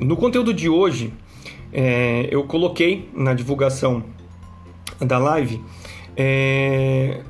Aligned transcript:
no 0.00 0.16
conteúdo 0.16 0.52
de 0.54 0.68
hoje, 0.68 1.12
é, 1.72 2.28
eu 2.30 2.44
coloquei 2.44 3.08
na 3.14 3.34
divulgação 3.34 4.04
da 5.00 5.18
live 5.18 5.62
é, 6.16 7.20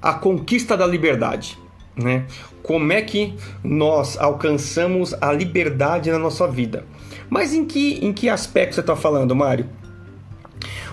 a 0.00 0.14
conquista 0.14 0.76
da 0.76 0.86
liberdade, 0.86 1.58
né? 1.96 2.26
Como 2.62 2.92
é 2.92 3.00
que 3.00 3.34
nós 3.62 4.18
alcançamos 4.18 5.14
a 5.20 5.32
liberdade 5.32 6.10
na 6.10 6.18
nossa 6.18 6.48
vida? 6.48 6.84
Mas 7.30 7.54
em 7.54 7.64
que, 7.64 8.04
em 8.04 8.12
que 8.12 8.28
aspecto 8.28 8.74
você 8.74 8.80
está 8.80 8.96
falando, 8.96 9.34
Mário? 9.34 9.66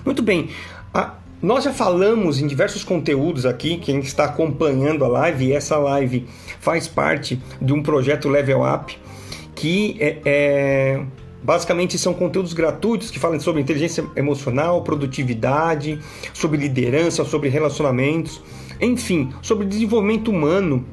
Muito 0.05 0.21
bem, 0.21 0.49
a, 0.93 1.15
nós 1.41 1.63
já 1.63 1.73
falamos 1.73 2.39
em 2.39 2.47
diversos 2.47 2.83
conteúdos 2.83 3.45
aqui, 3.45 3.77
quem 3.77 3.99
está 3.99 4.25
acompanhando 4.25 5.03
a 5.03 5.07
live, 5.07 5.51
essa 5.51 5.77
live 5.77 6.27
faz 6.59 6.87
parte 6.87 7.41
de 7.61 7.73
um 7.73 7.81
projeto 7.83 8.29
Level 8.29 8.61
Up, 8.61 8.97
que 9.63 9.95
é, 10.01 10.17
é 10.25 11.05
Basicamente 11.41 11.97
são 11.97 12.13
conteúdos 12.13 12.53
gratuitos 12.53 13.11
que 13.11 13.19
falam 13.19 13.37
sobre 13.37 13.61
inteligência 13.61 14.05
emocional, 14.15 14.81
produtividade, 14.81 15.99
sobre 16.33 16.57
liderança, 16.57 17.25
sobre 17.25 17.49
relacionamentos, 17.49 18.41
enfim, 18.79 19.29
sobre 19.41 19.65
desenvolvimento 19.65 20.31
humano 20.31 20.85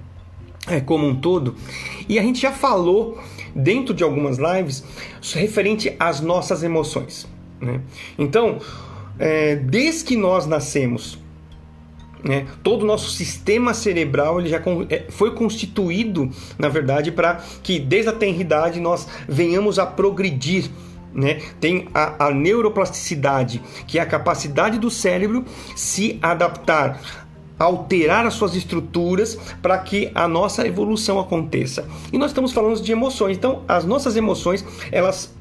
é, 0.67 0.81
como 0.81 1.07
um 1.07 1.15
todo. 1.15 1.55
E 2.09 2.19
a 2.19 2.23
gente 2.23 2.41
já 2.41 2.51
falou 2.51 3.17
dentro 3.55 3.95
de 3.95 4.03
algumas 4.03 4.39
lives 4.39 4.83
referente 5.35 5.95
às 6.01 6.21
nossas 6.21 6.65
emoções. 6.65 7.29
Né? 7.61 7.81
Então, 8.19 8.59
é, 9.21 9.55
desde 9.55 10.05
que 10.05 10.17
nós 10.17 10.47
nascemos, 10.47 11.17
né, 12.25 12.47
todo 12.63 12.83
o 12.83 12.87
nosso 12.87 13.11
sistema 13.11 13.75
cerebral 13.75 14.41
ele 14.41 14.49
já 14.49 14.61
é, 14.89 15.05
foi 15.09 15.33
constituído, 15.33 16.31
na 16.59 16.69
verdade, 16.69 17.11
para 17.11 17.43
que 17.63 17.79
desde 17.79 18.11
a 18.11 18.13
tenridade 18.13 18.81
nós 18.81 19.07
venhamos 19.29 19.79
a 19.79 19.87
progredir 19.87 20.71
né? 21.13 21.41
Tem 21.59 21.89
a, 21.93 22.27
a, 22.27 22.31
neuroplasticidade, 22.31 23.61
que 23.85 23.99
é 23.99 24.01
a 24.01 24.07
capacidade 24.07 24.79
do 24.79 24.89
cérebro 24.89 25.45
se 25.75 26.21
adaptar, 26.23 27.01
alterar 27.59 28.25
as 28.25 28.35
suas 28.35 28.55
estruturas 28.55 29.37
para 29.61 29.77
que 29.79 30.09
a 30.15 30.29
nossa 30.29 30.65
evolução 30.65 31.19
aconteça. 31.19 31.85
E 32.13 32.17
nós 32.17 32.31
estamos 32.31 32.53
falando 32.53 32.81
de 32.81 32.93
emoções. 32.93 33.37
Então, 33.37 33.65
as 33.67 33.85
nossas 33.85 34.17
emoções, 34.17 34.65
elas 34.93 35.35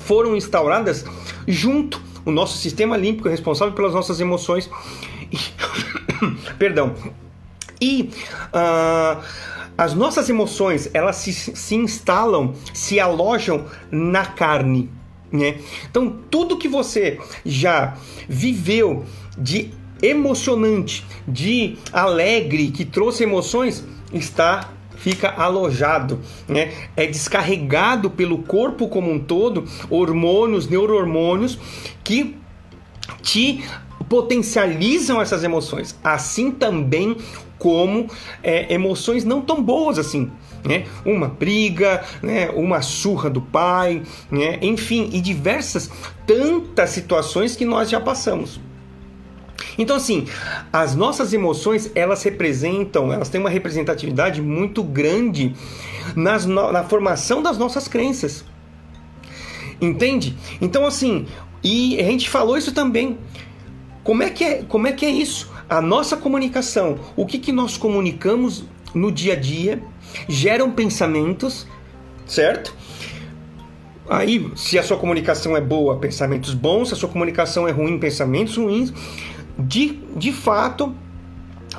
foram 0.00 0.36
instauradas 0.36 1.04
junto 1.46 2.02
o 2.24 2.30
nosso 2.30 2.58
sistema 2.58 2.96
límbico 2.96 3.28
é 3.28 3.30
responsável 3.30 3.74
pelas 3.74 3.94
nossas 3.94 4.20
emoções. 4.20 4.68
Perdão. 6.58 6.94
E 7.80 8.10
uh, 8.52 9.22
as 9.76 9.94
nossas 9.94 10.28
emoções, 10.28 10.90
elas 10.92 11.16
se, 11.16 11.32
se 11.32 11.74
instalam, 11.74 12.54
se 12.74 13.00
alojam 13.00 13.64
na 13.90 14.26
carne. 14.26 14.90
Né? 15.32 15.58
Então, 15.88 16.18
tudo 16.30 16.58
que 16.58 16.68
você 16.68 17.18
já 17.44 17.96
viveu 18.28 19.04
de 19.38 19.70
emocionante, 20.02 21.06
de 21.26 21.78
alegre, 21.92 22.70
que 22.70 22.84
trouxe 22.84 23.22
emoções, 23.22 23.84
está 24.12 24.70
fica 24.96 25.30
alojado, 25.30 26.20
né? 26.46 26.74
é 26.94 27.06
descarregado 27.06 28.10
pelo 28.10 28.42
corpo 28.42 28.86
como 28.86 29.10
um 29.10 29.18
todo, 29.18 29.64
hormônios, 29.88 30.68
neurohormônios 30.68 31.58
que 32.04 32.36
te 33.22 33.64
potencializam 34.08 35.20
essas 35.20 35.44
emoções, 35.44 35.98
assim 36.02 36.50
também 36.50 37.16
como 37.58 38.08
é, 38.42 38.72
emoções 38.72 39.24
não 39.24 39.40
tão 39.40 39.62
boas 39.62 39.98
assim. 39.98 40.30
Né? 40.64 40.84
Uma 41.06 41.28
briga, 41.28 42.04
né? 42.22 42.50
uma 42.50 42.82
surra 42.82 43.30
do 43.30 43.40
pai, 43.40 44.02
né? 44.30 44.58
enfim, 44.60 45.08
e 45.12 45.20
diversas 45.20 45.90
tantas 46.26 46.90
situações 46.90 47.56
que 47.56 47.64
nós 47.64 47.88
já 47.88 48.00
passamos. 48.00 48.60
Então, 49.78 49.96
assim, 49.96 50.26
as 50.72 50.94
nossas 50.94 51.32
emoções, 51.32 51.90
elas 51.94 52.22
representam, 52.22 53.12
elas 53.12 53.28
têm 53.28 53.40
uma 53.40 53.48
representatividade 53.48 54.42
muito 54.42 54.82
grande 54.82 55.54
nas, 56.14 56.44
na 56.44 56.84
formação 56.84 57.42
das 57.42 57.56
nossas 57.56 57.88
crenças. 57.88 58.44
Entende? 59.80 60.36
Então, 60.60 60.84
assim, 60.84 61.26
e 61.64 61.98
a 61.98 62.04
gente 62.04 62.28
falou 62.28 62.58
isso 62.58 62.72
também. 62.72 63.18
Como 64.02 64.22
é 64.22 64.30
que 64.30 64.44
é, 64.44 64.62
como 64.62 64.86
é, 64.86 64.92
que 64.92 65.04
é 65.04 65.10
isso? 65.10 65.50
A 65.68 65.80
nossa 65.80 66.16
comunicação, 66.16 66.98
o 67.16 67.26
que, 67.26 67.38
que 67.38 67.52
nós 67.52 67.76
comunicamos 67.76 68.64
no 68.94 69.12
dia 69.12 69.34
a 69.34 69.36
dia, 69.36 69.82
geram 70.28 70.70
pensamentos, 70.70 71.66
certo? 72.26 72.74
Aí, 74.08 74.50
se 74.56 74.78
a 74.78 74.82
sua 74.82 74.96
comunicação 74.96 75.56
é 75.56 75.60
boa, 75.60 75.96
pensamentos 75.98 76.54
bons, 76.54 76.88
se 76.88 76.94
a 76.94 76.96
sua 76.96 77.08
comunicação 77.08 77.68
é 77.68 77.70
ruim, 77.70 77.98
pensamentos 77.98 78.56
ruins, 78.56 78.92
de, 79.58 80.00
de 80.16 80.32
fato 80.32 80.94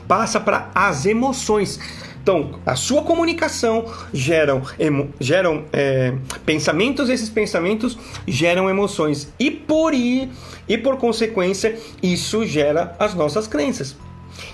passa 0.08 0.40
para 0.40 0.70
as 0.74 1.06
emoções. 1.06 1.80
Então, 2.22 2.60
a 2.66 2.76
sua 2.76 3.02
comunicação 3.02 3.86
geram, 4.14 4.62
emo, 4.78 5.10
geram 5.20 5.64
é, 5.74 6.14
pensamentos, 6.46 7.10
esses 7.10 7.30
pensamentos 7.30 7.98
geram 8.28 8.70
emoções. 8.70 9.34
E 9.40 9.50
por, 9.50 9.94
ir, 9.94 10.30
e 10.68 10.78
por 10.78 10.98
consequência, 10.98 11.78
isso 12.02 12.46
gera 12.46 12.96
as 13.00 13.16
nossas 13.16 13.48
crenças. 13.48 13.96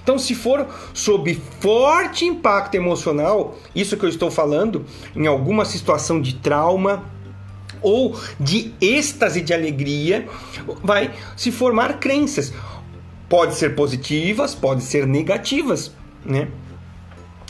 Então, 0.01 0.17
se 0.17 0.33
for 0.33 0.65
sob 0.93 1.39
forte 1.59 2.23
impacto 2.23 2.75
emocional, 2.75 3.57
isso 3.75 3.97
que 3.97 4.05
eu 4.05 4.09
estou 4.09 4.31
falando, 4.31 4.85
em 5.13 5.27
alguma 5.27 5.65
situação 5.65 6.21
de 6.21 6.35
trauma 6.35 7.03
ou 7.81 8.17
de 8.39 8.73
êxtase 8.79 9.41
de 9.41 9.53
alegria, 9.53 10.25
vai 10.81 11.11
se 11.35 11.51
formar 11.51 11.99
crenças. 11.99 12.53
Pode 13.27 13.55
ser 13.55 13.75
positivas, 13.75 14.55
pode 14.55 14.83
ser 14.83 15.05
negativas, 15.05 15.91
né? 16.25 16.47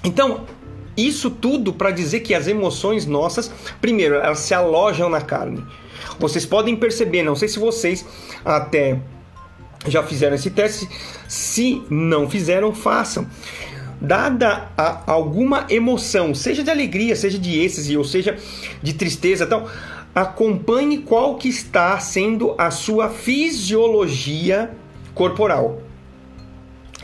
Então, 0.07 0.45
isso 0.95 1.29
tudo 1.29 1.73
para 1.73 1.91
dizer 1.91 2.21
que 2.21 2.33
as 2.33 2.47
emoções 2.47 3.05
nossas, 3.05 3.51
primeiro, 3.81 4.15
elas 4.15 4.39
se 4.39 4.53
alojam 4.53 5.09
na 5.09 5.19
carne. 5.19 5.61
Vocês 6.17 6.45
podem 6.45 6.77
perceber, 6.77 7.23
não 7.23 7.35
sei 7.35 7.49
se 7.49 7.59
vocês 7.59 8.05
até 8.45 8.99
já 9.85 10.01
fizeram 10.01 10.35
esse 10.35 10.49
teste, 10.49 10.87
se 11.27 11.83
não 11.89 12.29
fizeram, 12.29 12.73
façam. 12.73 13.27
Dada 13.99 14.69
a, 14.77 15.11
alguma 15.11 15.67
emoção, 15.69 16.33
seja 16.33 16.63
de 16.63 16.69
alegria, 16.69 17.15
seja 17.15 17.37
de 17.37 17.59
êxtase, 17.59 17.97
ou 17.97 18.03
seja 18.05 18.37
de 18.81 18.93
tristeza, 18.93 19.43
então 19.43 19.67
acompanhe 20.15 20.99
qual 20.99 21.35
que 21.35 21.49
está 21.49 21.99
sendo 21.99 22.55
a 22.57 22.71
sua 22.71 23.09
fisiologia 23.09 24.71
corporal. 25.13 25.81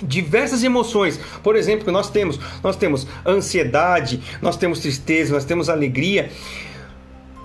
Diversas 0.04 0.64
emoções, 0.64 1.20
por 1.42 1.56
exemplo, 1.56 1.86
que 1.86 1.92
nós 1.92 2.10
temos, 2.10 2.40
nós 2.62 2.76
temos 2.76 3.08
ansiedade, 3.26 4.22
nós 4.42 4.58
temos 4.58 4.80
tristeza, 4.80 5.34
nós 5.34 5.46
temos 5.46 5.70
alegria. 5.70 6.30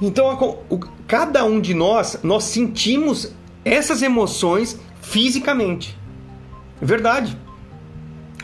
Então, 0.00 0.58
cada 1.06 1.44
um 1.44 1.60
de 1.60 1.74
nós, 1.74 2.20
nós 2.22 2.44
sentimos 2.44 3.32
essas 3.64 4.02
emoções 4.02 4.78
fisicamente. 5.00 5.96
Verdade. 6.80 7.36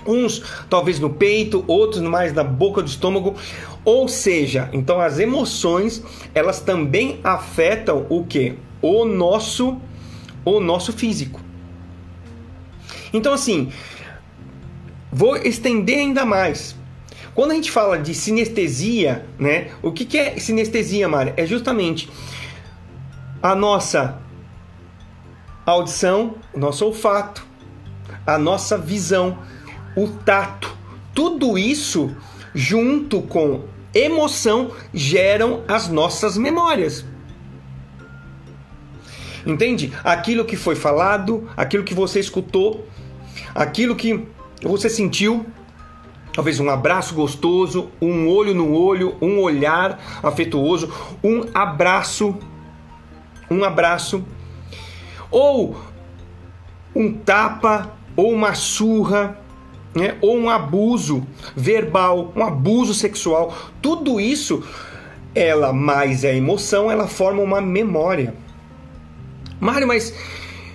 Uns 0.06 0.42
talvez 0.68 1.00
no 1.00 1.10
peito, 1.10 1.64
outros 1.66 2.02
mais 2.02 2.32
na 2.32 2.44
boca 2.44 2.82
do 2.82 2.88
estômago. 2.88 3.34
Ou 3.84 4.08
seja, 4.08 4.68
então 4.72 5.00
as 5.00 5.18
emoções, 5.18 6.02
elas 6.34 6.60
também 6.60 7.20
afetam 7.22 8.06
o 8.08 8.24
que? 8.24 8.54
O 8.82 9.04
nosso 9.04 9.78
o 10.44 10.60
nosso 10.60 10.92
físico. 10.92 11.40
Então, 13.12 13.32
assim, 13.32 13.72
vou 15.14 15.36
estender 15.36 16.00
ainda 16.00 16.26
mais. 16.26 16.76
Quando 17.34 17.52
a 17.52 17.54
gente 17.54 17.70
fala 17.70 17.96
de 17.96 18.12
sinestesia, 18.14 19.24
né? 19.38 19.70
O 19.80 19.92
que, 19.92 20.04
que 20.04 20.18
é 20.18 20.38
sinestesia, 20.38 21.08
Mari? 21.08 21.32
É 21.36 21.46
justamente 21.46 22.10
a 23.40 23.54
nossa 23.54 24.18
audição, 25.64 26.34
o 26.52 26.58
nosso 26.58 26.84
olfato, 26.84 27.46
a 28.26 28.36
nossa 28.38 28.76
visão, 28.76 29.38
o 29.96 30.08
tato. 30.08 30.76
Tudo 31.14 31.56
isso, 31.56 32.14
junto 32.52 33.22
com 33.22 33.64
emoção, 33.94 34.72
geram 34.92 35.62
as 35.68 35.88
nossas 35.88 36.36
memórias. 36.36 37.04
Entende? 39.46 39.92
Aquilo 40.02 40.44
que 40.44 40.56
foi 40.56 40.74
falado, 40.74 41.48
aquilo 41.56 41.84
que 41.84 41.94
você 41.94 42.18
escutou, 42.18 42.88
aquilo 43.54 43.94
que 43.94 44.33
você 44.62 44.88
sentiu, 44.88 45.46
talvez 46.32 46.60
um 46.60 46.70
abraço 46.70 47.14
gostoso, 47.14 47.90
um 48.00 48.28
olho 48.28 48.54
no 48.54 48.72
olho, 48.72 49.16
um 49.20 49.40
olhar 49.40 50.00
afetuoso, 50.22 50.92
um 51.22 51.44
abraço, 51.54 52.36
um 53.50 53.62
abraço, 53.64 54.24
ou 55.30 55.76
um 56.94 57.12
tapa, 57.12 57.92
ou 58.16 58.32
uma 58.32 58.54
surra, 58.54 59.38
né? 59.94 60.16
ou 60.20 60.36
um 60.36 60.48
abuso 60.48 61.26
verbal, 61.54 62.32
um 62.34 62.42
abuso 62.42 62.94
sexual, 62.94 63.54
tudo 63.82 64.20
isso 64.20 64.62
ela 65.34 65.72
mais 65.72 66.24
a 66.24 66.32
emoção, 66.32 66.90
ela 66.90 67.08
forma 67.08 67.42
uma 67.42 67.60
memória. 67.60 68.34
Mário, 69.58 69.86
mas, 69.88 70.14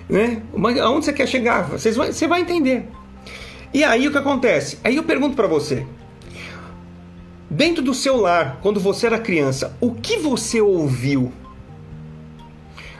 né, 0.08 0.42
aonde 0.82 1.06
você 1.06 1.12
quer 1.12 1.26
chegar? 1.26 1.70
Você 1.70 2.26
vai 2.26 2.40
entender. 2.40 2.88
E 3.72 3.84
aí 3.84 4.08
o 4.08 4.10
que 4.10 4.18
acontece? 4.18 4.78
Aí 4.82 4.96
eu 4.96 5.04
pergunto 5.04 5.36
para 5.36 5.46
você, 5.46 5.86
dentro 7.48 7.82
do 7.82 7.94
seu 7.94 8.16
lar, 8.16 8.58
quando 8.62 8.80
você 8.80 9.06
era 9.06 9.18
criança, 9.18 9.76
o 9.80 9.94
que 9.94 10.16
você 10.16 10.60
ouviu 10.60 11.32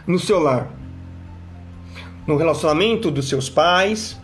no 0.06 0.18
seu 0.18 0.38
lar? 0.38 0.70
No 2.24 2.36
relacionamento 2.36 3.10
dos 3.10 3.28
seus 3.28 3.48
pais, 3.48 4.16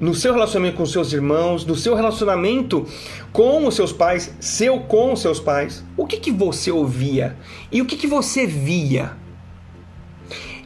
no 0.00 0.14
seu 0.14 0.32
relacionamento 0.32 0.78
com 0.78 0.86
seus 0.86 1.12
irmãos, 1.12 1.64
no 1.64 1.76
seu 1.76 1.94
relacionamento 1.94 2.86
com 3.32 3.66
os 3.66 3.76
seus 3.76 3.92
pais, 3.92 4.34
seu 4.40 4.80
com 4.80 5.12
os 5.12 5.20
seus 5.20 5.38
pais, 5.38 5.84
o 5.96 6.06
que, 6.06 6.16
que 6.16 6.32
você 6.32 6.72
ouvia 6.72 7.36
e 7.70 7.80
o 7.80 7.86
que, 7.86 7.96
que 7.96 8.08
você 8.08 8.46
via? 8.46 9.12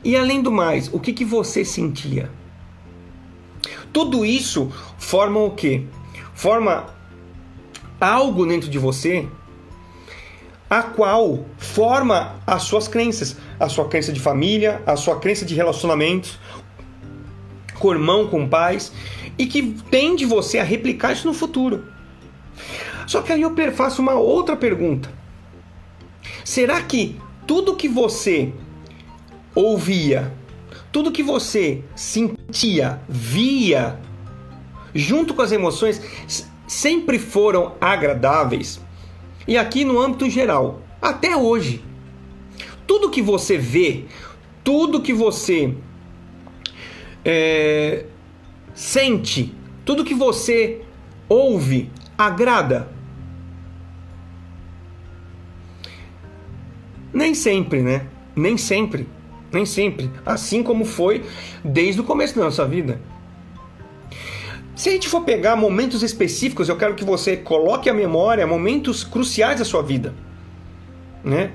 E 0.02 0.16
além 0.16 0.40
do 0.40 0.52
mais, 0.52 0.88
o 0.92 1.00
que, 1.00 1.12
que 1.12 1.24
você 1.24 1.64
sentia? 1.64 2.30
Tudo 3.94 4.24
isso 4.24 4.70
forma 4.98 5.40
o 5.40 5.52
quê? 5.52 5.84
Forma 6.34 6.86
algo 8.00 8.44
dentro 8.44 8.68
de 8.68 8.78
você 8.78 9.26
a 10.68 10.82
qual 10.82 11.44
forma 11.56 12.34
as 12.44 12.64
suas 12.64 12.88
crenças, 12.88 13.36
a 13.60 13.68
sua 13.68 13.88
crença 13.88 14.12
de 14.12 14.18
família, 14.18 14.82
a 14.84 14.96
sua 14.96 15.20
crença 15.20 15.44
de 15.44 15.54
relacionamentos 15.54 16.38
com 17.78 17.92
irmão, 17.92 18.26
com 18.26 18.48
pais, 18.48 18.92
e 19.38 19.46
que 19.46 19.62
tende 19.90 20.24
você 20.24 20.58
a 20.58 20.64
replicar 20.64 21.12
isso 21.12 21.28
no 21.28 21.34
futuro. 21.34 21.86
Só 23.06 23.22
que 23.22 23.32
aí 23.32 23.42
eu 23.42 23.54
faço 23.72 24.02
uma 24.02 24.14
outra 24.14 24.56
pergunta. 24.56 25.08
Será 26.44 26.82
que 26.82 27.20
tudo 27.46 27.76
que 27.76 27.88
você 27.88 28.52
ouvia, 29.54 30.32
tudo 30.94 31.10
que 31.10 31.24
você 31.24 31.82
sentia, 31.96 33.00
via, 33.08 33.98
junto 34.94 35.34
com 35.34 35.42
as 35.42 35.50
emoções, 35.50 36.00
sempre 36.68 37.18
foram 37.18 37.74
agradáveis? 37.80 38.80
E 39.44 39.58
aqui 39.58 39.84
no 39.84 40.00
âmbito 40.00 40.30
geral, 40.30 40.82
até 41.02 41.36
hoje, 41.36 41.82
tudo 42.86 43.10
que 43.10 43.20
você 43.20 43.58
vê, 43.58 44.04
tudo 44.62 45.02
que 45.02 45.12
você 45.12 45.74
é, 47.24 48.04
sente, 48.72 49.52
tudo 49.84 50.04
que 50.04 50.14
você 50.14 50.80
ouve 51.28 51.90
agrada? 52.16 52.88
Nem 57.12 57.34
sempre, 57.34 57.82
né? 57.82 58.06
Nem 58.36 58.56
sempre. 58.56 59.08
Nem 59.54 59.64
sempre. 59.64 60.10
Assim 60.26 60.62
como 60.64 60.84
foi 60.84 61.24
desde 61.64 62.00
o 62.00 62.04
começo 62.04 62.36
da 62.36 62.44
nossa 62.44 62.66
vida. 62.66 63.00
Se 64.74 64.88
a 64.88 64.92
gente 64.92 65.08
for 65.08 65.20
pegar 65.20 65.54
momentos 65.54 66.02
específicos, 66.02 66.68
eu 66.68 66.76
quero 66.76 66.96
que 66.96 67.04
você 67.04 67.36
coloque 67.36 67.88
a 67.88 67.94
memória 67.94 68.44
momentos 68.44 69.04
cruciais 69.04 69.60
da 69.60 69.64
sua 69.64 69.82
vida, 69.82 70.12
né? 71.22 71.52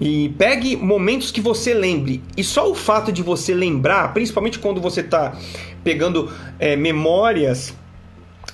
E 0.00 0.30
pegue 0.30 0.76
momentos 0.76 1.30
que 1.30 1.40
você 1.40 1.72
lembre. 1.72 2.20
E 2.36 2.42
só 2.42 2.68
o 2.68 2.74
fato 2.74 3.12
de 3.12 3.22
você 3.22 3.54
lembrar, 3.54 4.12
principalmente 4.12 4.58
quando 4.58 4.80
você 4.80 5.00
está 5.00 5.36
pegando 5.84 6.32
é, 6.58 6.74
memórias 6.74 7.72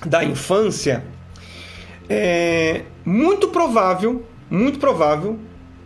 da 0.05 0.23
infância, 0.23 1.03
é 2.07 2.83
muito 3.03 3.47
provável, 3.47 4.23
muito 4.49 4.77
provável, 4.77 5.39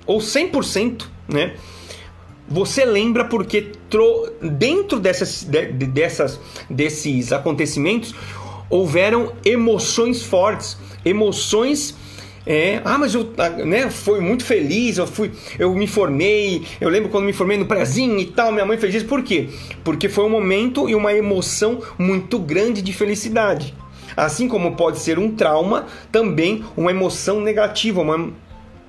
ou 0.05 0.19
100%, 0.19 1.05
né? 1.27 1.55
Você 2.49 2.83
lembra 2.83 3.25
porque 3.25 3.71
dentro 4.41 4.99
dessas, 4.99 5.43
dessas, 5.43 6.39
desses 6.69 7.31
acontecimentos 7.31 8.15
houveram 8.69 9.33
emoções 9.45 10.23
fortes, 10.23 10.77
emoções 11.05 11.95
é, 12.45 12.81
ah, 12.83 12.97
mas 12.97 13.13
eu 13.13 13.31
ah, 13.37 13.49
né, 13.49 13.91
fui 13.91 14.19
muito 14.19 14.43
feliz, 14.43 14.97
eu 14.97 15.05
fui, 15.05 15.31
eu 15.59 15.71
me 15.75 15.85
formei, 15.85 16.63
eu 16.81 16.89
lembro 16.89 17.09
quando 17.09 17.25
me 17.25 17.33
formei 17.33 17.57
no 17.57 17.65
prezinho 17.65 18.17
e 18.17 18.25
tal, 18.25 18.51
minha 18.51 18.65
mãe 18.65 18.77
fez 18.77 18.95
isso, 18.95 19.05
por 19.05 19.21
quê? 19.21 19.49
Porque 19.83 20.09
foi 20.09 20.23
um 20.23 20.29
momento 20.29 20.89
e 20.89 20.95
uma 20.95 21.13
emoção 21.13 21.79
muito 21.97 22.39
grande 22.39 22.81
de 22.81 22.91
felicidade. 22.91 23.75
Assim 24.17 24.47
como 24.47 24.75
pode 24.75 24.97
ser 24.97 25.19
um 25.19 25.35
trauma, 25.35 25.85
também 26.11 26.63
uma 26.75 26.89
emoção 26.89 27.39
negativa, 27.39 28.01
uma 28.01 28.31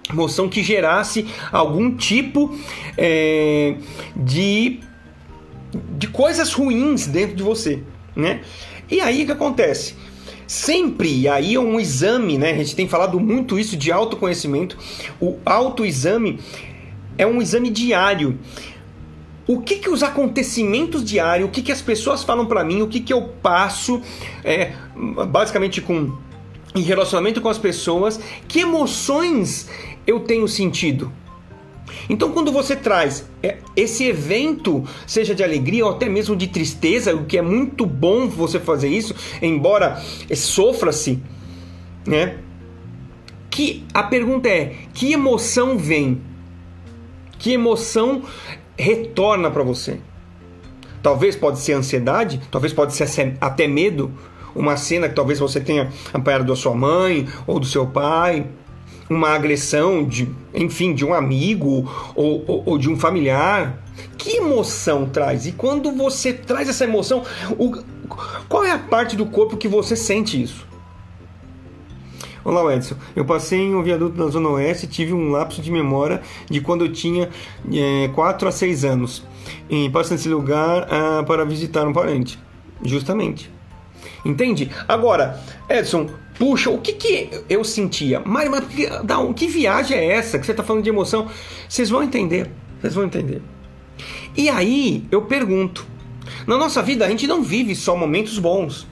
emoção 0.09 0.49
que 0.49 0.63
gerasse 0.63 1.27
algum 1.53 1.95
tipo 1.95 2.57
é, 2.97 3.77
de, 4.17 4.81
de 5.99 6.09
coisas 6.09 6.53
ruins 6.53 7.07
dentro 7.07 7.37
de 7.37 7.43
você, 7.43 7.83
né? 8.15 8.41
E 8.91 9.01
aí 9.01 9.23
o 9.23 9.27
que 9.27 9.33
acontece? 9.33 9.95
Sempre, 10.47 11.21
e 11.21 11.29
aí 11.29 11.55
é 11.55 11.61
um 11.61 11.79
exame, 11.79 12.37
né? 12.37 12.51
A 12.51 12.57
gente 12.57 12.75
tem 12.75 12.89
falado 12.89 13.21
muito 13.21 13.57
isso 13.57 13.77
de 13.77 13.93
autoconhecimento. 13.93 14.77
O 15.21 15.39
autoexame 15.47 16.41
é 17.17 17.25
um 17.25 17.41
exame 17.41 17.71
diário. 17.71 18.37
O 19.47 19.61
que, 19.61 19.77
que 19.77 19.89
os 19.89 20.03
acontecimentos 20.03 21.05
diários, 21.05 21.49
o 21.49 21.53
que, 21.53 21.63
que 21.63 21.71
as 21.71 21.81
pessoas 21.81 22.25
falam 22.25 22.47
para 22.47 22.65
mim, 22.65 22.83
o 22.83 22.89
que, 22.89 22.99
que 22.99 23.13
eu 23.13 23.23
passo, 23.23 24.03
é, 24.45 24.73
basicamente 25.29 25.81
com 25.81 26.19
em 26.75 26.83
relacionamento 26.83 27.41
com 27.41 27.49
as 27.49 27.59
pessoas, 27.59 28.21
que 28.47 28.61
emoções 28.61 29.69
eu 30.11 30.21
tenho 30.21 30.47
sentido? 30.49 31.13
Então, 32.09 32.33
quando 32.33 32.53
você 32.53 32.77
traz 32.77 33.29
é, 33.43 33.59
esse 33.77 34.05
evento, 34.05 34.85
seja 35.07 35.35
de 35.35 35.43
alegria 35.43 35.85
ou 35.85 35.93
até 35.93 36.09
mesmo 36.09 36.37
de 36.37 36.47
tristeza, 36.47 37.15
o 37.15 37.25
que 37.25 37.39
é 37.39 37.43
muito 37.43 37.87
bom 37.87 38.29
você 38.29 38.59
fazer 38.59 38.89
isso, 38.89 39.15
embora 39.41 40.01
sofra-se, 40.35 41.23
né? 42.07 42.39
Que 43.51 43.85
a 43.93 44.03
pergunta 44.03 44.49
é: 44.49 44.75
que 44.93 45.13
emoção 45.13 45.77
vem? 45.77 46.21
Que 47.39 47.53
emoção 47.53 48.23
retorna 48.77 49.51
para 49.51 49.63
você? 49.63 49.99
Talvez 51.03 51.35
pode 51.35 51.59
ser 51.59 51.73
ansiedade, 51.73 52.41
talvez 52.51 52.73
pode 52.73 52.95
ser 52.95 53.37
até 53.41 53.67
medo, 53.67 54.13
uma 54.55 54.77
cena 54.77 55.09
que 55.09 55.15
talvez 55.15 55.39
você 55.39 55.61
tenha 55.61 55.91
apanhado 56.13 56.45
da 56.45 56.55
sua 56.55 56.75
mãe 56.75 57.27
ou 57.47 57.59
do 57.59 57.67
seu 57.67 57.87
pai, 57.87 58.47
uma 59.11 59.31
agressão 59.31 60.05
de, 60.05 60.29
enfim, 60.55 60.95
de 60.95 61.05
um 61.05 61.13
amigo 61.13 61.91
ou, 62.15 62.45
ou, 62.47 62.63
ou, 62.65 62.79
de 62.79 62.89
um 62.89 62.97
familiar, 62.97 63.83
que 64.17 64.37
emoção 64.37 65.05
traz? 65.07 65.47
E 65.47 65.53
quando 65.53 65.91
você 65.91 66.33
traz 66.33 66.69
essa 66.69 66.85
emoção, 66.85 67.25
o, 67.59 67.83
qual 68.49 68.65
é 68.65 68.71
a 68.71 68.79
parte 68.79 69.17
do 69.17 69.27
corpo 69.27 69.57
que 69.57 69.67
você 69.67 69.97
sente 69.97 70.41
isso? 70.41 70.65
Olá, 72.45 72.75
Edson. 72.75 72.95
Eu 73.15 73.25
passei 73.25 73.59
em 73.59 73.75
um 73.75 73.83
viaduto 73.83 74.17
na 74.17 74.31
Zona 74.31 74.49
Oeste 74.49 74.87
e 74.87 74.89
tive 74.89 75.13
um 75.13 75.31
lapso 75.31 75.61
de 75.61 75.71
memória 75.71 76.23
de 76.49 76.61
quando 76.61 76.85
eu 76.87 76.93
tinha 76.93 77.29
é, 77.71 78.09
4 78.15 78.49
a 78.49 78.53
6 78.53 78.85
anos. 78.85 79.23
E 79.69 79.91
passo 79.91 80.13
nesse 80.13 80.29
lugar 80.29 80.89
ah, 80.91 81.23
para 81.25 81.45
visitar 81.45 81.87
um 81.87 81.93
parente. 81.93 82.39
Justamente. 82.83 83.51
Entende? 84.25 84.71
Agora, 84.87 85.41
Edson, 85.69 86.09
puxa, 86.39 86.71
o 86.71 86.79
que, 86.79 86.93
que 86.93 87.31
eu 87.49 87.65
sentia? 87.65 88.21
Mas, 88.25 88.49
mas 88.49 88.65
que, 88.67 88.89
que 89.35 89.47
viagem 89.47 89.97
é 89.97 90.13
essa 90.13 90.39
que 90.39 90.47
você 90.47 90.53
está 90.53 90.63
falando 90.63 90.85
de 90.85 90.91
emoção? 90.91 91.29
Vocês 91.69 91.91
vão 91.91 92.03
entender. 92.03 92.51
Vocês 92.81 92.95
vão 92.95 93.05
entender. 93.05 93.43
E 94.37 94.49
aí 94.49 95.07
eu 95.11 95.23
pergunto: 95.23 95.87
na 96.47 96.57
nossa 96.57 96.83
vida 96.83 97.05
a 97.05 97.09
gente 97.09 97.27
não 97.27 97.43
vive 97.43 97.75
só 97.75 97.97
momentos 97.97 98.39
bons. 98.39 98.87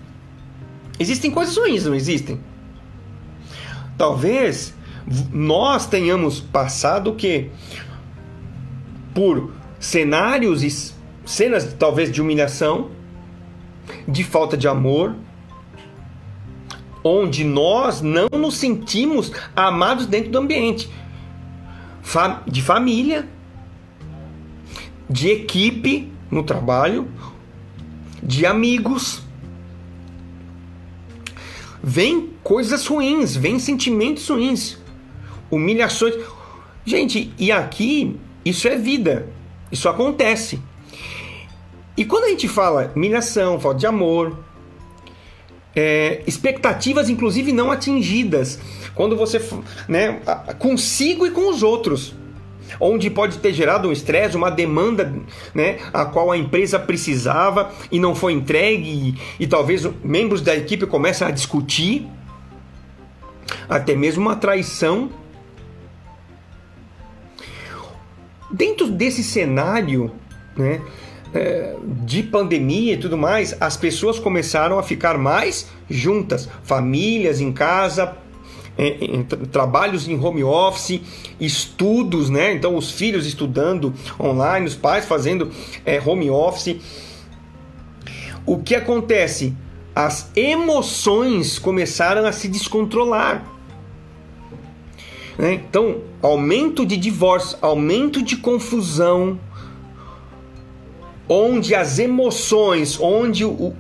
Existem 0.99 1.31
coisas 1.31 1.57
ruins, 1.57 1.85
não 1.85 1.95
existem? 1.95 2.41
Talvez 3.97 4.75
nós 5.33 5.87
tenhamos 5.87 6.41
passado 6.41 7.11
o 7.11 7.15
quê? 7.15 7.51
Por 9.15 9.53
cenários 9.79 10.63
e 10.63 10.95
cenas 11.25 11.75
talvez 11.79 12.11
de 12.11 12.21
humilhação, 12.21 12.91
de 14.07 14.25
falta 14.25 14.57
de 14.57 14.69
amor, 14.69 15.15
onde 17.03 17.45
nós 17.45 18.01
não 18.01 18.29
nos 18.33 18.57
sentimos 18.57 19.33
amados 19.55 20.07
dentro 20.07 20.31
do 20.31 20.39
ambiente 20.39 20.91
de 22.47 22.63
família, 22.63 23.29
de 25.09 25.29
equipe 25.29 26.11
no 26.31 26.43
trabalho, 26.43 27.07
de 28.23 28.47
amigos. 28.47 29.23
Vem 31.83 32.31
coisas 32.43 32.87
ruins, 32.87 33.37
vem 33.37 33.59
sentimentos 33.59 34.29
ruins, 34.29 34.79
humilhações. 35.51 36.15
Gente, 36.85 37.33
e 37.39 37.53
aqui 37.53 38.19
isso 38.45 38.67
é 38.67 38.77
vida, 38.77 39.29
isso 39.71 39.89
acontece. 39.89 40.61
E 41.99 42.05
quando 42.05 42.27
a 42.27 42.29
gente 42.29 42.47
fala 42.47 42.93
humilhação, 42.95 43.59
falta 43.59 43.81
de 43.81 43.87
amor, 43.87 44.39
é, 45.75 46.23
expectativas 46.29 47.11
inclusive 47.11 47.53
não 47.53 47.73
atingidas. 47.73 48.61
quando 48.95 49.17
você, 49.17 49.43
né, 49.89 50.21
consigo 50.61 51.27
e 51.27 51.33
com 51.33 51.51
os 51.51 51.65
outros 51.65 52.15
onde 52.79 53.11
pode 53.11 53.39
ter 53.39 53.53
gerado 53.53 53.89
um 53.89 53.93
estresse, 53.93 54.37
uma 54.37 54.49
demanda, 54.49 55.13
né, 55.53 55.79
a 55.93 56.05
qual 56.05 56.31
a 56.31 56.39
empresa 56.39 56.79
precisava 56.79 57.73
e 57.91 57.99
não 57.99 58.15
foi 58.15 58.33
entregue 58.33 59.17
e, 59.39 59.43
e 59.43 59.47
talvez 59.49 59.85
membros 60.05 60.41
da 60.41 60.55
equipe 60.55 60.87
comecem 60.87 61.27
a 61.27 61.33
discutir, 61.33 62.07
até 63.69 63.97
mesmo 63.97 64.23
uma 64.23 64.37
traição. 64.37 65.11
Dentro 68.53 68.87
desse 68.87 69.25
cenário, 69.25 70.13
né, 70.57 70.81
é, 71.35 71.77
de 72.05 72.23
pandemia 72.23 72.95
e 72.95 72.97
tudo 72.97 73.17
mais, 73.17 73.57
as 73.61 73.77
pessoas 73.77 74.19
começaram 74.19 74.79
a 74.79 74.83
ficar 74.83 75.19
mais 75.19 75.69
juntas, 75.89 76.49
famílias 76.63 77.41
em 77.41 77.53
casa, 77.53 78.17
em, 78.79 79.17
em, 79.17 79.23
trabalhos 79.25 80.09
em 80.09 80.19
home 80.19 80.45
office, 80.45 81.01
estudos, 81.41 82.31
né? 82.31 82.53
Então 82.53 82.77
os 82.77 82.91
filhos 82.91 83.27
estudando 83.27 83.93
online, 84.19 84.67
os 84.67 84.75
pais 84.75 85.05
fazendo 85.05 85.51
é, 85.85 86.01
home 86.05 86.31
office. 86.31 86.77
O 88.47 88.59
que 88.59 88.75
acontece? 88.75 89.55
As 89.95 90.31
emoções 90.35 91.59
começaram 91.59 92.25
a 92.25 92.33
se 92.33 92.49
descontrolar. 92.49 93.45
Né? 95.37 95.55
Então, 95.55 95.99
aumento 96.23 96.87
de 96.87 96.97
divórcio, 96.97 97.59
aumento 97.61 98.23
de 98.23 98.37
confusão, 98.37 99.39
onde 101.29 101.75
as 101.75 101.99
emoções, 101.99 102.99
onde 103.01 103.45
o, 103.45 103.75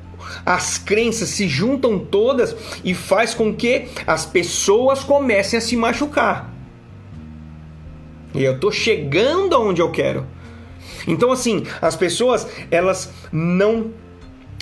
as 0.45 0.79
crenças 0.79 1.31
se 1.31 1.49
juntam 1.49 1.99
todas 1.99 2.55
e 2.85 2.95
faz 2.95 3.35
com 3.35 3.55
que 3.55 3.89
as 4.07 4.27
pessoas 4.27 5.03
comecem 5.03 5.59
a 5.59 5.63
se 5.63 5.77
machucar. 5.77 6.53
E 8.35 8.45
eu 8.45 8.59
tô 8.61 8.71
chegando 8.71 9.55
aonde 9.55 9.81
eu 9.81 9.91
quero. 9.91 10.27
Então 11.07 11.33
assim, 11.33 11.65
as 11.81 11.97
pessoas 11.97 12.47
elas 12.71 13.11
não 13.33 13.93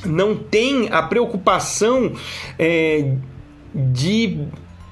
não 0.05 0.37
têm 0.37 0.89
a 0.93 1.03
preocupação 1.03 2.13
é, 2.59 3.17
de 3.75 4.47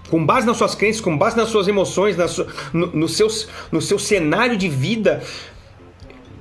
com 0.09 0.25
base 0.25 0.47
nas 0.47 0.57
suas 0.57 0.75
crenças, 0.75 1.01
com 1.01 1.17
base 1.17 1.37
nas 1.37 1.49
suas 1.49 1.67
emoções, 1.67 2.17
na 2.17 2.29
sua, 2.29 2.47
no, 2.73 2.87
no, 2.89 3.09
seus, 3.09 3.49
no 3.73 3.81
seu 3.81 3.99
cenário 3.99 4.57
de 4.57 4.69
vida, 4.69 5.23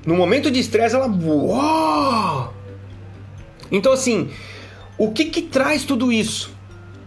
no 0.05 0.15
momento 0.15 0.51
de 0.51 0.59
estresse, 0.59 0.95
ela. 0.95 1.07
Uou! 1.07 2.53
Então, 3.71 3.91
assim, 3.91 4.29
o 4.97 5.11
que 5.11 5.25
que 5.25 5.41
traz 5.41 5.83
tudo 5.83 6.11
isso? 6.11 6.53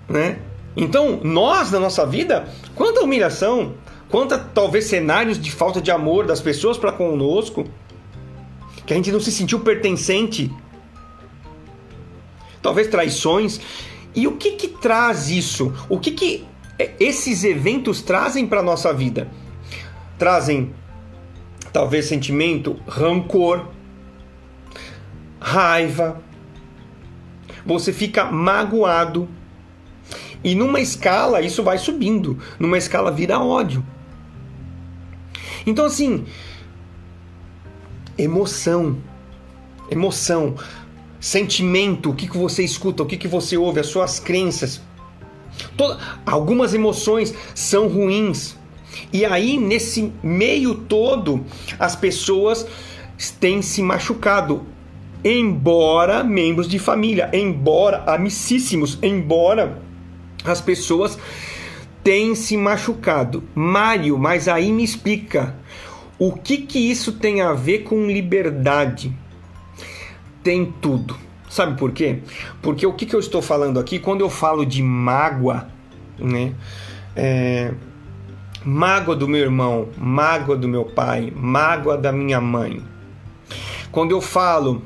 Né? 0.08 0.38
Então, 0.76 1.20
nós, 1.22 1.70
na 1.70 1.78
nossa 1.78 2.06
vida, 2.06 2.48
quanta 2.74 3.02
humilhação, 3.02 3.74
quanta 4.08 4.38
talvez 4.38 4.86
cenários 4.86 5.40
de 5.40 5.50
falta 5.50 5.80
de 5.80 5.90
amor 5.90 6.26
das 6.26 6.40
pessoas 6.40 6.76
para 6.78 6.92
conosco, 6.92 7.64
que 8.84 8.92
a 8.92 8.96
gente 8.96 9.12
não 9.12 9.20
se 9.20 9.32
sentiu 9.32 9.60
pertencente, 9.60 10.50
talvez 12.62 12.88
traições. 12.88 13.60
E 14.14 14.26
o 14.26 14.36
que 14.36 14.52
que 14.52 14.68
traz 14.68 15.30
isso? 15.30 15.72
O 15.88 15.98
que 15.98 16.10
que 16.12 16.44
esses 16.98 17.44
eventos 17.44 18.02
trazem 18.02 18.46
para 18.46 18.62
nossa 18.62 18.92
vida? 18.92 19.28
Trazem 20.18 20.74
talvez 21.76 22.06
sentimento, 22.06 22.80
rancor, 22.88 23.66
raiva. 25.38 26.22
Você 27.66 27.92
fica 27.92 28.24
magoado. 28.24 29.28
E 30.42 30.54
numa 30.54 30.80
escala 30.80 31.42
isso 31.42 31.62
vai 31.62 31.76
subindo, 31.76 32.38
numa 32.58 32.78
escala 32.78 33.12
vira 33.12 33.38
ódio. 33.38 33.84
Então 35.66 35.84
assim, 35.84 36.24
emoção, 38.16 38.96
emoção, 39.90 40.54
sentimento, 41.20 42.08
o 42.08 42.14
que, 42.14 42.26
que 42.26 42.38
você 42.38 42.64
escuta, 42.64 43.02
o 43.02 43.06
que, 43.06 43.18
que 43.18 43.28
você 43.28 43.58
ouve, 43.58 43.80
as 43.80 43.88
suas 43.88 44.18
crenças. 44.18 44.80
Toda, 45.76 45.98
algumas 46.24 46.72
emoções 46.72 47.34
são 47.54 47.86
ruins, 47.86 48.56
e 49.12 49.24
aí, 49.24 49.58
nesse 49.58 50.12
meio 50.22 50.74
todo, 50.74 51.44
as 51.78 51.96
pessoas 51.96 52.66
têm 53.40 53.62
se 53.62 53.82
machucado. 53.82 54.64
Embora 55.24 56.22
membros 56.22 56.68
de 56.68 56.78
família, 56.78 57.30
embora 57.32 58.04
amicíssimos, 58.06 58.98
embora 59.02 59.82
as 60.44 60.60
pessoas 60.60 61.18
tenham 62.04 62.36
se 62.36 62.56
machucado. 62.56 63.42
Mário, 63.54 64.16
mas 64.16 64.46
aí 64.46 64.70
me 64.70 64.84
explica. 64.84 65.56
O 66.18 66.32
que 66.32 66.58
que 66.58 66.78
isso 66.78 67.12
tem 67.12 67.40
a 67.40 67.52
ver 67.52 67.80
com 67.80 68.06
liberdade? 68.06 69.12
Tem 70.42 70.72
tudo. 70.80 71.18
Sabe 71.50 71.76
por 71.76 71.92
quê? 71.92 72.20
Porque 72.62 72.86
o 72.86 72.92
que, 72.92 73.06
que 73.06 73.14
eu 73.14 73.20
estou 73.20 73.42
falando 73.42 73.80
aqui, 73.80 73.98
quando 73.98 74.20
eu 74.20 74.30
falo 74.30 74.64
de 74.64 74.82
mágoa, 74.82 75.68
né? 76.18 76.54
É, 77.14 77.72
mágoa 78.66 79.14
do 79.14 79.28
meu 79.28 79.40
irmão, 79.40 79.88
mágoa 79.96 80.56
do 80.56 80.66
meu 80.66 80.84
pai, 80.84 81.32
mágoa 81.34 81.96
da 81.96 82.10
minha 82.10 82.40
mãe. 82.40 82.82
Quando 83.92 84.10
eu 84.10 84.20
falo, 84.20 84.82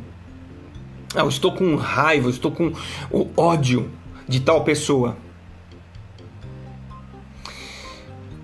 ah, 1.15 1.21
eu 1.21 1.29
estou 1.31 1.53
com 1.53 1.75
raiva, 1.77 2.27
eu 2.27 2.31
estou 2.31 2.53
com 2.53 2.75
o 3.11 3.31
ódio 3.35 3.91
de 4.29 4.41
tal 4.41 4.63
pessoa. 4.65 5.17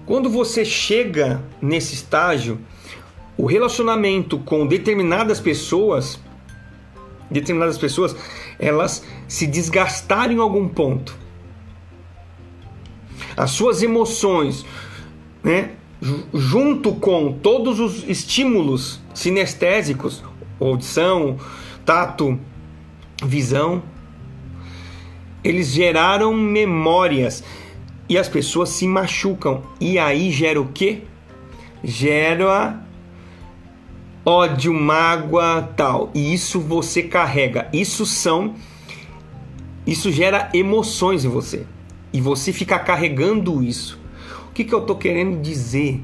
Quando 0.07 0.31
você 0.31 0.64
chega 0.64 1.43
nesse 1.61 1.95
estágio, 1.95 2.59
o 3.37 3.45
relacionamento 3.45 4.38
com 4.38 4.66
determinadas 4.66 5.38
pessoas, 5.38 6.19
determinadas 7.31 7.76
pessoas, 7.76 8.16
elas 8.59 9.05
se 9.28 9.47
desgastaram 9.47 10.33
em 10.33 10.38
algum 10.38 10.66
ponto. 10.66 11.14
As 13.37 13.50
suas 13.50 13.83
emoções, 13.83 14.64
né, 15.47 15.71
junto 16.35 16.93
com 16.97 17.33
todos 17.33 17.79
os 17.79 18.03
estímulos 18.09 19.00
sinestésicos, 19.15 20.25
audição, 20.61 21.38
tato, 21.85 22.37
visão, 23.25 23.81
eles 25.45 25.69
geraram 25.69 26.35
memórias 26.35 27.45
e 28.09 28.19
as 28.19 28.29
pessoas 28.29 28.71
se 28.71 28.88
machucam. 28.88 29.62
E 29.81 30.00
aí 30.00 30.33
gera 30.33 30.61
o 30.61 30.67
quê? 30.67 31.03
Gera 31.85 32.85
ódio, 34.25 34.75
mágoa, 34.75 35.62
tal. 35.76 36.11
E 36.12 36.35
isso 36.35 36.59
você 36.59 37.05
carrega. 37.05 37.69
Isso 37.73 38.05
são 38.05 38.57
isso 39.87 40.11
gera 40.11 40.50
emoções 40.53 41.25
em 41.25 41.29
você. 41.29 41.65
E 42.12 42.21
você 42.21 42.53
fica 42.53 42.76
carregando 42.81 43.62
isso 43.62 44.05
que, 44.57 44.65
que 44.65 44.73
eu 44.73 44.81
estou 44.81 44.97
querendo 44.97 45.39
dizer? 45.43 46.03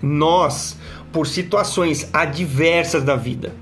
Nós, 0.00 0.78
por 1.12 1.26
situações 1.26 2.08
adversas 2.10 3.02
da 3.02 3.16
vida, 3.16 3.54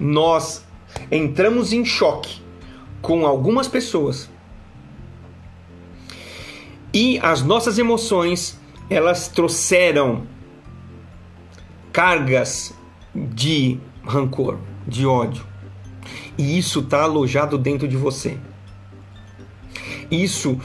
nós 0.00 0.64
entramos 1.08 1.72
em 1.72 1.84
choque 1.84 2.42
com 3.00 3.24
algumas 3.24 3.68
pessoas 3.68 4.28
e 6.92 7.20
as 7.20 7.42
nossas 7.42 7.78
emoções 7.78 8.58
elas 8.90 9.28
trouxeram 9.28 10.26
cargas 11.92 12.74
de 13.14 13.78
rancor, 14.04 14.58
de 14.86 15.06
ódio. 15.06 15.46
E 16.36 16.58
isso 16.58 16.80
está 16.80 17.02
alojado 17.02 17.58
dentro 17.58 17.86
de 17.86 17.96
você. 17.96 18.38
Isso 20.10 20.58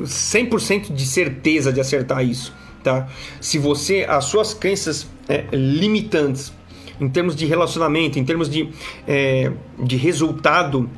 100% 0.00 0.92
de 0.92 1.06
certeza 1.06 1.72
de 1.72 1.80
acertar 1.80 2.24
isso, 2.24 2.54
tá? 2.82 3.08
Se 3.40 3.58
você 3.58 4.04
as 4.08 4.24
suas 4.24 4.54
crenças 4.54 5.06
é, 5.28 5.44
limitantes 5.52 6.52
em 7.00 7.08
termos 7.08 7.34
de 7.34 7.46
relacionamento, 7.46 8.18
em 8.18 8.24
termos 8.24 8.48
de, 8.48 8.68
é, 9.06 9.50
de 9.78 9.96
resultado 9.96 10.88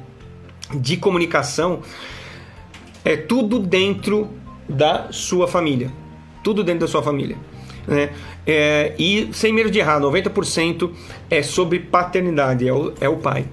de 0.74 0.96
comunicação, 0.96 1.80
é 3.04 3.16
tudo 3.16 3.58
dentro 3.58 4.28
da 4.68 5.08
sua 5.10 5.46
família, 5.46 5.90
tudo 6.42 6.64
dentro 6.64 6.80
da 6.80 6.88
sua 6.88 7.02
família. 7.02 7.36
Né? 7.86 8.10
É, 8.46 8.94
e 8.98 9.28
sem 9.32 9.52
medo 9.52 9.70
de 9.70 9.78
errar, 9.78 10.00
90% 10.00 10.90
é 11.30 11.42
sobre 11.42 11.78
paternidade, 11.78 12.66
é 12.66 12.72
o, 12.72 12.92
é 13.00 13.08
o 13.08 13.16
pai. 13.16 13.46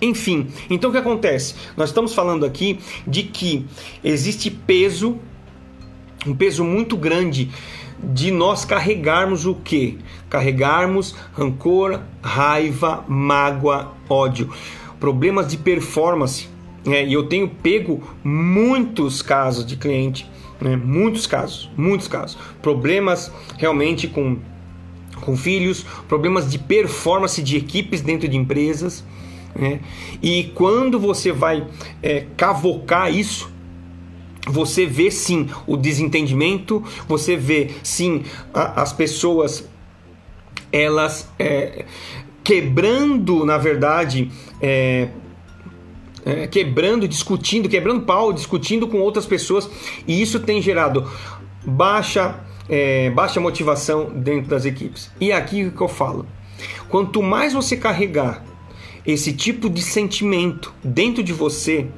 Enfim, 0.00 0.48
então 0.68 0.90
o 0.90 0.92
que 0.92 0.98
acontece? 0.98 1.54
Nós 1.76 1.90
estamos 1.90 2.14
falando 2.14 2.46
aqui 2.46 2.78
de 3.06 3.22
que 3.24 3.66
existe 4.02 4.50
peso, 4.50 5.18
um 6.26 6.34
peso 6.34 6.64
muito 6.64 6.96
grande 6.96 7.50
de 8.02 8.30
nós 8.30 8.64
carregarmos 8.64 9.44
o 9.44 9.54
que? 9.54 9.98
Carregarmos 10.30 11.14
rancor, 11.34 12.00
raiva, 12.22 13.04
mágoa, 13.06 13.92
ódio, 14.08 14.50
problemas 14.98 15.48
de 15.48 15.56
performance, 15.56 16.48
É, 16.86 17.04
e 17.04 17.12
eu 17.12 17.24
tenho 17.24 17.46
pego 17.46 18.02
muitos 18.24 19.20
casos 19.20 19.66
de 19.66 19.76
cliente, 19.76 20.26
né, 20.58 20.76
muitos 20.76 21.26
casos, 21.26 21.70
muitos 21.76 22.08
casos, 22.08 22.38
problemas 22.62 23.30
realmente 23.58 24.08
com 24.08 24.38
com 25.20 25.36
filhos, 25.36 25.84
problemas 26.08 26.50
de 26.50 26.58
performance 26.58 27.42
de 27.42 27.54
equipes 27.56 28.00
dentro 28.00 28.26
de 28.26 28.36
empresas. 28.36 29.04
Né? 29.54 29.80
E 30.22 30.44
quando 30.54 30.98
você 30.98 31.32
vai 31.32 31.66
é, 32.02 32.26
cavocar 32.36 33.12
isso, 33.12 33.50
você 34.48 34.86
vê 34.86 35.10
sim 35.10 35.48
o 35.66 35.76
desentendimento, 35.76 36.82
você 37.06 37.36
vê 37.36 37.70
sim 37.82 38.24
a, 38.54 38.82
as 38.82 38.92
pessoas 38.92 39.68
elas 40.72 41.28
é, 41.38 41.84
quebrando, 42.44 43.44
na 43.44 43.58
verdade, 43.58 44.30
é, 44.60 45.08
é, 46.24 46.46
quebrando, 46.46 47.08
discutindo, 47.08 47.68
quebrando 47.68 48.02
pau, 48.02 48.32
discutindo 48.32 48.86
com 48.86 48.98
outras 48.98 49.26
pessoas, 49.26 49.68
e 50.06 50.20
isso 50.20 50.40
tem 50.40 50.62
gerado 50.62 51.10
baixa, 51.64 52.40
é, 52.68 53.10
baixa 53.10 53.40
motivação 53.40 54.10
dentro 54.14 54.48
das 54.48 54.64
equipes. 54.64 55.10
E 55.20 55.32
é 55.32 55.36
aqui 55.36 55.70
que 55.70 55.80
eu 55.80 55.88
falo: 55.88 56.26
quanto 56.88 57.22
mais 57.22 57.52
você 57.52 57.76
carregar 57.76 58.44
esse 59.06 59.32
tipo 59.32 59.68
de 59.68 59.82
sentimento 59.82 60.74
dentro 60.82 61.22
de 61.22 61.32
você, 61.32 61.88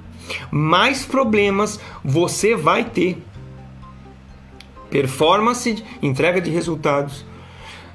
mais 0.50 1.04
problemas 1.04 1.80
você 2.04 2.54
vai 2.54 2.84
ter. 2.84 3.22
Performance, 4.90 5.82
entrega 6.02 6.40
de 6.40 6.50
resultados, 6.50 7.24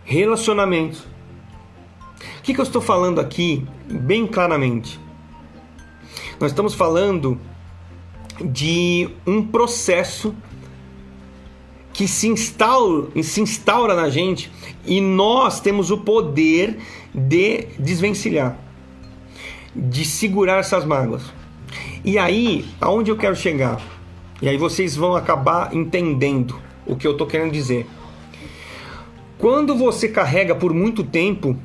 relacionamentos. 0.04 1.02
O 2.40 2.42
que, 2.42 2.54
que 2.54 2.60
eu 2.60 2.64
estou 2.64 2.82
falando 2.82 3.20
aqui 3.20 3.66
bem 3.88 4.26
claramente? 4.26 5.00
Nós 6.40 6.52
estamos 6.52 6.74
falando 6.74 7.40
de 8.44 9.10
um 9.26 9.44
processo 9.44 10.36
que 11.98 12.08
se 12.08 12.28
instaura, 12.28 13.08
se 13.24 13.42
instaura 13.42 13.96
na 13.96 14.08
gente 14.10 14.52
e 14.86 15.02
nós 15.02 15.60
temos 15.60 15.90
o 15.90 15.98
poder 15.98 16.78
de 17.14 17.70
desvencilhar, 17.80 18.56
de 19.76 20.06
segurar 20.06 20.60
essas 20.60 20.86
mágoas. 20.86 21.24
E 22.04 22.18
aí, 22.18 22.66
aonde 22.80 23.12
eu 23.12 23.18
quero 23.18 23.36
chegar? 23.36 23.82
E 24.42 24.48
aí 24.48 24.58
vocês 24.58 24.96
vão 24.96 25.16
acabar 25.16 25.74
entendendo 25.76 26.60
o 26.86 26.96
que 26.96 27.06
eu 27.06 27.12
estou 27.12 27.28
querendo 27.28 27.52
dizer. 27.52 27.86
Quando 29.38 29.76
você 29.76 30.08
carrega 30.08 30.56
por 30.56 30.74
muito 30.74 31.04
tempo 31.04 31.58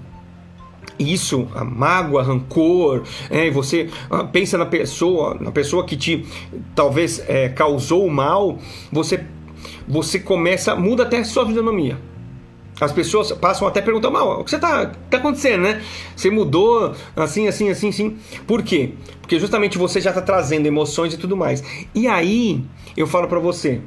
isso, 0.99 1.49
a 1.55 1.65
mágoa, 1.65 2.23
rancor, 2.23 3.03
é, 3.31 3.51
você 3.51 3.89
ah, 4.11 4.25
pensa 4.25 4.59
na 4.59 4.67
pessoa, 4.67 5.37
na 5.41 5.51
pessoa 5.51 5.85
que 5.85 5.97
te 5.97 6.27
talvez 6.75 7.23
é, 7.29 7.49
causou 7.49 8.09
mal, 8.09 8.59
você 8.91 9.25
você 9.87 10.19
começa, 10.19 10.75
muda 10.75 11.03
até 11.03 11.19
a 11.19 11.25
sua 11.25 11.47
fisionomia. 11.47 11.99
As 12.83 12.91
pessoas 12.91 13.31
passam 13.31 13.69
até 13.69 13.79
a 13.79 13.83
perguntar, 13.83 14.11
mal, 14.11 14.41
o 14.41 14.45
que 14.45 14.51
você 14.51 14.59
tá, 14.59 14.87
tá 15.09 15.19
acontecendo, 15.19 15.63
né? 15.63 15.81
Você 16.17 16.29
mudou 16.33 16.93
assim, 17.15 17.47
assim, 17.47 17.71
assim, 17.71 17.91
assim. 17.91 18.19
Por 18.45 18.61
quê? 18.61 18.95
Porque 19.21 19.39
justamente 19.39 19.79
você 19.79 20.01
já 20.01 20.11
está 20.11 20.21
trazendo 20.21 20.67
emoções 20.67 21.15
e 21.15 21.17
tudo 21.17 21.37
mais. 21.37 21.63
E 21.95 22.09
aí, 22.09 22.61
eu 22.97 23.07
falo 23.07 23.29
para 23.29 23.39
você, 23.39 23.81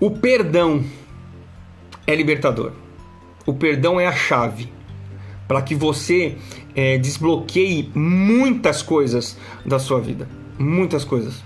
o 0.00 0.10
perdão 0.10 0.82
é 2.06 2.14
libertador. 2.14 2.72
O 3.44 3.52
perdão 3.52 4.00
é 4.00 4.06
a 4.06 4.12
chave 4.12 4.72
para 5.46 5.60
que 5.60 5.74
você 5.74 6.38
é, 6.74 6.96
desbloqueie 6.96 7.90
muitas 7.94 8.80
coisas 8.80 9.36
da 9.66 9.78
sua 9.78 10.00
vida. 10.00 10.26
Muitas 10.58 11.04
coisas. 11.04 11.44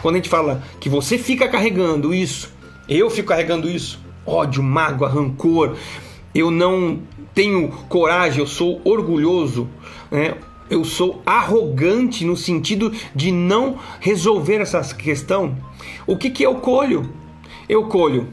Quando 0.00 0.14
a 0.14 0.18
gente 0.18 0.30
fala 0.30 0.62
que 0.80 0.88
você 0.88 1.18
fica 1.18 1.46
carregando 1.50 2.14
isso, 2.14 2.50
eu 2.88 3.08
fico 3.10 3.28
carregando 3.28 3.68
isso, 3.68 4.00
ódio, 4.26 4.62
mágoa, 4.62 5.08
rancor, 5.08 5.76
eu 6.34 6.50
não 6.50 7.00
tenho 7.34 7.68
coragem, 7.88 8.40
eu 8.40 8.46
sou 8.46 8.80
orgulhoso, 8.84 9.68
né? 10.10 10.34
eu 10.70 10.84
sou 10.84 11.22
arrogante 11.26 12.24
no 12.24 12.36
sentido 12.36 12.92
de 13.14 13.30
não 13.30 13.78
resolver 14.00 14.60
essa 14.60 14.82
questão. 14.94 15.56
O 16.06 16.16
que, 16.16 16.30
que 16.30 16.42
eu 16.42 16.56
colho? 16.56 17.12
Eu 17.68 17.86
colho 17.88 18.28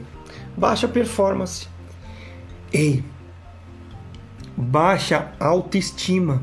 baixa 0.56 0.86
performance. 0.86 1.66
Ei, 2.72 3.02
baixa 4.56 5.32
autoestima. 5.40 6.42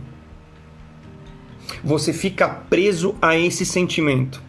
Você 1.84 2.12
fica 2.12 2.50
preso 2.50 3.16
a 3.22 3.38
esse 3.38 3.64
sentimento. 3.66 4.42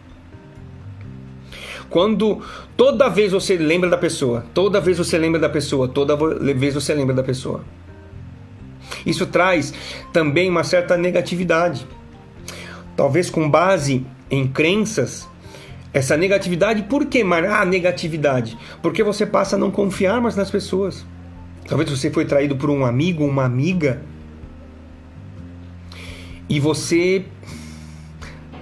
Quando 1.89 2.41
toda 2.79 3.09
vez 3.09 3.33
você 3.33 3.57
lembra 3.57 3.89
da 3.89 3.97
pessoa, 3.97 4.45
toda 4.53 4.79
vez 4.79 4.97
você 4.97 5.17
lembra 5.17 5.37
da 5.37 5.49
pessoa, 5.49 5.85
toda 5.85 6.15
vez 6.55 6.75
você 6.75 6.93
lembra 6.93 7.13
da 7.13 7.21
pessoa. 7.21 7.61
Isso 9.05 9.25
traz 9.25 9.73
também 10.13 10.49
uma 10.49 10.63
certa 10.63 10.95
negatividade. 10.95 11.85
Talvez 12.95 13.29
com 13.29 13.49
base 13.49 14.05
em 14.31 14.47
crenças, 14.47 15.27
essa 15.91 16.15
negatividade, 16.15 16.83
por 16.83 17.05
que 17.07 17.21
a 17.21 17.65
negatividade? 17.65 18.57
Porque 18.81 19.03
você 19.03 19.25
passa 19.25 19.57
a 19.57 19.59
não 19.59 19.71
confiar 19.71 20.21
mais 20.21 20.37
nas 20.37 20.49
pessoas. 20.49 21.05
Talvez 21.67 21.89
você 21.89 22.09
foi 22.09 22.23
traído 22.23 22.55
por 22.55 22.69
um 22.69 22.85
amigo, 22.85 23.25
uma 23.25 23.43
amiga, 23.43 24.01
e 26.47 26.61
você 26.61 27.25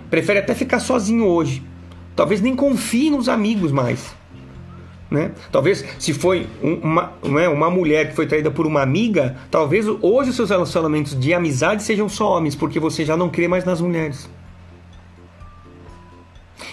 prefere 0.10 0.40
até 0.40 0.56
ficar 0.56 0.80
sozinho 0.80 1.24
hoje. 1.24 1.68
Talvez 2.18 2.42
nem 2.42 2.56
confie 2.56 3.12
nos 3.12 3.30
amigos 3.30 3.72
mais. 3.72 4.16
Né? 5.10 5.32
Talvez 5.52 5.86
se 6.00 6.16
foi 6.16 6.48
uma, 6.62 7.14
né, 7.24 7.48
uma 7.48 7.70
mulher 7.70 8.10
que 8.10 8.16
foi 8.16 8.26
traída 8.26 8.50
por 8.50 8.66
uma 8.66 8.82
amiga, 8.82 9.38
talvez 9.52 9.86
hoje 9.88 10.32
os 10.32 10.36
seus 10.36 10.50
relacionamentos 10.50 11.18
de 11.18 11.32
amizade 11.32 11.84
sejam 11.84 12.10
só 12.10 12.36
homens, 12.36 12.56
porque 12.56 12.80
você 12.80 13.06
já 13.06 13.16
não 13.16 13.30
crê 13.30 13.48
mais 13.48 13.64
nas 13.64 13.80
mulheres. 13.80 14.28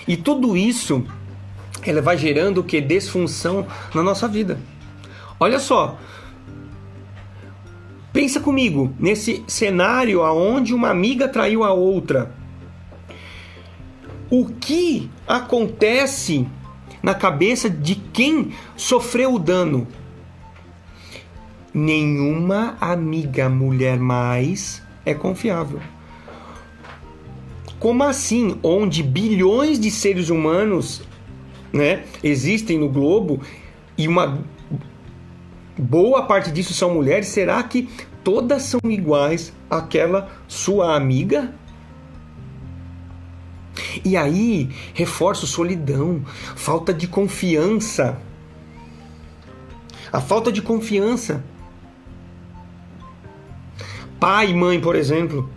E 0.08 0.16
tudo 0.16 0.56
isso 0.56 1.04
ela 1.82 2.00
vai 2.00 2.16
gerando 2.16 2.62
o 2.62 2.64
que? 2.64 2.80
Desfunção 2.80 3.66
na 3.94 4.02
nossa 4.02 4.26
vida. 4.26 4.58
Olha 5.38 5.60
só. 5.60 5.98
Pensa 8.14 8.40
comigo 8.40 8.94
nesse 8.98 9.44
cenário 9.46 10.22
aonde 10.22 10.72
uma 10.72 10.88
amiga 10.88 11.28
traiu 11.28 11.62
a 11.62 11.72
outra 11.72 12.32
o 14.30 14.46
que 14.46 15.10
acontece 15.26 16.46
na 17.02 17.14
cabeça 17.14 17.68
de 17.68 17.94
quem 17.94 18.52
sofreu 18.76 19.34
o 19.34 19.38
dano. 19.38 19.86
Nenhuma 21.72 22.76
amiga 22.80 23.48
mulher 23.48 23.98
mais 23.98 24.82
é 25.04 25.12
confiável. 25.12 25.80
Como 27.78 28.02
assim? 28.04 28.58
Onde 28.62 29.02
bilhões 29.02 29.78
de 29.78 29.90
seres 29.90 30.30
humanos 30.30 31.02
né, 31.72 32.04
existem 32.22 32.78
no 32.78 32.88
globo 32.88 33.40
e 33.98 34.08
uma 34.08 34.42
boa 35.76 36.22
parte 36.22 36.50
disso 36.50 36.72
são 36.72 36.94
mulheres, 36.94 37.28
será 37.28 37.62
que 37.62 37.88
todas 38.22 38.62
são 38.62 38.80
iguais 38.84 39.52
àquela 39.68 40.30
sua 40.48 40.96
amiga? 40.96 41.52
E 44.04 44.16
aí, 44.16 44.70
reforço 44.92 45.46
solidão, 45.46 46.22
falta 46.54 46.92
de 46.92 47.08
confiança. 47.08 48.20
A 50.12 50.20
falta 50.20 50.52
de 50.52 50.62
confiança. 50.62 51.42
Pai 54.20 54.50
e 54.50 54.54
mãe, 54.54 54.80
por 54.80 54.94
exemplo. 54.94 55.50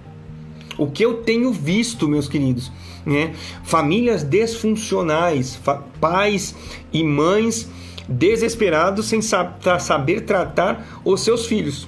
O 0.77 0.89
que 0.91 1.03
eu 1.03 1.23
tenho 1.23 1.51
visto, 1.51 2.07
meus 2.07 2.27
queridos, 2.27 2.71
né? 3.05 3.33
Famílias 3.63 4.23
desfuncionais, 4.23 5.55
fa 5.55 5.83
pais 5.99 6.55
e 6.93 7.03
mães 7.03 7.69
desesperados 8.07 9.07
sem 9.07 9.21
saber 9.21 10.21
tratar 10.21 11.01
os 11.03 11.21
seus 11.21 11.45
filhos. 11.45 11.87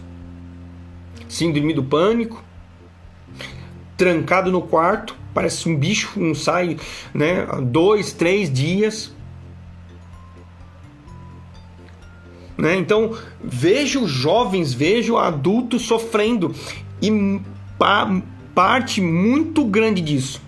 Síndrome 1.27 1.73
do 1.73 1.83
pânico, 1.83 2.43
trancado 3.95 4.51
no 4.51 4.61
quarto, 4.61 5.15
parece 5.33 5.67
um 5.69 5.75
bicho, 5.75 6.19
não 6.19 6.35
sai, 6.35 6.77
né? 7.13 7.45
Dois, 7.63 8.13
três 8.13 8.51
dias. 8.51 9.13
Né? 12.57 12.75
Então 12.75 13.17
vejo 13.41 14.05
jovens, 14.05 14.73
vejo 14.73 15.17
adultos 15.17 15.83
sofrendo 15.83 16.53
e 17.01 17.39
pa 17.77 18.21
parte 18.53 18.99
muito 18.99 19.63
grande 19.63 20.01
disso 20.01 20.41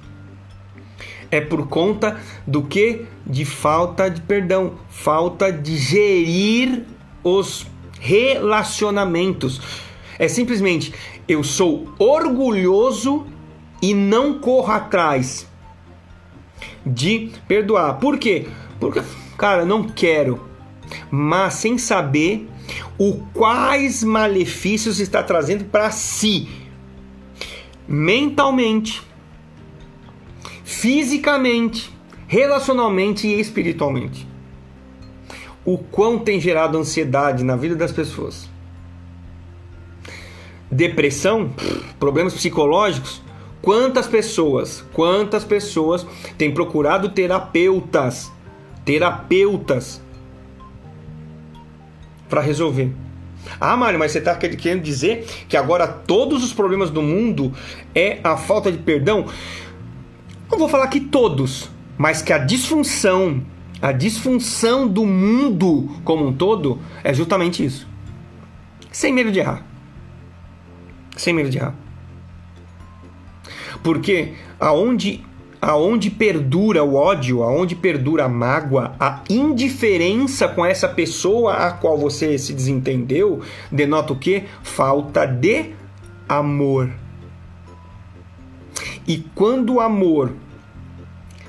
é 1.31 1.39
por 1.39 1.67
conta 1.67 2.19
do 2.45 2.61
que? 2.63 3.05
De 3.25 3.45
falta 3.45 4.09
de 4.09 4.21
perdão, 4.21 4.73
falta 4.89 5.51
de 5.51 5.77
gerir 5.77 6.83
os 7.23 7.65
relacionamentos. 7.99 9.61
É 10.19 10.27
simplesmente 10.27 10.93
eu 11.27 11.43
sou 11.43 11.89
orgulhoso 11.97 13.25
e 13.81 13.93
não 13.93 14.39
corro 14.39 14.71
atrás 14.71 15.47
de 16.85 17.31
perdoar. 17.47 17.99
Por 17.99 18.17
quê? 18.17 18.47
Porque, 18.79 19.01
cara, 19.37 19.65
não 19.65 19.83
quero, 19.83 20.41
mas 21.09 21.55
sem 21.55 21.77
saber 21.77 22.47
o 22.97 23.15
quais 23.33 24.03
malefícios 24.03 24.99
está 24.99 25.23
trazendo 25.23 25.65
para 25.65 25.89
si, 25.91 26.47
mentalmente, 27.87 29.01
fisicamente, 30.63 31.91
relacionalmente 32.27 33.27
e 33.27 33.39
espiritualmente. 33.39 34.27
O 35.63 35.77
quão 35.77 36.17
tem 36.17 36.39
gerado 36.39 36.77
ansiedade 36.77 37.43
na 37.43 37.55
vida 37.55 37.75
das 37.75 37.91
pessoas. 37.91 38.49
Depressão, 40.71 41.53
problemas 41.99 42.33
psicológicos, 42.33 43.21
Quantas 43.61 44.07
pessoas, 44.07 44.83
quantas 44.91 45.43
pessoas 45.43 46.05
têm 46.37 46.51
procurado 46.51 47.09
terapeutas, 47.09 48.31
terapeutas 48.83 50.01
para 52.27 52.41
resolver? 52.41 52.91
Ah, 53.59 53.77
Mário, 53.77 53.99
mas 53.99 54.11
você 54.11 54.19
está 54.19 54.35
querendo 54.35 54.81
dizer 54.81 55.25
que 55.47 55.55
agora 55.55 55.87
todos 55.87 56.43
os 56.43 56.53
problemas 56.53 56.89
do 56.89 57.01
mundo 57.01 57.53
é 57.93 58.19
a 58.23 58.35
falta 58.35 58.71
de 58.71 58.79
perdão? 58.79 59.25
Não 60.49 60.57
vou 60.57 60.67
falar 60.67 60.87
que 60.87 60.99
todos, 60.99 61.69
mas 61.97 62.21
que 62.21 62.33
a 62.33 62.39
disfunção, 62.39 63.43
a 63.81 63.91
disfunção 63.91 64.87
do 64.87 65.05
mundo 65.05 65.89
como 66.03 66.25
um 66.25 66.33
todo 66.33 66.79
é 67.03 67.13
justamente 67.13 67.63
isso. 67.63 67.87
Sem 68.91 69.13
medo 69.13 69.31
de 69.31 69.39
errar. 69.39 69.65
Sem 71.15 71.33
medo 71.33 71.49
de 71.49 71.57
errar. 71.57 71.75
Porque 73.83 74.33
aonde 74.59 75.23
aonde 75.61 76.09
perdura 76.09 76.83
o 76.83 76.95
ódio, 76.95 77.43
aonde 77.43 77.75
perdura 77.75 78.25
a 78.25 78.29
mágoa, 78.29 78.95
a 78.99 79.21
indiferença 79.29 80.47
com 80.47 80.65
essa 80.65 80.89
pessoa 80.89 81.53
a 81.53 81.71
qual 81.71 81.97
você 81.97 82.35
se 82.39 82.51
desentendeu, 82.51 83.41
denota 83.71 84.13
o 84.13 84.15
quê? 84.15 84.45
Falta 84.63 85.25
de 85.27 85.75
amor. 86.27 86.89
E 89.07 89.19
quando 89.35 89.75
o 89.75 89.79
amor 89.79 90.33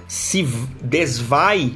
se 0.06 0.42
desvai, 0.82 1.72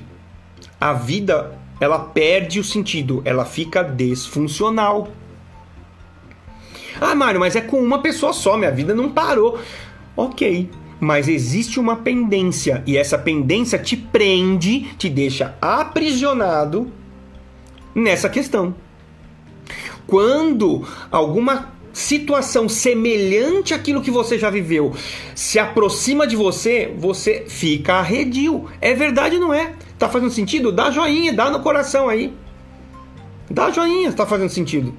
a 0.79 0.93
vida 0.93 1.59
ela 1.81 1.99
perde 1.99 2.61
o 2.61 2.65
sentido, 2.65 3.23
ela 3.25 3.45
fica 3.45 3.83
desfuncional. 3.83 5.09
Ah, 7.01 7.15
Mário, 7.15 7.41
mas 7.41 7.55
é 7.57 7.61
com 7.61 7.79
uma 7.79 8.01
pessoa 8.01 8.33
só, 8.33 8.57
minha 8.57 8.71
vida 8.71 8.95
não 8.95 9.11
parou. 9.11 9.59
Ok, 10.17 10.71
mas 10.99 11.29
existe 11.29 11.79
uma 11.79 11.97
pendência 11.97 12.83
e 12.87 12.97
essa 12.97 13.19
pendência 13.19 13.79
te 13.79 13.97
prende, 13.97 14.95
te 14.97 15.09
deixa 15.09 15.55
aprisionado 15.61 16.91
nessa 17.95 18.29
questão. 18.29 18.75
Quando 20.07 20.87
alguma 21.11 21.75
situação 21.93 22.69
semelhante 22.69 23.73
àquilo 23.73 24.03
que 24.03 24.11
você 24.11 24.39
já 24.39 24.51
viveu 24.51 24.95
se 25.35 25.59
aproxima 25.59 26.27
de 26.27 26.37
você, 26.37 26.95
você 26.99 27.47
fica 27.49 27.95
arredio. 27.95 28.67
É 28.81 28.95
verdade, 28.95 29.39
não 29.39 29.53
é? 29.53 29.75
Tá 29.99 30.09
fazendo 30.09 30.31
sentido? 30.31 30.71
Dá 30.71 30.91
joinha, 30.91 31.33
dá 31.33 31.51
no 31.51 31.61
coração 31.61 32.09
aí. 32.09 32.33
Dá 33.51 33.71
joinha, 33.71 34.13
tá 34.13 34.27
fazendo 34.27 34.51
sentido. 34.51 34.95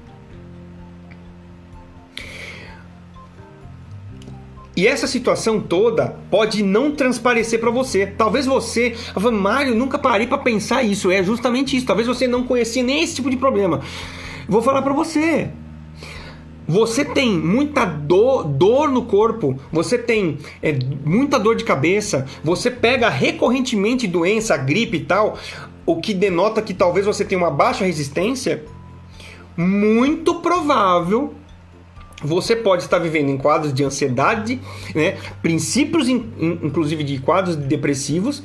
E 4.78 4.86
essa 4.86 5.08
situação 5.08 5.58
toda 5.58 6.14
pode 6.30 6.62
não 6.62 6.92
transparecer 6.92 7.58
para 7.58 7.68
você. 7.68 8.06
Talvez 8.06 8.46
você, 8.46 8.94
Mário, 9.32 9.74
nunca 9.74 9.98
parei 9.98 10.24
para 10.24 10.38
pensar 10.38 10.84
isso. 10.84 11.10
É 11.10 11.20
justamente 11.20 11.76
isso. 11.76 11.84
Talvez 11.84 12.06
você 12.06 12.28
não 12.28 12.44
conhecia 12.44 12.84
nem 12.84 13.02
esse 13.02 13.16
tipo 13.16 13.28
de 13.28 13.36
problema. 13.36 13.80
Vou 14.48 14.62
falar 14.62 14.82
para 14.82 14.92
você. 14.92 15.50
Você 16.68 17.04
tem 17.04 17.32
muita 17.32 17.84
dor, 17.84 18.44
dor 18.44 18.88
no 18.88 19.02
corpo, 19.02 19.58
você 19.72 19.98
tem 19.98 20.38
é, 20.62 20.72
muita 21.04 21.40
dor 21.40 21.56
de 21.56 21.64
cabeça, 21.64 22.24
você 22.44 22.70
pega 22.70 23.08
recorrentemente 23.08 24.06
doença, 24.06 24.56
gripe 24.56 24.98
e 24.98 25.04
tal, 25.04 25.36
o 25.84 25.96
que 25.96 26.14
denota 26.14 26.62
que 26.62 26.72
talvez 26.72 27.04
você 27.04 27.24
tenha 27.24 27.40
uma 27.40 27.50
baixa 27.50 27.84
resistência. 27.84 28.64
Muito 29.56 30.36
provável 30.36 31.34
você 32.22 32.56
pode 32.56 32.82
estar 32.82 32.98
vivendo 32.98 33.30
em 33.30 33.36
quadros 33.36 33.72
de 33.72 33.84
ansiedade, 33.84 34.60
né? 34.94 35.16
princípios 35.40 36.08
in, 36.08 36.32
in, 36.38 36.58
inclusive 36.64 37.04
de 37.04 37.18
quadros 37.18 37.56
depressivos, 37.56 38.42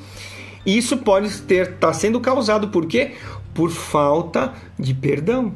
e 0.65 0.77
isso 0.77 0.97
pode 0.97 1.27
estar 1.27 1.65
tá 1.79 1.93
sendo 1.93 2.19
causado 2.19 2.69
por 2.69 2.85
quê? 2.85 3.13
Por 3.53 3.69
falta 3.69 4.53
de 4.79 4.93
perdão. 4.93 5.53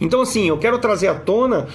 Então, 0.00 0.20
assim, 0.20 0.48
eu 0.48 0.58
quero 0.58 0.78
trazer 0.78 1.08
à 1.08 1.14
tona 1.14 1.68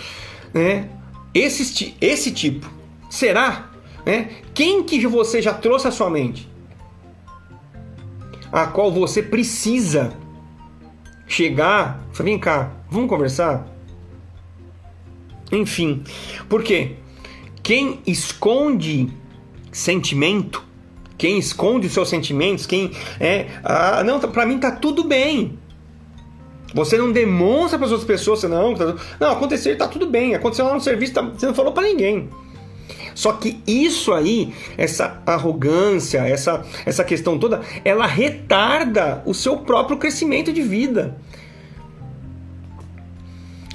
né, 0.54 0.90
esse, 1.34 1.96
esse 2.02 2.32
tipo. 2.32 2.70
Será? 3.10 3.70
Né? 4.06 4.30
Quem 4.54 4.84
que 4.84 5.06
você 5.08 5.42
já 5.42 5.54
trouxe 5.54 5.88
à 5.88 5.92
sua 5.92 6.10
mente? 6.10 6.50
A 8.52 8.68
qual 8.68 8.92
você 8.92 9.24
precisa 9.24 10.14
chegar, 11.30 12.04
vem 12.12 12.38
cá, 12.38 12.72
vamos 12.90 13.08
conversar? 13.08 13.66
Enfim, 15.52 16.04
porque 16.50 16.96
quem 17.64 18.02
esconde 18.06 19.10
sentimento, 19.72 20.64
quem 21.18 21.38
esconde 21.38 21.88
os 21.88 21.94
seus 21.94 22.10
sentimentos, 22.10 22.66
quem 22.66 22.92
é, 23.20 23.48
ah, 23.64 24.04
não, 24.04 24.20
para 24.20 24.46
mim 24.46 24.58
tá 24.58 24.72
tudo 24.72 25.04
bem. 25.04 25.58
Você 26.74 26.98
não 26.98 27.12
demonstra 27.12 27.78
para 27.78 27.86
as 27.86 27.92
outras 27.92 28.08
pessoas, 28.08 28.44
não, 28.44 28.76
tá, 28.76 28.96
não, 29.20 29.32
aconteceu, 29.32 29.78
tá 29.78 29.88
tudo 29.88 30.08
bem, 30.08 30.36
aconteceu 30.36 30.66
lá 30.66 30.74
no 30.74 30.82
serviço, 30.82 31.14
tá, 31.14 31.22
você 31.22 31.46
não 31.46 31.54
falou 31.54 31.72
para 31.72 31.88
ninguém. 31.88 32.30
Só 33.20 33.34
que 33.34 33.62
isso 33.68 34.14
aí, 34.14 34.54
essa 34.78 35.22
arrogância, 35.26 36.20
essa, 36.20 36.66
essa 36.86 37.04
questão 37.04 37.38
toda, 37.38 37.60
ela 37.84 38.06
retarda 38.06 39.22
o 39.26 39.34
seu 39.34 39.58
próprio 39.58 39.98
crescimento 39.98 40.54
de 40.54 40.62
vida. 40.62 41.18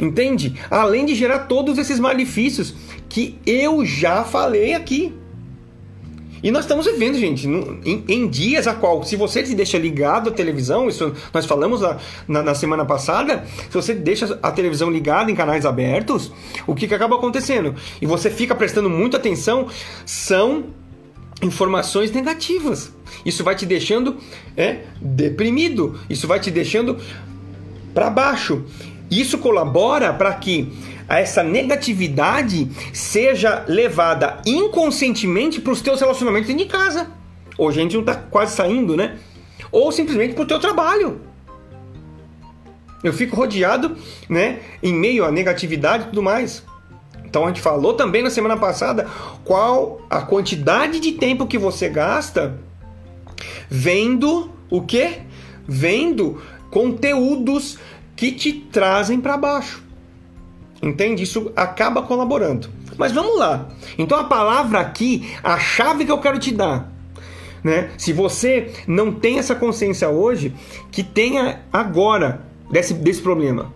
Entende? 0.01 0.59
Além 0.71 1.05
de 1.05 1.15
gerar 1.15 1.41
todos 1.41 1.77
esses 1.77 2.01
malefícios 2.01 2.75
que 3.07 3.39
eu 3.45 3.85
já 3.85 4.25
falei 4.25 4.73
aqui. 4.73 5.13
E 6.45 6.51
nós 6.51 6.67
estamos 6.67 6.85
vivendo, 6.85 7.19
gente, 7.19 7.49
em, 7.49 8.05
em, 8.07 8.29
dias 8.29 8.67
a 8.67 8.75
qual, 8.75 9.03
se 9.03 9.17
você 9.17 9.47
se 9.47 9.55
deixa 9.55 9.79
ligado 9.79 10.29
à 10.29 10.33
televisão, 10.33 10.87
isso 10.89 11.15
nós 11.33 11.47
falamos 11.47 11.81
na, 11.81 11.97
na, 12.29 12.43
na, 12.43 12.55
semana 12.55 12.85
passada, 12.85 13.47
se 13.47 13.75
você 13.75 13.95
deixa 13.95 14.39
a 14.43 14.53
televisão 14.53 14.91
ligada 14.91 15.31
em 15.31 15.35
canais 15.35 15.65
abertos, 15.65 16.31
o 16.67 16.75
que, 16.75 16.87
que 16.87 16.95
acaba 16.95 17.17
acontecendo? 17.17 17.75
E 17.99 18.05
você 18.05 18.29
fica 18.29 18.55
prestando 18.55 18.91
muita 18.91 19.17
atenção, 19.17 19.69
são 20.05 20.65
informações 21.43 22.13
negativas. 22.13 22.93
Isso 23.25 23.43
vai 23.43 23.57
te 23.57 23.65
deixando 23.65 24.19
é, 24.55 24.81
deprimido, 25.01 25.99
isso 26.11 26.29
vai 26.29 26.41
te 26.41 26.51
deixando 26.51 26.99
para 27.95 28.11
baixo. 28.11 28.65
Isso 29.11 29.39
colabora 29.39 30.13
para 30.13 30.35
que 30.35 30.71
essa 31.09 31.43
negatividade 31.43 32.69
seja 32.93 33.65
levada 33.69 34.41
inconscientemente 34.47 35.61
para 35.61 35.73
os 35.73 35.81
teus 35.81 36.01
relacionamentos 36.01 36.49
dentro 36.49 36.65
de 36.65 36.71
casa. 36.71 37.11
Hoje 37.59 37.79
a 37.79 37.83
gente 37.83 37.95
não 37.95 38.01
está 38.01 38.15
quase 38.15 38.57
saindo, 38.57 38.97
né? 38.97 39.19
Ou 39.71 39.93
simplesmente 39.93 40.35
para 40.35 40.43
o 40.43 40.47
teu 40.47 40.59
trabalho. 40.59 41.21
Eu 43.03 43.13
fico 43.13 43.37
rodeado, 43.37 43.97
né, 44.31 44.61
em 44.83 44.95
meio 44.95 45.27
à 45.27 45.31
negatividade 45.31 46.05
e 46.05 46.07
tudo 46.07 46.23
mais. 46.23 46.65
Então 47.23 47.45
a 47.45 47.49
gente 47.49 47.61
falou 47.61 47.93
também 47.93 48.23
na 48.23 48.31
semana 48.31 48.57
passada 48.57 49.07
qual 49.45 50.01
a 50.09 50.23
quantidade 50.23 50.99
de 51.01 51.13
tempo 51.13 51.47
que 51.47 51.59
você 51.59 51.89
gasta 51.89 52.59
vendo 53.69 54.51
o 54.71 54.81
quê? 54.81 55.19
Vendo 55.69 56.41
conteúdos 56.71 57.79
que 58.17 58.33
te 58.33 58.53
trazem 58.53 59.21
para 59.21 59.37
baixo. 59.37 59.84
Entende? 60.85 61.23
Isso 61.23 61.51
acaba 61.57 62.03
colaborando. 62.03 62.69
Mas 62.99 63.11
vamos 63.11 63.39
lá. 63.39 63.69
Então 63.97 64.19
a 64.19 64.25
palavra 64.25 64.81
aqui, 64.81 65.35
a 65.43 65.59
chave 65.59 66.05
que 66.05 66.13
eu 66.13 66.19
quero 66.19 66.39
te 66.39 66.53
dar, 66.53 66.93
né? 67.63 67.91
Se 67.97 68.13
você 68.13 68.71
não 68.87 69.11
tem 69.11 69.39
essa 69.39 69.55
consciência 69.55 70.11
hoje, 70.11 70.55
que 70.93 71.03
tenha 71.03 71.63
agora 71.73 72.43
desse, 72.71 72.93
desse 72.93 73.23
problema. 73.23 73.73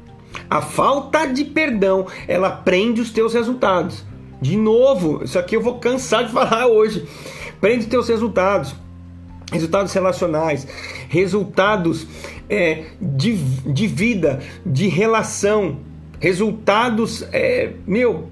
A 0.51 0.61
falta 0.61 1.25
de 1.25 1.45
perdão, 1.45 2.07
ela 2.27 2.51
prende 2.51 3.01
os 3.01 3.11
teus 3.11 3.33
resultados. 3.33 4.05
De 4.41 4.57
novo, 4.57 5.25
isso 5.25 5.39
aqui 5.39 5.57
eu 5.57 5.63
vou 5.63 5.79
cansar 5.79 6.27
de 6.27 6.33
falar 6.33 6.67
hoje. 6.67 7.09
Prende 7.59 7.85
os 7.85 7.87
teus 7.87 8.07
resultados. 8.07 8.75
Resultados 9.51 9.95
relacionais, 9.95 10.69
resultados 11.09 12.07
é, 12.51 12.85
de, 13.01 13.33
de 13.33 13.87
vida, 13.87 14.41
de 14.67 14.89
relação, 14.89 15.79
resultados, 16.21 17.23
é, 17.33 17.73
meu, 17.87 18.29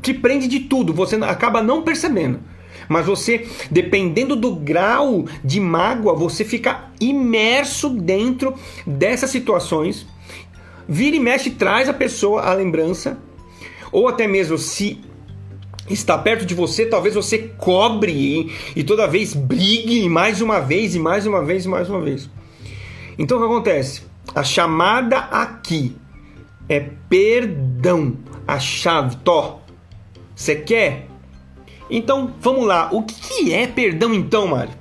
te 0.00 0.14
prende 0.14 0.48
de 0.48 0.60
tudo, 0.60 0.92
você 0.92 1.16
acaba 1.16 1.62
não 1.62 1.82
percebendo. 1.82 2.40
Mas 2.88 3.06
você, 3.06 3.46
dependendo 3.70 4.34
do 4.34 4.54
grau 4.54 5.24
de 5.44 5.60
mágoa, 5.60 6.14
você 6.14 6.44
fica 6.44 6.90
imerso 7.00 7.88
dentro 7.88 8.54
dessas 8.86 9.30
situações. 9.30 10.06
Vira 10.88 11.16
e 11.16 11.20
mexe, 11.20 11.50
traz 11.50 11.88
a 11.88 11.92
pessoa 11.92 12.42
a 12.42 12.54
lembrança, 12.54 13.18
ou 13.90 14.08
até 14.08 14.26
mesmo 14.26 14.58
se 14.58 15.00
está 15.88 16.16
perto 16.16 16.44
de 16.44 16.54
você, 16.54 16.86
talvez 16.86 17.14
você 17.14 17.38
cobre 17.58 18.12
e, 18.12 18.52
e 18.76 18.84
toda 18.84 19.06
vez 19.06 19.34
brigue 19.34 20.08
mais 20.08 20.40
uma 20.40 20.60
vez 20.60 20.94
e 20.94 20.98
mais 20.98 21.26
uma 21.26 21.44
vez 21.44 21.64
e 21.64 21.68
mais 21.68 21.88
uma 21.88 22.00
vez. 22.00 22.28
Então 23.18 23.38
o 23.38 23.40
que 23.40 23.46
acontece? 23.46 24.02
A 24.34 24.42
chamada 24.42 25.18
aqui 25.18 25.94
é 26.68 26.80
perdão. 27.08 28.16
A 28.46 28.58
chave, 28.58 29.16
Tó. 29.16 29.60
Você 30.34 30.56
quer? 30.56 31.06
Então 31.88 32.34
vamos 32.40 32.66
lá. 32.66 32.88
O 32.92 33.02
que 33.02 33.52
é 33.52 33.66
perdão 33.66 34.14
então, 34.14 34.46
Mário? 34.46 34.72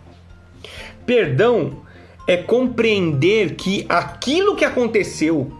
Perdão 1.05 1.81
é 2.27 2.37
compreender 2.37 3.55
que 3.55 3.85
aquilo 3.89 4.55
que 4.55 4.63
aconteceu, 4.63 5.51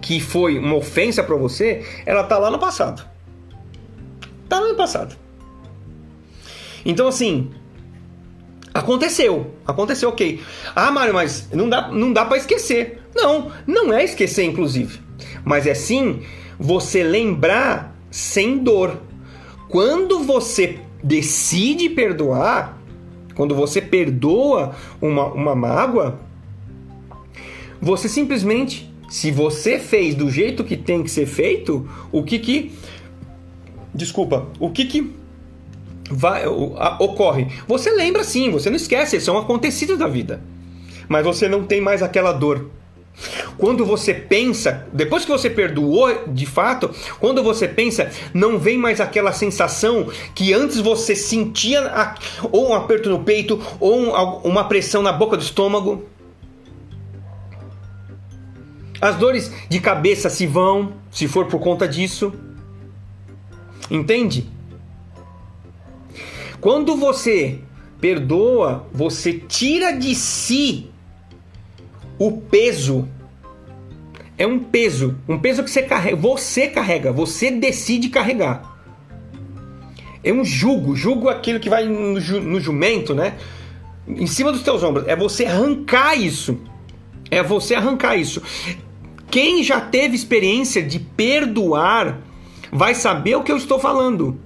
que 0.00 0.20
foi 0.20 0.58
uma 0.58 0.76
ofensa 0.76 1.22
para 1.22 1.36
você, 1.36 1.84
ela 2.06 2.24
tá 2.24 2.38
lá 2.38 2.50
no 2.50 2.58
passado. 2.58 3.06
Tá 4.48 4.58
lá 4.58 4.68
no 4.68 4.76
passado. 4.76 5.16
Então 6.84 7.06
assim, 7.06 7.50
aconteceu, 8.72 9.54
aconteceu, 9.66 10.08
ok. 10.08 10.42
Ah, 10.74 10.90
Mário, 10.90 11.12
mas 11.12 11.50
não 11.52 11.68
dá, 11.68 11.88
não 11.88 12.12
dá 12.12 12.24
para 12.24 12.38
esquecer. 12.38 12.99
Não, 13.14 13.50
não 13.66 13.92
é 13.92 14.04
esquecer, 14.04 14.44
inclusive, 14.44 15.00
mas 15.44 15.66
é 15.66 15.74
sim 15.74 16.20
você 16.58 17.02
lembrar 17.02 17.96
sem 18.10 18.58
dor. 18.58 19.00
Quando 19.68 20.20
você 20.20 20.78
decide 21.02 21.88
perdoar, 21.88 22.78
quando 23.34 23.54
você 23.54 23.80
perdoa 23.80 24.74
uma, 25.00 25.26
uma 25.26 25.54
mágoa, 25.54 26.20
você 27.80 28.08
simplesmente, 28.08 28.92
se 29.08 29.30
você 29.30 29.78
fez 29.78 30.14
do 30.14 30.30
jeito 30.30 30.62
que 30.62 30.76
tem 30.76 31.02
que 31.02 31.10
ser 31.10 31.26
feito, 31.26 31.88
o 32.12 32.22
que 32.22 32.38
que 32.38 32.72
desculpa, 33.94 34.46
o 34.58 34.70
que 34.70 34.84
que 34.84 35.12
vai, 36.10 36.46
ocorre? 36.46 37.48
Você 37.66 37.90
lembra 37.90 38.24
sim, 38.24 38.50
você 38.50 38.68
não 38.68 38.76
esquece, 38.76 39.20
são 39.20 39.38
acontecidos 39.38 39.98
da 39.98 40.06
vida. 40.06 40.42
Mas 41.08 41.24
você 41.24 41.48
não 41.48 41.64
tem 41.64 41.80
mais 41.80 42.02
aquela 42.02 42.32
dor. 42.32 42.70
Quando 43.58 43.84
você 43.84 44.14
pensa, 44.14 44.86
depois 44.92 45.24
que 45.24 45.30
você 45.30 45.50
perdoou 45.50 46.28
de 46.28 46.46
fato, 46.46 46.90
quando 47.18 47.42
você 47.42 47.68
pensa, 47.68 48.10
não 48.32 48.58
vem 48.58 48.78
mais 48.78 49.00
aquela 49.00 49.32
sensação 49.32 50.08
que 50.34 50.54
antes 50.54 50.78
você 50.78 51.14
sentia 51.14 52.14
ou 52.50 52.70
um 52.70 52.74
aperto 52.74 53.10
no 53.10 53.22
peito 53.22 53.60
ou 53.78 54.14
uma 54.44 54.64
pressão 54.64 55.02
na 55.02 55.12
boca 55.12 55.36
do 55.36 55.42
estômago. 55.42 56.06
As 59.00 59.16
dores 59.16 59.52
de 59.68 59.80
cabeça 59.80 60.28
se 60.28 60.46
vão, 60.46 60.94
se 61.10 61.26
for 61.26 61.46
por 61.46 61.60
conta 61.60 61.86
disso. 61.86 62.32
Entende? 63.90 64.48
Quando 66.60 66.96
você 66.96 67.58
perdoa, 68.00 68.86
você 68.92 69.32
tira 69.32 69.92
de 69.92 70.14
si 70.14 70.89
o 72.20 72.30
peso. 72.32 73.08
É 74.36 74.46
um 74.46 74.58
peso, 74.58 75.16
um 75.26 75.38
peso 75.38 75.64
que 75.64 75.70
você 75.70 75.82
carrega, 75.82 76.16
você 76.16 76.68
carrega, 76.68 77.12
você 77.12 77.50
decide 77.50 78.10
carregar. 78.10 78.78
É 80.22 80.32
um 80.32 80.44
jugo, 80.44 80.94
jugo 80.94 81.30
aquilo 81.30 81.58
que 81.58 81.70
vai 81.70 81.84
no, 81.84 82.20
no 82.20 82.60
jumento, 82.60 83.14
né? 83.14 83.36
Em 84.06 84.26
cima 84.26 84.52
dos 84.52 84.62
teus 84.62 84.82
ombros. 84.82 85.08
É 85.08 85.16
você 85.16 85.46
arrancar 85.46 86.14
isso. 86.14 86.58
É 87.30 87.42
você 87.42 87.74
arrancar 87.74 88.16
isso. 88.16 88.42
Quem 89.30 89.62
já 89.62 89.80
teve 89.80 90.14
experiência 90.14 90.82
de 90.82 90.98
perdoar 90.98 92.20
vai 92.70 92.94
saber 92.94 93.36
o 93.36 93.42
que 93.42 93.52
eu 93.52 93.56
estou 93.56 93.78
falando. 93.78 94.38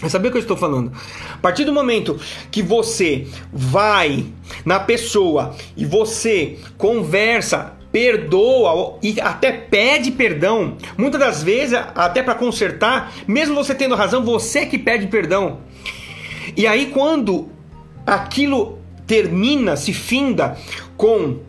Vai 0.00 0.08
saber 0.08 0.28
o 0.28 0.30
que 0.30 0.38
eu 0.38 0.42
estou 0.42 0.56
falando. 0.56 0.92
A 1.34 1.36
partir 1.38 1.64
do 1.64 1.72
momento 1.72 2.18
que 2.50 2.62
você 2.62 3.26
vai 3.52 4.24
na 4.64 4.80
pessoa 4.80 5.54
e 5.76 5.84
você 5.84 6.58
conversa, 6.78 7.74
perdoa 7.92 8.98
e 9.02 9.20
até 9.20 9.52
pede 9.52 10.10
perdão, 10.10 10.76
muitas 10.96 11.20
das 11.20 11.42
vezes 11.42 11.78
até 11.94 12.22
para 12.22 12.34
consertar, 12.34 13.12
mesmo 13.26 13.54
você 13.54 13.74
tendo 13.74 13.94
razão, 13.94 14.24
você 14.24 14.64
que 14.64 14.78
pede 14.78 15.06
perdão. 15.08 15.58
E 16.56 16.66
aí 16.66 16.86
quando 16.86 17.48
aquilo 18.06 18.78
termina, 19.06 19.76
se 19.76 19.92
finda 19.92 20.56
com 20.96 21.40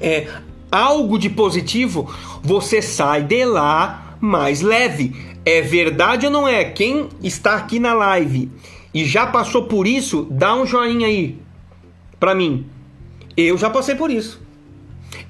é, 0.00 0.26
algo 0.70 1.18
de 1.18 1.30
positivo, 1.30 2.12
você 2.42 2.82
sai 2.82 3.22
de 3.22 3.44
lá 3.44 4.16
mais 4.20 4.60
leve. 4.60 5.29
É 5.50 5.60
verdade 5.62 6.26
ou 6.26 6.32
não 6.32 6.46
é? 6.46 6.64
Quem 6.64 7.08
está 7.20 7.56
aqui 7.56 7.80
na 7.80 7.92
live 7.92 8.48
e 8.94 9.04
já 9.04 9.26
passou 9.26 9.64
por 9.64 9.84
isso, 9.84 10.28
dá 10.30 10.54
um 10.54 10.64
joinha 10.64 11.08
aí 11.08 11.40
para 12.20 12.36
mim. 12.36 12.66
Eu 13.36 13.58
já 13.58 13.68
passei 13.68 13.96
por 13.96 14.12
isso. 14.12 14.40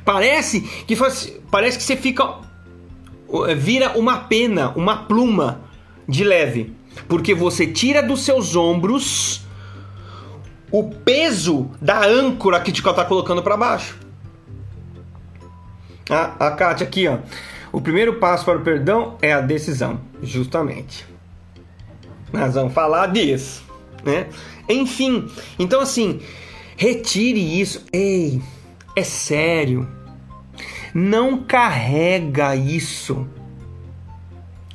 Parece 0.04 0.61
que 0.87 0.94
faz, 0.94 1.33
parece 1.50 1.78
que 1.78 1.85
você 1.85 1.96
fica 1.96 2.35
eh, 3.48 3.54
vira 3.54 3.96
uma 3.96 4.18
pena, 4.18 4.74
uma 4.76 5.04
pluma 5.04 5.62
de 6.06 6.22
leve, 6.22 6.74
porque 7.09 7.35
você 7.35 7.66
tira 7.66 8.02
dos 8.02 8.20
seus 8.20 8.54
ombros 8.54 9.40
o 10.70 10.85
peso 10.85 11.70
da 11.80 12.04
âncora 12.06 12.61
que 12.61 12.72
te 12.72 12.87
está 12.87 13.06
colocando 13.06 13.42
para 13.42 13.56
baixo. 13.56 13.98
A, 16.11 16.48
a 16.48 16.50
Kátia 16.50 16.87
aqui, 16.87 17.09
ó. 17.09 17.18
O 17.72 17.80
primeiro 17.80 18.14
passo 18.14 18.44
para 18.44 18.59
o 18.59 18.62
perdão 18.62 19.16
é 19.22 19.33
a 19.33 19.40
decisão, 19.40 20.00
justamente. 20.22 21.06
Nós 22.33 22.54
vamos 22.54 22.72
falar 22.72 23.09
disso, 23.09 23.64
né? 24.04 24.26
Enfim, 24.68 25.28
então 25.59 25.80
assim, 25.80 26.20
retire 26.76 27.61
isso. 27.61 27.85
Ei, 27.92 28.40
é 28.96 29.02
sério. 29.02 29.88
Não 30.94 31.44
carrega 31.44 32.56
isso. 32.56 33.26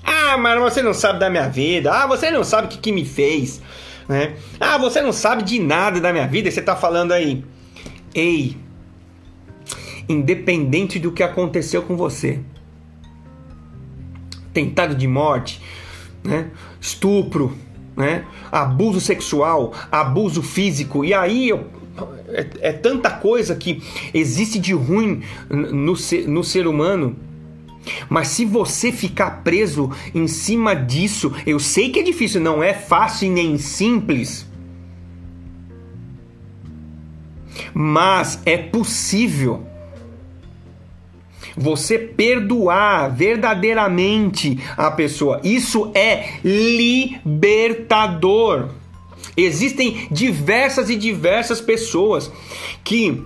Ah, 0.03 0.38
mas 0.38 0.60
você 0.60 0.81
não 0.81 0.93
sabe 0.93 1.19
da 1.19 1.29
minha 1.29 1.49
vida. 1.49 1.91
Ah, 1.91 2.08
você 2.08 2.31
não 2.31 2.43
sabe 2.43 2.67
o 2.67 2.69
que, 2.69 2.77
que 2.77 2.91
me 2.91 3.05
fez. 3.05 3.62
Né? 4.08 4.36
Ah, 4.60 4.77
você 4.77 5.01
não 5.01 5.12
sabe 5.12 5.43
de 5.43 5.60
nada 5.60 5.99
da 5.99 6.13
minha 6.13 6.27
vida. 6.27 6.49
Você 6.49 6.60
está 6.60 6.75
falando 6.75 7.12
aí. 7.12 7.43
Ei, 8.13 8.55
independente 10.08 10.99
do 10.99 11.12
que 11.12 11.23
aconteceu 11.23 11.81
com 11.81 11.97
você, 11.97 12.39
tentado 14.55 14.95
de 14.95 15.05
morte, 15.05 15.61
né? 16.23 16.49
estupro, 16.79 17.53
né? 17.95 18.25
abuso 18.49 19.01
sexual, 19.01 19.73
abuso 19.91 20.41
físico, 20.41 21.03
e 21.03 21.13
aí 21.13 21.49
eu, 21.49 21.67
é, 22.29 22.47
é, 22.61 22.71
tanta 22.71 23.09
coisa 23.09 23.53
que 23.53 23.83
existe 24.13 24.57
de 24.57 24.73
ruim 24.73 25.21
no 25.49 25.95
ser, 25.95 26.27
no 26.27 26.43
ser 26.43 26.65
humano. 26.65 27.17
Mas 28.09 28.29
se 28.29 28.45
você 28.45 28.91
ficar 28.91 29.43
preso 29.43 29.91
em 30.13 30.27
cima 30.27 30.73
disso, 30.73 31.31
eu 31.45 31.59
sei 31.59 31.89
que 31.89 31.99
é 31.99 32.03
difícil, 32.03 32.41
não 32.41 32.63
é 32.63 32.73
fácil 32.73 33.29
nem 33.31 33.57
simples. 33.57 34.47
Mas 37.73 38.39
é 38.45 38.57
possível 38.57 39.67
você 41.55 41.97
perdoar 41.97 43.15
verdadeiramente 43.15 44.59
a 44.75 44.91
pessoa. 44.91 45.39
Isso 45.43 45.91
é 45.93 46.39
libertador. 46.43 48.69
Existem 49.37 50.07
diversas 50.11 50.89
e 50.89 50.95
diversas 50.95 51.61
pessoas 51.61 52.31
que 52.83 53.23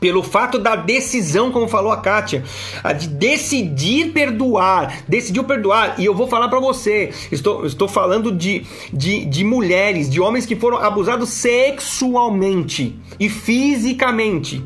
pelo 0.00 0.22
fato 0.22 0.58
da 0.58 0.76
decisão, 0.76 1.50
como 1.50 1.68
falou 1.68 1.92
a 1.92 1.96
Kátia, 1.96 2.44
a 2.82 2.92
de 2.92 3.08
decidir 3.08 4.12
perdoar, 4.12 5.04
decidiu 5.08 5.44
perdoar, 5.44 5.94
e 5.98 6.04
eu 6.04 6.14
vou 6.14 6.26
falar 6.26 6.48
para 6.48 6.60
você, 6.60 7.10
estou, 7.30 7.64
estou 7.64 7.88
falando 7.88 8.32
de, 8.32 8.64
de, 8.92 9.24
de 9.24 9.44
mulheres, 9.44 10.10
de 10.10 10.20
homens 10.20 10.46
que 10.46 10.56
foram 10.56 10.78
abusados 10.78 11.30
sexualmente 11.30 12.98
e 13.18 13.28
fisicamente. 13.28 14.62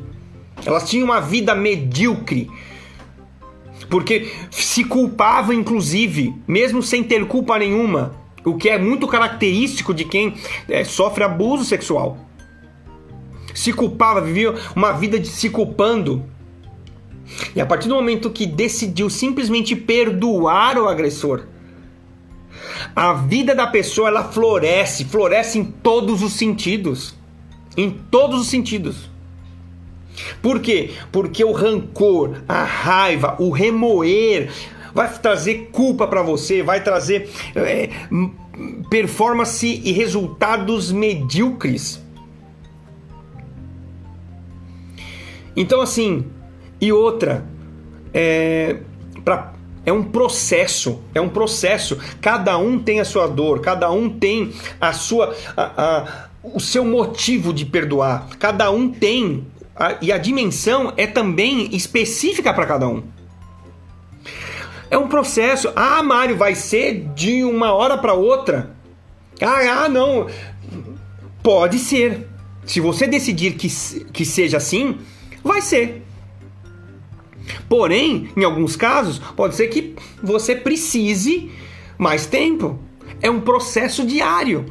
Elas 0.64 0.88
tinham 0.88 1.04
uma 1.04 1.20
vida 1.20 1.54
medíocre, 1.54 2.50
porque 3.88 4.32
se 4.50 4.84
culpava, 4.84 5.54
inclusive, 5.54 6.34
mesmo 6.46 6.82
sem 6.82 7.02
ter 7.02 7.26
culpa 7.26 7.58
nenhuma, 7.58 8.14
o 8.44 8.56
que 8.56 8.68
é 8.68 8.78
muito 8.78 9.06
característico 9.06 9.92
de 9.94 10.04
quem 10.04 10.34
é, 10.68 10.84
sofre 10.84 11.24
abuso 11.24 11.64
sexual. 11.64 12.18
Se 13.54 13.72
culpava, 13.72 14.20
vivia 14.20 14.54
uma 14.74 14.92
vida 14.92 15.18
de 15.18 15.28
se 15.28 15.50
culpando. 15.50 16.24
E 17.54 17.60
a 17.60 17.66
partir 17.66 17.88
do 17.88 17.94
momento 17.94 18.30
que 18.30 18.46
decidiu 18.46 19.10
simplesmente 19.10 19.74
perdoar 19.74 20.78
o 20.78 20.88
agressor, 20.88 21.46
a 22.94 23.12
vida 23.14 23.54
da 23.54 23.66
pessoa 23.66 24.08
ela 24.08 24.24
floresce, 24.24 25.04
floresce 25.04 25.58
em 25.58 25.64
todos 25.64 26.22
os 26.22 26.34
sentidos. 26.34 27.14
Em 27.76 27.90
todos 27.90 28.40
os 28.40 28.48
sentidos. 28.48 29.07
Por 30.42 30.60
quê? 30.60 30.90
Porque 31.10 31.44
o 31.44 31.52
rancor, 31.52 32.42
a 32.48 32.64
raiva, 32.64 33.36
o 33.38 33.50
remoer 33.50 34.50
vai 34.94 35.12
trazer 35.18 35.68
culpa 35.72 36.06
para 36.06 36.22
você, 36.22 36.62
vai 36.62 36.82
trazer 36.82 37.30
é, 37.54 37.90
performance 38.90 39.66
e 39.66 39.92
resultados 39.92 40.90
medíocres. 40.90 42.02
Então, 45.56 45.80
assim, 45.80 46.24
e 46.80 46.92
outra, 46.92 47.44
é, 48.14 48.78
pra, 49.24 49.52
é 49.84 49.92
um 49.92 50.04
processo, 50.04 51.00
é 51.14 51.20
um 51.20 51.28
processo. 51.28 51.98
Cada 52.20 52.56
um 52.58 52.78
tem 52.78 53.00
a 53.00 53.04
sua 53.04 53.26
dor, 53.26 53.60
cada 53.60 53.90
um 53.90 54.08
tem 54.08 54.52
a 54.80 54.92
sua, 54.92 55.34
a, 55.56 55.62
a, 55.62 56.28
o 56.42 56.60
seu 56.60 56.84
motivo 56.84 57.52
de 57.52 57.64
perdoar. 57.64 58.28
Cada 58.38 58.70
um 58.70 58.88
tem 58.88 59.46
a, 59.78 59.96
e 60.00 60.12
a 60.12 60.18
dimensão 60.18 60.92
é 60.96 61.06
também 61.06 61.74
específica 61.74 62.52
para 62.52 62.66
cada 62.66 62.88
um. 62.88 63.02
É 64.90 64.96
um 64.96 65.08
processo. 65.08 65.70
Ah, 65.76 66.02
Mário, 66.02 66.36
vai 66.36 66.54
ser 66.54 67.08
de 67.14 67.44
uma 67.44 67.72
hora 67.72 67.98
para 67.98 68.14
outra. 68.14 68.74
Ah, 69.40 69.84
ah, 69.84 69.88
não. 69.88 70.26
Pode 71.42 71.78
ser. 71.78 72.26
Se 72.64 72.80
você 72.80 73.06
decidir 73.06 73.54
que, 73.54 73.68
que 74.12 74.24
seja 74.24 74.56
assim, 74.56 74.98
Vai 75.42 75.62
ser. 75.62 76.02
Porém, 77.68 78.30
em 78.36 78.44
alguns 78.44 78.76
casos, 78.76 79.18
pode 79.18 79.54
ser 79.54 79.68
que 79.68 79.96
você 80.22 80.54
precise 80.54 81.50
mais 81.96 82.26
tempo. 82.26 82.78
É 83.22 83.30
um 83.30 83.40
processo 83.40 84.06
diário. 84.06 84.66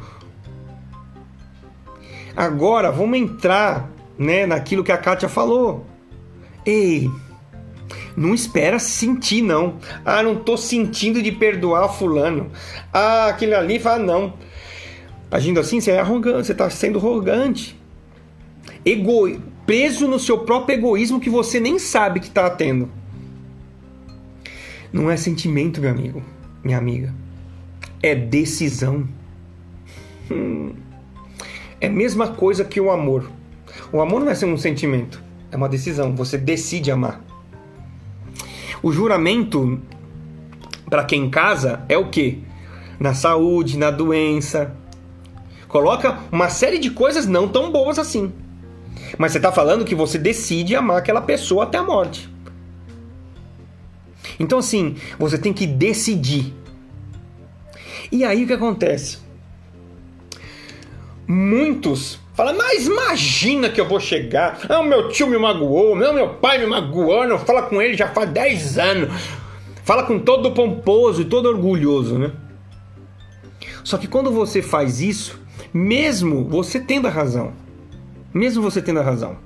Agora, 2.36 2.92
vamos 2.92 3.18
entrar 3.18 3.90
né, 4.18 4.46
naquilo 4.46 4.82
que 4.82 4.92
a 4.92 4.98
Kátia 4.98 5.28
falou. 5.28 5.86
Ei, 6.66 7.10
não 8.16 8.34
espera 8.34 8.78
sentir, 8.78 9.42
não. 9.42 9.78
Ah, 10.04 10.22
não 10.22 10.36
tô 10.36 10.56
sentindo 10.56 11.22
de 11.22 11.30
perdoar 11.30 11.88
fulano. 11.88 12.50
Ah, 12.92 13.28
aquele 13.28 13.54
ali 13.54 13.78
fala, 13.78 14.02
não. 14.02 14.34
Agindo 15.30 15.60
assim, 15.60 15.80
você 15.80 15.92
é 15.92 16.00
arrogante, 16.00 16.46
você 16.46 16.52
está 16.52 16.68
sendo 16.68 16.98
arrogante. 16.98 17.78
Ego, 18.84 19.40
preso 19.66 20.08
no 20.08 20.18
seu 20.18 20.38
próprio 20.38 20.78
egoísmo 20.78 21.20
que 21.20 21.30
você 21.30 21.60
nem 21.60 21.78
sabe 21.78 22.20
que 22.20 22.28
está 22.28 22.48
tendo. 22.50 22.90
Não 24.92 25.10
é 25.10 25.16
sentimento, 25.16 25.80
meu 25.80 25.90
amigo, 25.90 26.22
minha 26.64 26.78
amiga. 26.78 27.14
É 28.02 28.14
decisão. 28.14 29.06
Hum. 30.30 30.72
É 31.80 31.86
a 31.86 31.90
mesma 31.90 32.28
coisa 32.28 32.64
que 32.64 32.80
o 32.80 32.90
amor. 32.90 33.30
O 33.92 34.00
amor 34.00 34.20
não 34.20 34.30
é 34.30 34.46
um 34.46 34.56
sentimento, 34.56 35.22
é 35.50 35.56
uma 35.56 35.68
decisão. 35.68 36.14
Você 36.14 36.36
decide 36.36 36.90
amar. 36.90 37.20
O 38.82 38.92
juramento, 38.92 39.80
para 40.88 41.04
quem 41.04 41.28
casa, 41.30 41.84
é 41.88 41.96
o 41.96 42.08
que? 42.08 42.42
Na 42.98 43.14
saúde, 43.14 43.78
na 43.78 43.90
doença. 43.90 44.74
Coloca 45.66 46.18
uma 46.30 46.48
série 46.48 46.78
de 46.78 46.90
coisas 46.90 47.26
não 47.26 47.48
tão 47.48 47.72
boas 47.72 47.98
assim. 47.98 48.32
Mas 49.16 49.32
você 49.32 49.38
está 49.38 49.50
falando 49.50 49.84
que 49.84 49.94
você 49.94 50.18
decide 50.18 50.74
amar 50.76 50.98
aquela 50.98 51.20
pessoa 51.20 51.64
até 51.64 51.78
a 51.78 51.82
morte. 51.82 52.28
Então, 54.38 54.58
assim, 54.58 54.96
você 55.18 55.38
tem 55.38 55.52
que 55.52 55.66
decidir. 55.66 56.54
E 58.10 58.24
aí 58.24 58.44
o 58.44 58.46
que 58.46 58.52
acontece? 58.52 59.18
Muitos 61.26 62.18
falam, 62.38 62.56
mas 62.56 62.86
imagina 62.86 63.68
que 63.68 63.80
eu 63.80 63.88
vou 63.88 63.98
chegar. 63.98 64.60
Ah, 64.68 64.80
meu 64.80 65.08
tio 65.08 65.26
me 65.26 65.36
magoou, 65.36 65.96
não, 65.96 66.14
meu 66.14 66.34
pai 66.34 66.56
me 66.58 66.66
magoou, 66.66 67.26
não 67.26 67.36
fala 67.36 67.62
com 67.62 67.82
ele 67.82 67.96
já 67.96 68.06
faz 68.10 68.30
10 68.30 68.78
anos. 68.78 69.08
Fala 69.82 70.04
com 70.04 70.20
todo 70.20 70.52
pomposo 70.52 71.22
e 71.22 71.24
todo 71.24 71.48
orgulhoso, 71.48 72.16
né? 72.16 72.30
Só 73.82 73.98
que 73.98 74.06
quando 74.06 74.30
você 74.30 74.62
faz 74.62 75.00
isso, 75.00 75.40
mesmo 75.74 76.44
você 76.44 76.78
tendo 76.78 77.08
a 77.08 77.10
razão, 77.10 77.52
mesmo 78.32 78.62
você 78.62 78.80
tendo 78.80 79.00
a 79.00 79.02
razão. 79.02 79.36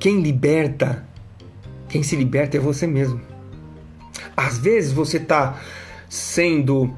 Quem 0.00 0.22
liberta, 0.22 1.06
quem 1.88 2.02
se 2.02 2.16
liberta 2.16 2.56
é 2.56 2.60
você 2.60 2.84
mesmo. 2.84 3.20
Às 4.36 4.58
vezes 4.58 4.92
você 4.92 5.18
está 5.18 5.60
sendo 6.08 6.92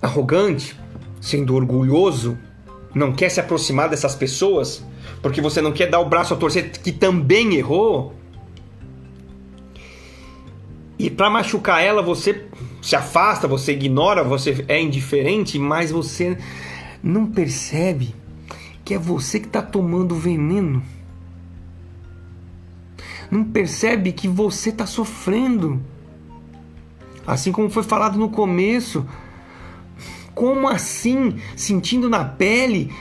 arrogante, 0.00 0.74
sendo 1.20 1.54
orgulhoso, 1.54 2.38
não 2.94 3.12
quer 3.12 3.28
se 3.28 3.40
aproximar 3.40 3.88
dessas 3.88 4.14
pessoas, 4.14 4.84
porque 5.22 5.40
você 5.40 5.60
não 5.60 5.72
quer 5.72 5.88
dar 5.88 6.00
o 6.00 6.08
braço 6.08 6.34
a 6.34 6.36
torcer 6.36 6.70
que 6.70 6.92
também 6.92 7.54
errou. 7.54 8.14
E 10.98 11.08
para 11.08 11.30
machucar 11.30 11.82
ela, 11.82 12.02
você 12.02 12.46
se 12.82 12.96
afasta, 12.96 13.46
você 13.46 13.72
ignora, 13.72 14.24
você 14.24 14.64
é 14.66 14.80
indiferente, 14.80 15.58
mas 15.58 15.90
você 15.90 16.36
não 17.02 17.26
percebe 17.26 18.14
que 18.84 18.94
é 18.94 18.98
você 18.98 19.38
que 19.38 19.46
está 19.46 19.62
tomando 19.62 20.14
veneno. 20.14 20.82
Não 23.30 23.44
percebe 23.44 24.12
que 24.12 24.26
você 24.26 24.70
está 24.70 24.86
sofrendo. 24.86 25.80
Assim 27.26 27.52
como 27.52 27.68
foi 27.68 27.82
falado 27.82 28.18
no 28.18 28.30
começo. 28.30 29.06
Como 30.38 30.66
assim? 30.68 31.34
Sentindo 31.56 32.08
na 32.08 32.24
pele. 32.24 32.92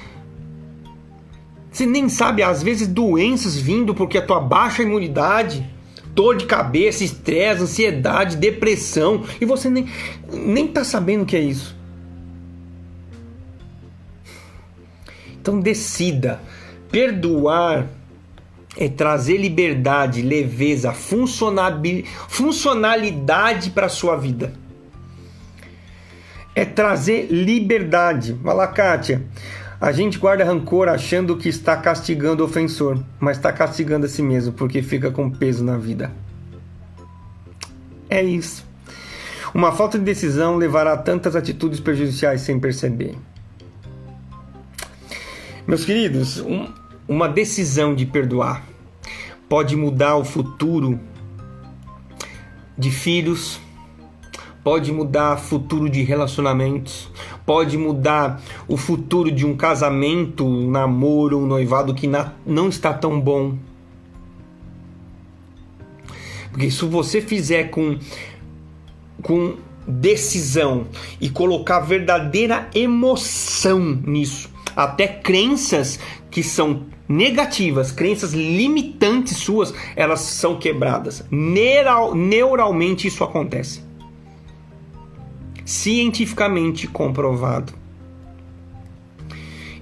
Você 1.72 1.86
nem 1.86 2.10
sabe, 2.10 2.42
às 2.42 2.64
vezes, 2.64 2.88
doenças 2.88 3.56
vindo 3.56 3.94
porque 3.94 4.18
a 4.18 4.26
tua 4.26 4.40
baixa 4.40 4.82
imunidade, 4.82 5.64
dor 6.16 6.36
de 6.36 6.48
cabeça, 6.48 7.04
estresse, 7.04 7.62
ansiedade, 7.62 8.38
depressão, 8.38 9.24
e 9.40 9.46
você 9.46 9.70
nem, 9.70 9.88
nem 10.34 10.68
tá 10.68 10.84
sabendo 10.84 11.22
o 11.22 11.26
que 11.28 11.38
é 11.38 11.42
isso. 11.42 11.78
Então 15.40 15.60
decida. 15.60 16.42
Perdoar 16.90 17.88
é 18.76 18.90
trazer 18.90 19.38
liberdade, 19.38 20.24
leveza, 20.24 20.92
funcionalidade 20.92 23.70
para 23.70 23.90
sua 23.90 24.16
vida. 24.16 24.66
É 26.58 26.66
trazer 26.66 27.28
liberdade. 27.30 28.34
Vai 28.34 28.56
lá, 28.56 28.66
Kátia. 28.66 29.22
A 29.80 29.92
gente 29.92 30.18
guarda 30.18 30.44
rancor 30.44 30.90
achando 30.90 31.38
que 31.38 31.48
está 31.48 31.78
castigando 31.78 32.42
o 32.42 32.48
ofensor, 32.48 32.98
mas 33.20 33.38
está 33.38 33.54
castigando 33.54 34.08
a 34.08 34.10
si 34.10 34.24
mesmo 34.24 34.52
porque 34.54 34.82
fica 34.82 35.12
com 35.12 35.30
peso 35.30 35.64
na 35.64 35.78
vida. 35.78 36.12
É 38.10 38.24
isso. 38.24 38.66
Uma 39.54 39.72
falta 39.72 40.00
de 40.00 40.04
decisão 40.04 40.56
levará 40.56 40.94
a 40.94 40.98
tantas 40.98 41.36
atitudes 41.36 41.80
prejudiciais 41.80 42.42
sem 42.42 42.60
perceber. 42.60 43.16
Meus 45.68 45.86
queridos, 45.86 46.40
um, 46.40 46.74
uma 47.08 47.30
decisão 47.30 47.94
de 47.94 48.08
perdoar 48.08 48.64
pode 49.48 49.76
mudar 49.76 50.16
o 50.16 50.26
futuro 50.26 51.00
de 52.76 52.90
filhos, 52.90 53.62
pode 54.68 54.92
mudar 54.92 55.36
o 55.36 55.38
futuro 55.38 55.90
de 55.90 56.04
relacionamentos, 56.04 57.10
pode 57.46 57.78
mudar 57.78 58.42
o 58.68 58.76
futuro 58.76 59.32
de 59.32 59.46
um 59.46 59.56
casamento, 59.56 60.46
um 60.46 60.70
namoro, 60.70 61.38
um 61.38 61.46
noivado 61.46 61.94
que 61.94 62.06
não 62.46 62.68
está 62.68 62.94
tão 62.94 63.18
bom. 63.18 63.58
Porque 66.52 66.70
se 66.70 66.84
você 66.84 67.22
fizer 67.22 67.70
com, 67.70 67.98
com 69.22 69.56
decisão 69.88 70.88
e 71.22 71.30
colocar 71.30 71.80
verdadeira 71.80 72.70
emoção 72.76 73.80
nisso, 73.80 74.50
até 74.76 75.08
crenças 75.08 75.98
que 76.30 76.44
são 76.44 76.88
negativas, 77.08 77.94
crenças 77.94 78.34
limitantes 78.34 79.38
suas, 79.38 79.74
elas 79.96 80.20
são 80.20 80.60
quebradas. 80.60 81.24
Neural, 81.32 82.14
neuralmente 82.14 83.08
isso 83.08 83.24
acontece. 83.24 83.87
Cientificamente 85.68 86.88
comprovado. 86.88 87.74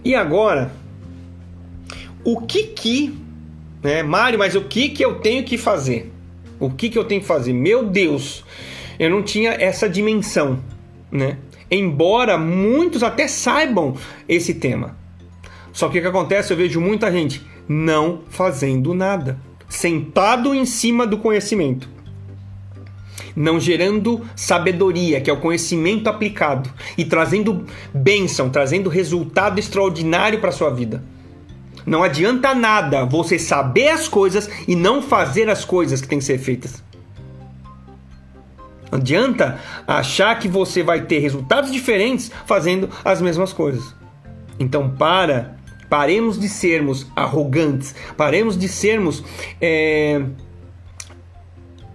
E 0.03 0.15
agora, 0.15 0.71
o 2.23 2.41
que 2.41 2.63
que, 2.63 3.15
né, 3.83 4.01
Mário, 4.01 4.39
mas 4.39 4.55
o 4.55 4.61
que 4.61 4.89
que 4.89 5.05
eu 5.05 5.19
tenho 5.19 5.43
que 5.43 5.59
fazer? 5.59 6.11
O 6.59 6.71
que 6.71 6.89
que 6.89 6.97
eu 6.97 7.05
tenho 7.05 7.21
que 7.21 7.27
fazer? 7.27 7.53
Meu 7.53 7.85
Deus, 7.85 8.43
eu 8.97 9.09
não 9.09 9.21
tinha 9.21 9.51
essa 9.51 9.87
dimensão, 9.87 10.59
né? 11.11 11.37
embora 11.69 12.37
muitos 12.37 13.03
até 13.03 13.27
saibam 13.27 13.95
esse 14.27 14.55
tema. 14.55 14.97
Só 15.71 15.89
que 15.89 15.99
o 15.99 16.01
que 16.01 16.07
acontece? 16.07 16.51
Eu 16.53 16.57
vejo 16.57 16.79
muita 16.79 17.11
gente 17.11 17.45
não 17.67 18.21
fazendo 18.29 18.93
nada, 18.93 19.39
sentado 19.67 20.53
em 20.53 20.65
cima 20.65 21.05
do 21.05 21.17
conhecimento, 21.17 21.89
não 23.35 23.59
gerando 23.59 24.21
sabedoria, 24.35 25.19
que 25.19 25.29
é 25.29 25.33
o 25.33 25.39
conhecimento 25.39 26.07
aplicado, 26.07 26.71
e 26.97 27.03
trazendo 27.03 27.65
bênção, 27.93 28.49
trazendo 28.49 28.89
resultado 28.89 29.59
extraordinário 29.59 30.39
para 30.39 30.51
sua 30.51 30.69
vida. 30.69 31.03
Não 31.85 32.01
adianta 32.01 32.55
nada 32.55 33.05
você 33.05 33.37
saber 33.37 33.89
as 33.89 34.07
coisas 34.07 34.49
e 34.67 34.75
não 34.75 35.01
fazer 35.01 35.49
as 35.49 35.63
coisas 35.63 36.01
que 36.01 36.07
têm 36.07 36.19
que 36.19 36.25
ser 36.25 36.39
feitas. 36.39 36.83
Não 38.91 38.99
adianta 38.99 39.59
achar 39.85 40.39
que 40.39 40.47
você 40.47 40.81
vai 40.81 41.01
ter 41.01 41.19
resultados 41.19 41.71
diferentes 41.71 42.31
fazendo 42.45 42.89
as 43.03 43.21
mesmas 43.21 43.53
coisas. 43.53 43.93
Então 44.59 44.89
para, 44.89 45.57
paremos 45.89 46.39
de 46.39 46.49
sermos 46.49 47.05
arrogantes, 47.15 47.93
paremos 48.17 48.57
de 48.57 48.67
sermos 48.67 49.23
é, 49.61 50.23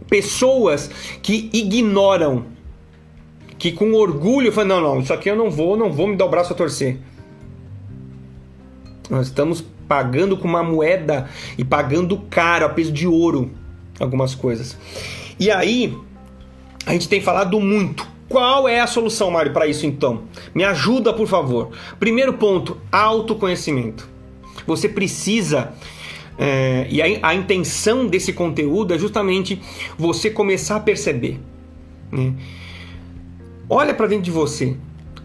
pessoas 0.09 0.91
que 1.23 1.51
ignoram, 1.53 2.47
que 3.59 3.73
com 3.73 3.93
orgulho 3.93 4.53
falam, 4.53 4.81
não, 4.81 4.95
não, 4.95 5.01
isso 5.01 5.13
aqui 5.13 5.29
eu 5.29 5.37
não 5.37 5.51
vou, 5.51 5.77
não 5.77 5.93
vou 5.93 6.07
me 6.07 6.17
dar 6.17 6.27
o 6.27 6.29
braço 6.29 6.53
a 6.53 6.57
torcer. 6.57 6.99
Nós 9.09 9.27
estamos 9.27 9.65
pagando 9.89 10.37
com 10.37 10.47
uma 10.47 10.63
moeda 10.63 11.29
e 11.59 11.65
pagando 11.65 12.17
caro, 12.31 12.65
a 12.65 12.69
peso 12.69 12.93
de 12.93 13.09
ouro, 13.09 13.51
algumas 13.99 14.35
coisas. 14.35 14.77
E 15.39 15.51
aí, 15.51 15.97
a 16.87 16.93
gente 16.93 17.09
tem 17.09 17.21
falado 17.21 17.59
muito. 17.59 18.07
Qual 18.29 18.69
é 18.69 18.79
a 18.79 18.87
solução, 18.87 19.31
Mário, 19.33 19.53
para 19.53 19.67
isso 19.67 19.85
então? 19.85 20.23
Me 20.55 20.63
ajuda, 20.63 21.13
por 21.13 21.27
favor. 21.27 21.71
Primeiro 21.99 22.35
ponto: 22.35 22.79
autoconhecimento. 22.93 24.09
Você 24.67 24.89
precisa. 24.89 25.73
É, 26.39 26.87
e 26.91 27.03
a, 27.03 27.29
a, 27.29 27.35
intenção 27.35 28.07
desse 28.07 28.33
conteúdo 28.33 28.95
é 28.95 28.99
justamente 28.99 29.61
você 29.99 30.31
começar 30.31 30.77
a 30.77 30.81
perceber. 30.81 31.39
Né? 32.11 32.35
Olha 33.69 33.95
para 33.95 34.07
dentro 34.07 34.25
de 34.25 34.31
você. 34.31 34.77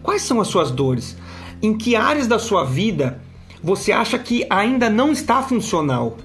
Quais 0.02 0.22
são 0.22 0.40
as 0.40 0.48
suas 0.48 0.70
dores? 0.70 1.16
Em 1.62 1.76
que 1.76 1.96
áreas 1.96 2.26
da 2.26 2.38
sua 2.38 2.64
vida 2.64 3.20
você 3.62 3.90
acha 3.92 4.18
que 4.18 4.46
ainda 4.48 4.88
não 4.88 5.10
está 5.10 5.42
funcional? 5.42 6.16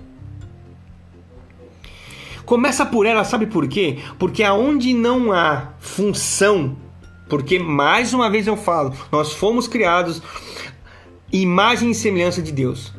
Começa 2.46 2.86
por 2.86 3.06
ela, 3.06 3.24
sabe 3.24 3.46
por 3.46 3.68
quê? 3.68 4.00
Porque 4.20 4.44
aonde 4.44 4.94
não 4.94 5.32
há 5.32 5.70
função, 5.80 6.76
porque 7.30 7.58
mais 7.58 8.14
uma 8.14 8.30
vez 8.30 8.46
eu 8.46 8.58
falo, 8.58 8.94
nós 9.10 9.32
fomos 9.32 9.68
criados 9.68 10.22
imagem 11.32 11.92
e 11.92 11.96
semelhança 11.96 12.42
de 12.42 12.52
Deus. 12.52 12.94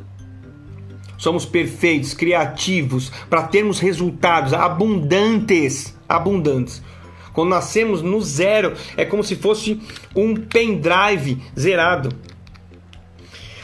Somos 1.23 1.45
perfeitos, 1.45 2.13
criativos, 2.13 3.09
para 3.29 3.43
termos 3.43 3.79
resultados 3.79 4.53
abundantes, 4.53 5.97
abundantes. 6.07 6.83
Quando 7.31 7.51
nascemos 7.51 8.01
no 8.01 8.19
zero, 8.19 8.73
é 8.97 9.05
como 9.05 9.23
se 9.23 9.37
fosse 9.37 9.81
um 10.13 10.35
pendrive 10.35 11.41
zerado, 11.57 12.09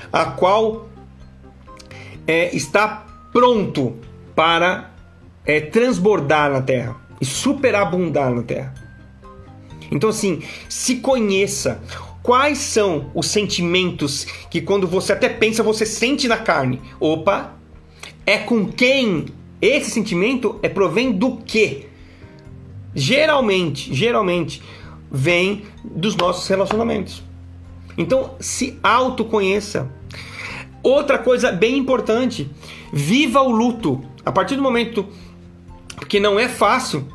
a 0.10 0.24
qual 0.24 0.88
é, 2.26 2.56
está 2.56 3.06
pronto 3.34 3.98
para 4.34 4.94
é, 5.46 5.60
transbordar 5.60 6.50
na 6.50 6.62
terra 6.62 6.96
e 7.20 7.26
superabundar 7.26 8.34
na 8.34 8.42
terra. 8.42 8.74
Então, 9.92 10.12
assim, 10.12 10.42
se 10.70 10.96
conheça. 10.96 11.82
Quais 12.30 12.60
são 12.60 13.10
os 13.16 13.26
sentimentos 13.26 14.24
que, 14.52 14.62
quando 14.62 14.88
você 14.88 15.14
até 15.14 15.28
pensa, 15.28 15.64
você 15.64 15.84
sente 15.84 16.28
na 16.28 16.38
carne? 16.38 16.80
Opa, 17.00 17.56
é 18.24 18.38
com 18.38 18.68
quem 18.68 19.26
esse 19.60 19.90
sentimento 19.90 20.60
é 20.62 20.70
provém 20.70 21.12
do 21.12 21.38
quê? 21.38 21.88
Geralmente, 22.94 23.92
geralmente, 23.96 24.62
vem 25.12 25.64
dos 25.84 26.16
nossos 26.16 26.48
relacionamentos. 26.48 27.24
Então, 27.98 28.36
se 28.40 28.78
autoconheça. 28.84 29.92
Outra 30.84 31.18
coisa 31.18 31.52
bem 31.52 31.80
importante, 31.80 32.48
viva 32.94 33.42
o 33.42 33.50
luto. 33.50 34.04
A 34.24 34.32
partir 34.32 34.56
do 34.56 34.62
momento 34.62 35.04
porque 35.96 36.20
não 36.20 36.40
é 36.40 36.48
fácil, 36.48 37.08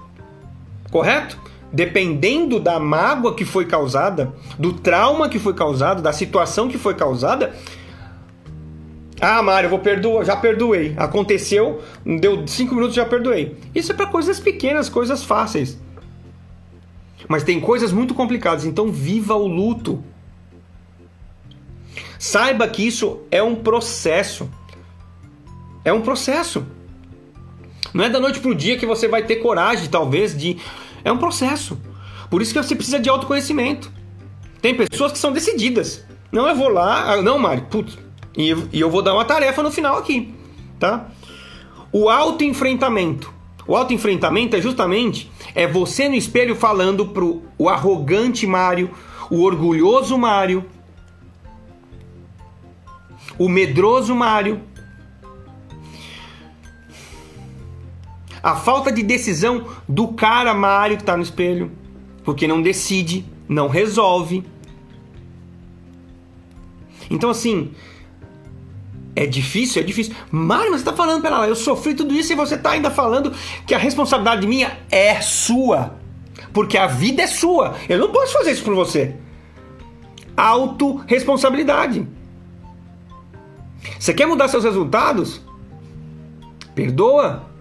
correto? 0.91 1.39
Dependendo 1.75 2.61
da 2.61 2.79
mágoa 2.79 3.35
que 3.35 3.45
foi 3.45 3.65
causada, 3.65 4.33
do 4.57 4.73
trauma 4.73 5.29
que 5.29 5.41
foi 5.41 5.55
causado, 5.55 6.01
da 6.01 6.13
situação 6.13 6.69
que 6.69 6.79
foi 6.79 6.95
causada. 6.95 7.53
Ah, 9.21 9.43
Mário, 9.43 9.69
vou 9.69 9.81
perdoar, 9.81 10.25
já 10.25 10.37
perdoei. 10.37 10.95
Aconteceu, 10.97 11.83
deu 12.07 12.47
cinco 12.47 12.77
minutos, 12.77 12.95
já 12.95 13.05
perdoei. 13.05 13.57
Isso 13.75 13.91
é 13.91 13.95
para 13.97 14.07
coisas 14.07 14.39
pequenas, 14.39 14.89
coisas 14.89 15.25
fáceis. 15.25 15.77
Mas 17.27 17.43
tem 17.43 17.61
coisas 17.61 17.91
muito 17.91 18.15
complicadas, 18.15 18.65
então 18.65 18.93
viva 18.93 19.35
o 19.35 19.49
luto. 19.49 20.01
Saiba 22.21 22.69
que 22.69 22.87
isso 22.87 23.19
é 23.33 23.43
um 23.43 23.57
processo. 23.57 24.49
É 25.85 25.93
um 25.93 26.03
processo. 26.03 26.65
Não 27.93 28.05
é 28.05 28.09
da 28.09 28.21
noite 28.21 28.39
pro 28.39 28.55
dia 28.55 28.79
que 28.79 28.87
você 28.87 29.09
vai 29.09 29.25
ter 29.25 29.37
coragem, 29.37 29.89
talvez, 29.89 30.39
de. 30.39 30.57
É 31.05 31.13
um 31.13 31.19
processo. 31.19 31.79
Por 32.31 32.43
isso 32.43 32.53
que 32.53 32.63
você 32.63 32.75
precisa 32.75 32.99
de 32.99 33.09
autoconhecimento. 33.09 33.93
Tem 34.61 34.75
pessoas 34.75 35.13
que 35.13 35.19
são 35.19 35.31
decididas. 35.31 36.05
Não, 36.33 36.49
eu 36.49 36.57
vou 36.57 36.69
lá. 36.69 37.13
Ah, 37.13 37.23
não, 37.23 37.39
Mário, 37.39 37.67
putz. 37.71 37.99
E 38.37 38.49
eu, 38.73 38.91
vou 38.91 39.03
dar 39.03 39.15
uma 39.15 39.25
tarefa 39.25 39.63
no 39.63 39.71
final 39.71 39.99
aqui. 39.99 40.35
Tá? 40.81 41.09
O 41.93 42.09
autoenfrentamento. 42.09 43.33
O 43.67 43.77
autoenfrentamento 43.77 44.57
é 44.57 44.61
justamente 44.61 45.31
é 45.55 45.67
você 45.67 46.09
no 46.09 46.15
espelho 46.15 46.57
falando 46.57 47.07
pro 47.07 47.43
o 47.57 47.69
arrogante 47.69 48.47
Mário, 48.47 48.91
o 49.31 49.43
orgulhoso 49.43 50.19
Mário, 50.19 50.65
o 53.39 53.49
medroso 53.49 54.15
Mário, 54.15 54.61
A 58.45 58.55
falta 58.55 58.93
de 58.93 59.03
decisão 59.03 59.65
do 59.89 60.09
cara 60.09 60.53
Mário 60.53 60.99
que 60.99 61.03
está 61.03 61.17
no 61.17 61.23
espelho, 61.23 61.73
porque 62.23 62.47
não 62.47 62.61
decide, 62.61 63.25
não 63.49 63.69
resolve. 63.69 64.45
Então, 67.11 67.31
assim, 67.31 67.73
é 69.17 69.25
difícil, 69.25 69.81
é 69.81 69.85
difícil. 69.87 70.15
Mário, 70.31 70.73
você 70.73 70.77
está 70.77 70.93
falando, 70.93 71.23
pera 71.23 71.39
lá, 71.39 71.49
eu 71.49 71.57
sofri 71.57 71.95
tudo 71.95 72.13
isso 72.13 72.35
e 72.35 72.37
você 72.37 72.57
está 72.57 72.73
ainda 72.73 72.91
falando 72.91 73.33
que 73.67 73.75
a 73.75 73.79
responsabilidade 73.79 74.47
minha 74.47 74.79
é 74.91 75.23
sua. 75.23 75.95
Porque 76.53 76.77
a 76.77 76.87
vida 76.87 77.23
é 77.23 77.27
sua. 77.27 77.75
Eu 77.89 77.99
não 77.99 78.13
posso 78.13 78.35
fazer 78.35 78.51
isso 78.51 78.63
por 78.63 78.75
você. 78.75 79.17
Autoresponsabilidade. 80.37 82.07
Você 83.99 84.13
quer 84.13 84.27
mudar 84.27 84.49
seus 84.49 84.65
resultados? 84.65 85.41
Perdoa 86.75 87.54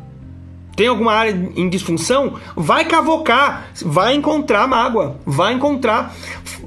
tem 0.75 0.87
alguma 0.87 1.13
área 1.13 1.31
em 1.55 1.69
disfunção, 1.69 2.39
vai 2.55 2.85
cavocar, 2.85 3.67
vai 3.81 4.15
encontrar 4.15 4.67
mágoa, 4.67 5.17
vai 5.25 5.53
encontrar 5.53 6.13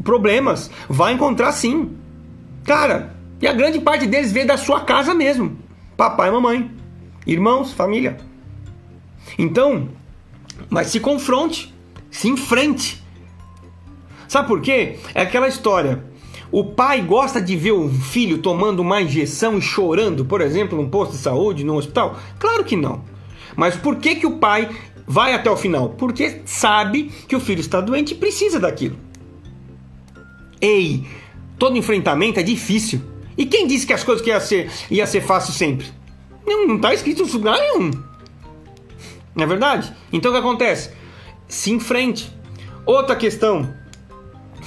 problemas, 0.04 0.70
vai 0.88 1.14
encontrar 1.14 1.52
sim. 1.52 1.96
Cara, 2.64 3.14
e 3.40 3.46
a 3.46 3.52
grande 3.52 3.80
parte 3.80 4.06
deles 4.06 4.32
veio 4.32 4.46
da 4.46 4.56
sua 4.56 4.80
casa 4.80 5.12
mesmo. 5.12 5.56
Papai 5.96 6.30
mamãe, 6.30 6.70
irmãos, 7.26 7.72
família. 7.72 8.16
Então, 9.38 9.88
mas 10.70 10.88
se 10.88 11.00
confronte, 11.00 11.74
se 12.10 12.28
enfrente. 12.28 13.04
Sabe 14.28 14.46
por 14.46 14.60
quê? 14.60 14.98
É 15.14 15.22
aquela 15.22 15.48
história. 15.48 16.04
O 16.50 16.64
pai 16.64 17.02
gosta 17.02 17.40
de 17.40 17.56
ver 17.56 17.72
o 17.72 17.88
filho 17.88 18.38
tomando 18.38 18.80
uma 18.80 19.02
injeção 19.02 19.58
e 19.58 19.62
chorando, 19.62 20.24
por 20.24 20.40
exemplo, 20.40 20.80
num 20.80 20.88
posto 20.88 21.12
de 21.12 21.18
saúde, 21.18 21.64
num 21.64 21.76
hospital? 21.76 22.16
Claro 22.38 22.64
que 22.64 22.76
não. 22.76 23.15
Mas 23.54 23.76
por 23.76 23.96
que, 23.96 24.16
que 24.16 24.26
o 24.26 24.38
pai 24.38 24.68
vai 25.06 25.32
até 25.32 25.50
o 25.50 25.56
final? 25.56 25.90
Porque 25.90 26.42
sabe 26.44 27.04
que 27.28 27.36
o 27.36 27.40
filho 27.40 27.60
está 27.60 27.80
doente 27.80 28.12
e 28.12 28.16
precisa 28.16 28.58
daquilo. 28.58 28.98
Ei, 30.60 31.06
todo 31.58 31.76
enfrentamento 31.76 32.40
é 32.40 32.42
difícil. 32.42 33.00
E 33.36 33.44
quem 33.44 33.66
disse 33.66 33.86
que 33.86 33.92
as 33.92 34.02
coisas 34.02 34.24
que 34.24 34.30
ia 34.30 34.40
ser, 34.40 34.70
ia 34.90 35.06
ser 35.06 35.20
fácil 35.20 35.52
sempre? 35.52 35.86
Não 36.46 36.76
está 36.76 36.94
escrito 36.94 37.22
em 37.22 37.30
lugar 37.30 37.58
nenhum. 37.58 37.90
Não 39.34 39.44
é 39.44 39.46
verdade? 39.46 39.92
Então 40.12 40.30
o 40.30 40.34
que 40.34 40.40
acontece? 40.40 40.90
Se 41.46 41.70
enfrente. 41.70 42.34
Outra 42.86 43.14
questão. 43.14 43.74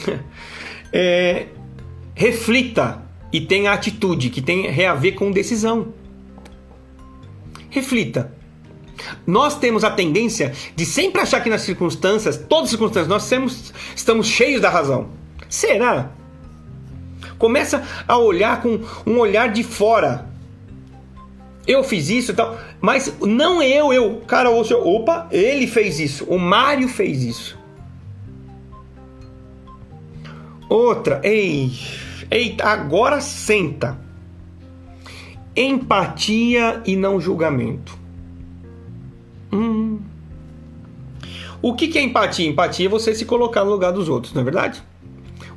é, 0.94 1.48
reflita 2.14 3.04
e 3.32 3.42
tenha 3.42 3.72
atitude 3.72 4.30
que 4.30 4.42
tem 4.42 4.86
a 4.86 4.94
ver 4.94 5.14
com 5.14 5.32
decisão. 5.32 5.94
Reflita. 7.70 8.39
Nós 9.26 9.58
temos 9.58 9.84
a 9.84 9.92
tendência 9.92 10.54
de 10.76 10.86
sempre 10.86 11.22
achar 11.22 11.42
que 11.42 11.50
nas 11.50 11.62
circunstâncias, 11.62 12.38
todas 12.38 12.66
as 12.66 12.70
circunstâncias, 12.72 13.08
nós 13.08 13.28
temos, 13.28 13.74
estamos 13.96 14.28
cheios 14.28 14.62
da 14.62 14.70
razão. 14.70 15.10
Será? 15.50 16.12
Começa 17.38 17.84
a 18.08 18.18
olhar 18.18 18.62
com 18.62 18.82
um 19.06 19.18
olhar 19.18 19.52
de 19.52 19.64
fora. 19.64 20.28
eu 21.68 21.84
fiz 21.84 22.10
isso 22.10 22.32
e 22.32 22.36
tal, 22.36 22.58
mas 22.82 23.14
não 23.22 23.62
eu, 23.62 23.94
eu, 23.94 24.22
cara, 24.28 24.50
opa, 24.50 25.28
ele 25.32 25.68
fez 25.68 26.00
isso, 26.00 26.26
o 26.26 26.38
Mário 26.38 26.88
fez 26.88 27.24
isso. 27.24 27.58
Outra, 30.68 31.20
ei, 31.24 31.72
eita, 32.30 32.66
agora 32.66 33.22
senta. 33.22 34.00
Empatia 35.56 36.82
e 36.86 36.96
não 36.96 37.20
julgamento. 37.20 37.99
Hum. 39.52 40.00
O 41.62 41.74
que, 41.74 41.88
que 41.88 41.98
é 41.98 42.02
empatia? 42.02 42.48
Empatia 42.48 42.86
é 42.86 42.90
você 42.90 43.14
se 43.14 43.26
colocar 43.26 43.64
no 43.64 43.72
lugar 43.72 43.92
dos 43.92 44.08
outros, 44.08 44.34
não 44.34 44.42
é 44.42 44.46
verdade? 44.46 44.82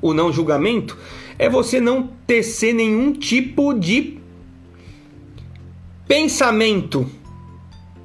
O 0.00 0.12
não 0.12 0.32
julgamento 0.32 0.98
é 1.38 1.48
você 1.48 1.80
não 1.80 2.08
tecer 2.26 2.74
nenhum 2.74 3.12
tipo 3.12 3.72
de 3.72 4.18
pensamento, 6.06 7.08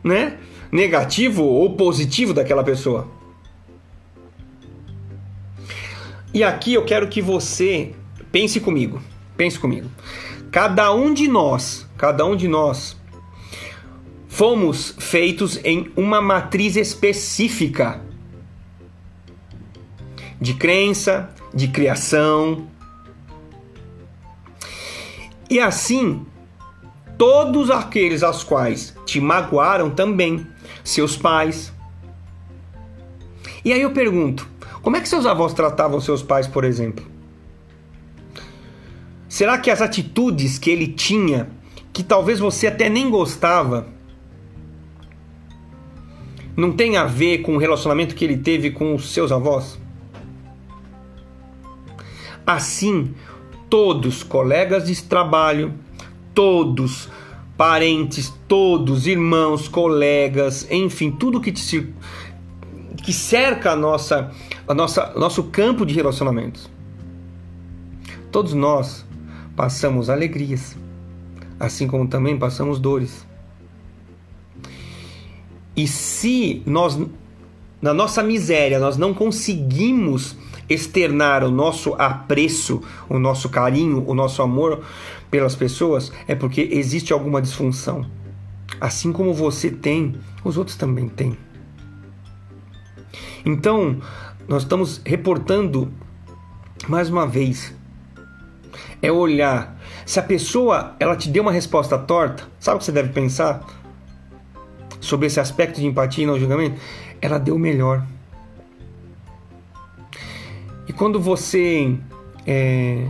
né? 0.03 0.38
Negativo 0.71 1.43
ou 1.43 1.75
positivo 1.75 2.33
daquela 2.33 2.63
pessoa. 2.63 3.07
E 6.33 6.43
aqui 6.43 6.73
eu 6.73 6.85
quero 6.85 7.07
que 7.07 7.21
você 7.21 7.93
pense 8.31 8.59
comigo. 8.59 9.01
Pense 9.35 9.57
comigo. 9.57 9.89
Cada 10.51 10.93
um 10.93 11.13
de 11.13 11.27
nós, 11.27 11.88
cada 11.97 12.25
um 12.25 12.35
de 12.35 12.47
nós 12.47 12.95
fomos 14.38 14.93
feitos 14.99 15.59
em 15.63 15.91
uma 15.97 16.21
matriz 16.21 16.75
específica 16.75 17.99
de 20.39 20.53
crença, 20.53 21.33
de 21.51 21.69
criação. 21.69 22.67
E 25.49 25.59
assim, 25.59 26.23
todos 27.17 27.71
aqueles 27.71 28.21
aos 28.21 28.43
quais 28.43 28.95
te 29.07 29.19
magoaram 29.19 29.89
também, 29.89 30.45
seus 30.83 31.17
pais. 31.17 31.73
E 33.65 33.73
aí 33.73 33.81
eu 33.81 33.89
pergunto, 33.89 34.47
como 34.83 34.97
é 34.97 35.01
que 35.01 35.09
seus 35.09 35.25
avós 35.25 35.51
tratavam 35.51 35.99
seus 35.99 36.21
pais, 36.21 36.45
por 36.45 36.63
exemplo? 36.63 37.03
Será 39.27 39.57
que 39.57 39.71
as 39.71 39.81
atitudes 39.81 40.59
que 40.59 40.69
ele 40.69 40.89
tinha, 40.89 41.49
que 41.91 42.03
talvez 42.03 42.38
você 42.38 42.67
até 42.67 42.88
nem 42.88 43.09
gostava, 43.09 43.96
não 46.57 46.71
tem 46.71 46.97
a 46.97 47.05
ver 47.05 47.43
com 47.43 47.55
o 47.55 47.59
relacionamento 47.59 48.15
que 48.15 48.25
ele 48.25 48.35
teve 48.35 48.71
com 48.71 48.95
os 48.95 49.13
seus 49.13 49.31
avós? 49.31 49.79
Assim, 52.45 53.13
todos 53.69 54.23
colegas 54.23 54.87
de 54.87 55.03
trabalho, 55.03 55.75
todos 56.33 57.09
parentes, 57.55 58.33
todos 58.47 59.05
irmãos, 59.05 59.67
colegas, 59.67 60.67
enfim, 60.71 61.11
tudo 61.11 61.39
que 61.39 61.51
te 61.51 61.93
que 63.03 63.13
cerca 63.13 63.71
a 63.71 63.75
nossa 63.75 64.31
a 64.67 64.73
nossa 64.73 65.13
nosso 65.15 65.43
campo 65.43 65.85
de 65.85 65.93
relacionamentos. 65.93 66.69
Todos 68.31 68.53
nós 68.53 69.05
passamos 69.55 70.09
alegrias, 70.09 70.75
assim 71.59 71.87
como 71.87 72.07
também 72.07 72.37
passamos 72.37 72.79
dores. 72.79 73.26
E 75.78 75.88
se 75.88 76.63
nós, 76.65 76.99
na 77.80 77.93
nossa 77.93 78.23
miséria, 78.23 78.80
nós 78.80 78.97
não 78.97 79.13
conseguimos 79.13 80.36
externar 80.67 81.43
o 81.43 81.51
nosso 81.51 81.93
apreço, 81.93 82.82
o 83.07 83.19
nosso 83.19 83.47
carinho, 83.47 84.03
o 84.07 84.15
nosso 84.15 84.41
amor 84.41 84.84
pelas 85.30 85.55
pessoas, 85.55 86.11
é 86.28 86.34
porque 86.34 86.67
existe 86.71 87.13
alguma 87.13 87.39
disfunção. 87.39 88.07
Assim 88.82 89.13
como 89.13 89.36
você 89.36 89.69
tem, 89.69 90.15
os 90.43 90.57
outros 90.57 90.75
também 90.75 91.07
têm. 91.07 91.38
Então, 93.45 94.01
nós 94.47 94.63
estamos 94.63 94.99
reportando 95.05 95.93
mais 96.88 97.07
uma 97.07 97.28
vez 97.28 97.78
é 99.01 99.11
olhar 99.11 99.78
se 100.05 100.19
a 100.19 100.23
pessoa 100.23 100.95
ela 100.99 101.15
te 101.15 101.30
deu 101.30 101.43
uma 101.43 101.51
resposta 101.51 101.97
torta, 101.97 102.43
sabe 102.59 102.78
o 102.78 102.80
que 102.80 102.86
você 102.86 102.91
deve 102.91 103.09
pensar? 103.09 103.65
Sobre 105.07 105.27
esse 105.27 105.39
aspecto 105.39 105.79
de 105.79 105.87
empatia 105.87 106.23
e 106.23 106.27
não 106.27 106.39
julgamento, 106.39 106.79
ela 107.21 107.37
deu 107.37 107.57
melhor. 107.57 108.05
E 110.87 110.93
quando 110.93 111.19
você 111.19 111.95
é, 112.45 113.05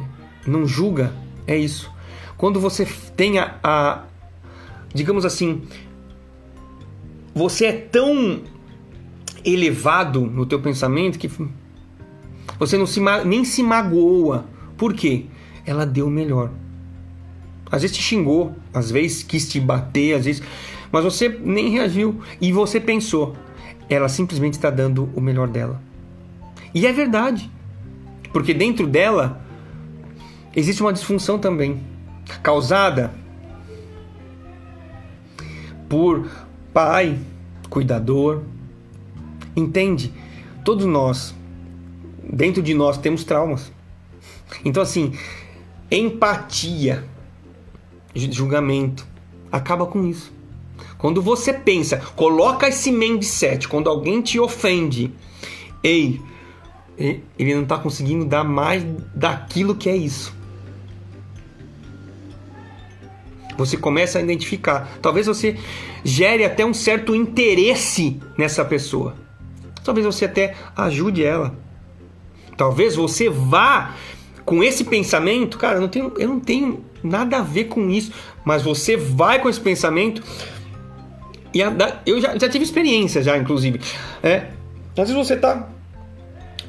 não 0.46 0.66
julga, 0.66 1.14
é 1.46 1.58
isso. 1.58 1.92
Quando 2.38 2.60
você 2.60 2.88
tem 3.16 3.40
a, 3.40 3.56
a, 3.64 4.04
digamos 4.94 5.26
assim, 5.26 5.64
você 7.34 7.66
é 7.66 7.72
tão 7.74 8.42
elevado 9.46 10.22
no 10.22 10.46
teu 10.46 10.60
pensamento 10.60 11.18
que 11.18 11.30
você 12.60 12.78
não 12.78 12.86
se, 12.86 13.00
nem 13.26 13.46
se 13.46 13.62
magoa. 13.64 14.46
Por 14.76 14.94
quê? 14.94 15.26
Ela 15.66 15.86
deu 15.86 16.10
melhor. 16.10 16.52
Às 17.72 17.82
vezes 17.82 17.98
te 17.98 18.04
xingou, 18.04 18.56
às 18.74 18.90
vezes 18.90 19.24
quis 19.24 19.50
te 19.50 19.60
bater, 19.60 20.16
às 20.16 20.26
vezes 20.26 20.42
mas 20.98 21.06
você 21.06 21.30
nem 21.30 21.70
reagiu 21.70 22.22
e 22.42 22.52
você 22.52 22.80
pensou, 22.80 23.36
ela 23.88 24.10
simplesmente 24.10 24.54
está 24.54 24.72
dando 24.72 25.08
o 25.16 25.22
melhor 25.22 25.48
dela. 25.48 25.80
E 26.74 26.88
é 26.88 26.92
verdade, 26.92 27.52
porque 28.34 28.52
dentro 28.52 28.88
dela 28.88 29.40
existe 30.56 30.82
uma 30.82 30.92
disfunção 30.92 31.38
também, 31.38 31.84
causada 32.42 33.14
por 35.88 36.28
pai, 36.74 37.20
cuidador. 37.70 38.42
Entende? 39.56 40.12
Todos 40.66 40.88
nós, 40.88 41.36
dentro 42.24 42.64
de 42.64 42.74
nós, 42.74 42.98
temos 42.98 43.24
traumas. 43.24 43.72
Então, 44.66 44.82
assim, 44.82 45.14
empatia, 45.92 47.04
julgamento, 48.16 49.06
acaba 49.52 49.86
com 49.86 50.04
isso. 50.04 50.36
Quando 50.98 51.22
você 51.22 51.54
pensa, 51.54 51.98
coloca 52.16 52.68
esse 52.68 52.92
mindset, 52.92 53.68
quando 53.68 53.90
alguém 53.90 54.22
te 54.22 54.40
ofende, 54.40 55.12
ei, 55.84 56.20
ele 56.98 57.54
não 57.54 57.64
está 57.64 57.78
conseguindo 57.78 58.26
dar 58.26 58.44
mais 58.44 58.84
daquilo 59.14 59.76
que 59.76 59.90
é 59.90 59.96
isso. 59.96 60.36
Você 63.58 63.76
começa 63.76 64.20
a 64.20 64.22
identificar. 64.22 64.98
Talvez 65.02 65.26
você 65.28 65.58
gere 66.04 66.44
até 66.44 66.66
um 66.66 66.74
certo 66.74 67.16
interesse 67.16 68.20
nessa 68.38 68.64
pessoa. 68.64 69.16
Talvez 69.84 70.06
você 70.06 70.26
até 70.26 70.56
ajude 70.76 71.24
ela. 71.24 71.56
Talvez 72.56 72.96
você 72.96 73.30
vá 73.30 73.96
com 74.44 74.64
esse 74.64 74.84
pensamento, 74.84 75.58
cara, 75.58 75.76
eu 75.76 75.82
não 75.82 75.88
tenho, 75.90 76.14
eu 76.18 76.28
não 76.30 76.40
tenho 76.40 76.86
nada 77.04 77.40
a 77.40 77.42
ver 77.42 77.66
com 77.66 77.90
isso, 77.90 78.12
mas 78.46 78.64
você 78.64 78.96
vai 78.96 79.42
com 79.42 79.50
esse 79.50 79.60
pensamento 79.60 80.24
e 81.58 81.64
a, 81.64 82.02
eu 82.06 82.22
já, 82.22 82.38
já 82.38 82.48
tive 82.48 82.64
experiência 82.64 83.24
já, 83.24 83.36
inclusive. 83.36 83.82
É, 84.22 84.50
às 84.92 85.10
vezes 85.10 85.16
você 85.16 85.36
tá 85.36 85.68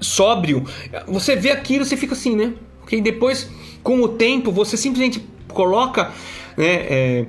sóbrio, 0.01 0.65
você 1.07 1.37
vê 1.37 1.51
aquilo, 1.51 1.85
você 1.85 1.97
fica 1.97 2.15
assim, 2.15 2.35
né? 2.35 2.55
Porque 2.81 2.99
depois, 2.99 3.51
com 3.83 4.01
o 4.01 4.09
tempo, 4.09 4.51
você 4.51 4.79
simplesmente 4.79 5.23
coloca 5.49 6.11
né, 6.57 6.67
é, 6.67 7.27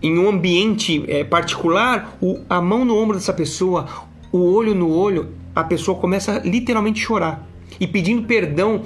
em 0.00 0.16
um 0.16 0.28
ambiente 0.28 1.04
é, 1.08 1.24
particular 1.24 2.16
o, 2.20 2.38
a 2.48 2.60
mão 2.62 2.84
no 2.84 2.96
ombro 2.96 3.16
dessa 3.16 3.32
pessoa, 3.32 3.88
o 4.30 4.38
olho 4.38 4.72
no 4.72 4.88
olho, 4.88 5.30
a 5.52 5.64
pessoa 5.64 5.98
começa 5.98 6.36
a 6.36 6.38
literalmente 6.38 7.00
chorar 7.00 7.44
e 7.80 7.88
pedindo 7.88 8.22
perdão. 8.22 8.82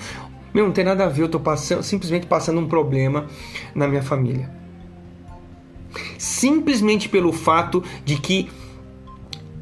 Meu, 0.54 0.64
não 0.64 0.72
tem 0.72 0.84
nada 0.84 1.04
a 1.04 1.08
ver, 1.08 1.24
eu 1.24 1.28
tô 1.28 1.40
passando, 1.40 1.82
simplesmente 1.82 2.26
passando 2.26 2.58
um 2.58 2.68
problema 2.68 3.26
na 3.74 3.86
minha 3.86 4.02
família 4.02 4.63
simplesmente 6.18 7.08
pelo 7.08 7.32
fato 7.32 7.82
de 8.04 8.16
que 8.16 8.48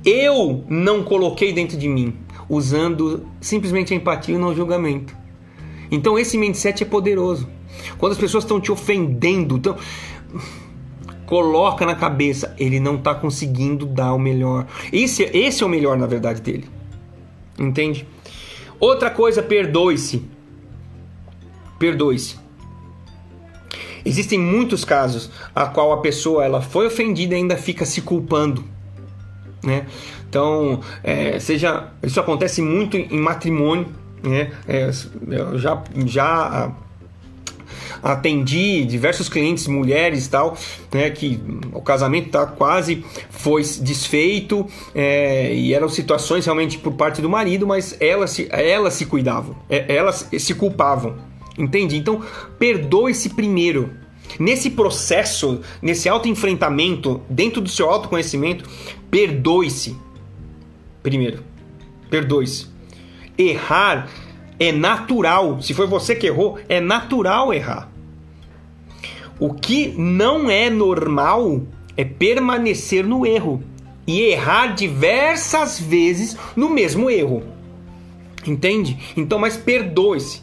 eu 0.05 0.65
não 0.69 1.03
coloquei 1.03 1.53
dentro 1.53 1.77
de 1.77 1.89
mim, 1.89 2.15
usando 2.49 3.27
simplesmente 3.41 3.93
a 3.93 3.97
empatia 3.97 4.35
e 4.35 4.39
não 4.39 4.49
o 4.49 4.55
julgamento. 4.55 5.17
Então 5.91 6.19
esse 6.19 6.37
mindset 6.37 6.83
é 6.83 6.87
poderoso. 6.87 7.49
Quando 7.99 8.13
as 8.13 8.19
pessoas 8.19 8.45
estão 8.45 8.61
te 8.61 8.73
ofendendo, 8.73 9.57
então 9.57 9.77
coloca 11.27 11.87
na 11.87 11.95
cabeça, 11.95 12.55
ele 12.59 12.79
não 12.79 12.97
está 12.97 13.15
conseguindo 13.15 13.87
dar 13.87 14.13
o 14.13 14.19
melhor. 14.19 14.67
Esse, 14.93 15.23
esse 15.23 15.63
é 15.63 15.67
o 15.67 15.69
melhor 15.69 15.97
na 15.97 16.07
verdade 16.07 16.41
dele. 16.41 16.69
Entende? 17.59 18.07
Outra 18.81 19.11
coisa, 19.11 19.43
perdoe-se. 19.43 20.25
Perdoe-se. 21.79 22.42
Existem 24.05 24.39
muitos 24.39 24.85
casos 24.85 25.31
a 25.55 25.67
qual 25.67 25.93
a 25.93 25.99
pessoa 25.99 26.45
ela 26.45 26.61
foi 26.61 26.87
ofendida 26.87 27.35
e 27.35 27.39
ainda 27.39 27.57
fica 27.57 27.85
se 27.85 28.01
culpando, 28.01 28.65
né? 29.63 29.87
Então, 30.29 30.81
é, 31.05 31.39
seja 31.39 31.89
isso 32.03 32.19
acontece 32.19 32.63
muito 32.63 32.97
em 32.97 33.19
matrimônio, 33.19 33.87
né? 34.23 34.51
É, 34.67 34.91
já 35.57 35.83
já 36.07 36.73
atendi 38.03 38.85
diversos 38.85 39.29
clientes 39.29 39.67
mulheres 39.69 40.27
tal, 40.27 40.57
né, 40.93 41.09
que 41.11 41.41
o 41.73 41.81
casamento 41.81 42.31
tá 42.31 42.47
quase 42.47 43.05
foi 43.31 43.63
desfeito 43.81 44.67
é, 44.95 45.55
e 45.55 45.73
eram 45.73 45.89
situações 45.89 46.45
realmente 46.45 46.79
por 46.79 46.95
parte 46.95 47.23
do 47.23 47.31
marido, 47.31 47.67
mas 47.67 47.97
elas 48.01 48.31
se, 48.31 48.49
elas 48.51 48.95
se 48.95 49.07
cuidavam, 49.07 49.55
é, 49.71 49.95
elas 49.95 50.29
se 50.37 50.55
culpavam, 50.55 51.17
entende? 51.59 51.97
Então 51.97 52.23
perdoe-se 52.59 53.31
primeiro. 53.31 53.91
Nesse 54.39 54.71
processo, 54.71 55.61
nesse 55.81 56.09
autoenfrentamento, 56.09 57.21
dentro 57.29 57.61
do 57.61 57.69
seu 57.69 57.91
autoconhecimento, 57.91 58.69
perdoe-se 59.11 59.97
primeiro. 61.03 61.43
Perdoe-se. 62.09 62.67
Errar 63.37 64.09
é 64.59 64.71
natural. 64.71 65.61
Se 65.61 65.75
foi 65.75 65.87
você 65.87 66.15
que 66.15 66.27
errou, 66.27 66.59
é 66.69 66.81
natural 66.81 67.53
errar. 67.53 67.91
O 69.39 69.53
que 69.53 69.89
não 69.99 70.49
é 70.49 70.71
normal 70.71 71.63
é 71.97 72.05
permanecer 72.05 73.05
no 73.05 73.27
erro 73.27 73.63
e 74.07 74.21
errar 74.21 74.69
diversas 74.69 75.81
vezes 75.81 76.37
no 76.55 76.71
mesmo 76.71 77.11
erro. 77.11 77.43
Entende? 78.47 78.99
Então, 79.17 79.39
mas 79.39 79.57
perdoe-se. 79.57 80.43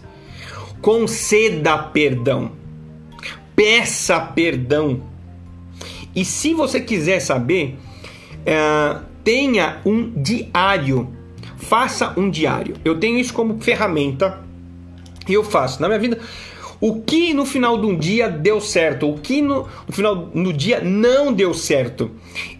Conceda 0.82 1.78
perdão. 1.78 2.52
Peça 3.56 4.20
perdão. 4.20 5.02
E 6.16 6.26
se 6.26 6.54
você 6.54 6.80
quiser 6.80 7.20
saber, 7.20 7.78
é, 8.46 8.98
tenha 9.24 9.82
um 9.86 10.12
diário 10.22 11.20
Faça 11.60 12.14
um 12.18 12.30
diário. 12.30 12.78
Eu 12.86 13.00
tenho 13.00 13.20
isso 13.20 13.34
como 13.34 13.60
ferramenta 13.62 14.40
e 15.28 15.34
eu 15.34 15.44
faço. 15.44 15.82
Na 15.82 15.88
minha 15.88 16.00
vida, 16.00 16.18
o 16.80 17.02
que 17.02 17.34
no 17.34 17.46
final 17.46 17.78
de 17.78 17.86
um 17.86 17.98
dia 17.98 18.30
deu 18.30 18.62
certo, 18.62 19.10
o 19.10 19.20
que 19.20 19.42
no, 19.42 19.68
no 19.86 19.94
final 19.94 20.16
do 20.16 20.54
dia 20.54 20.82
não 20.82 21.34
deu 21.34 21.54
certo. 21.54 22.10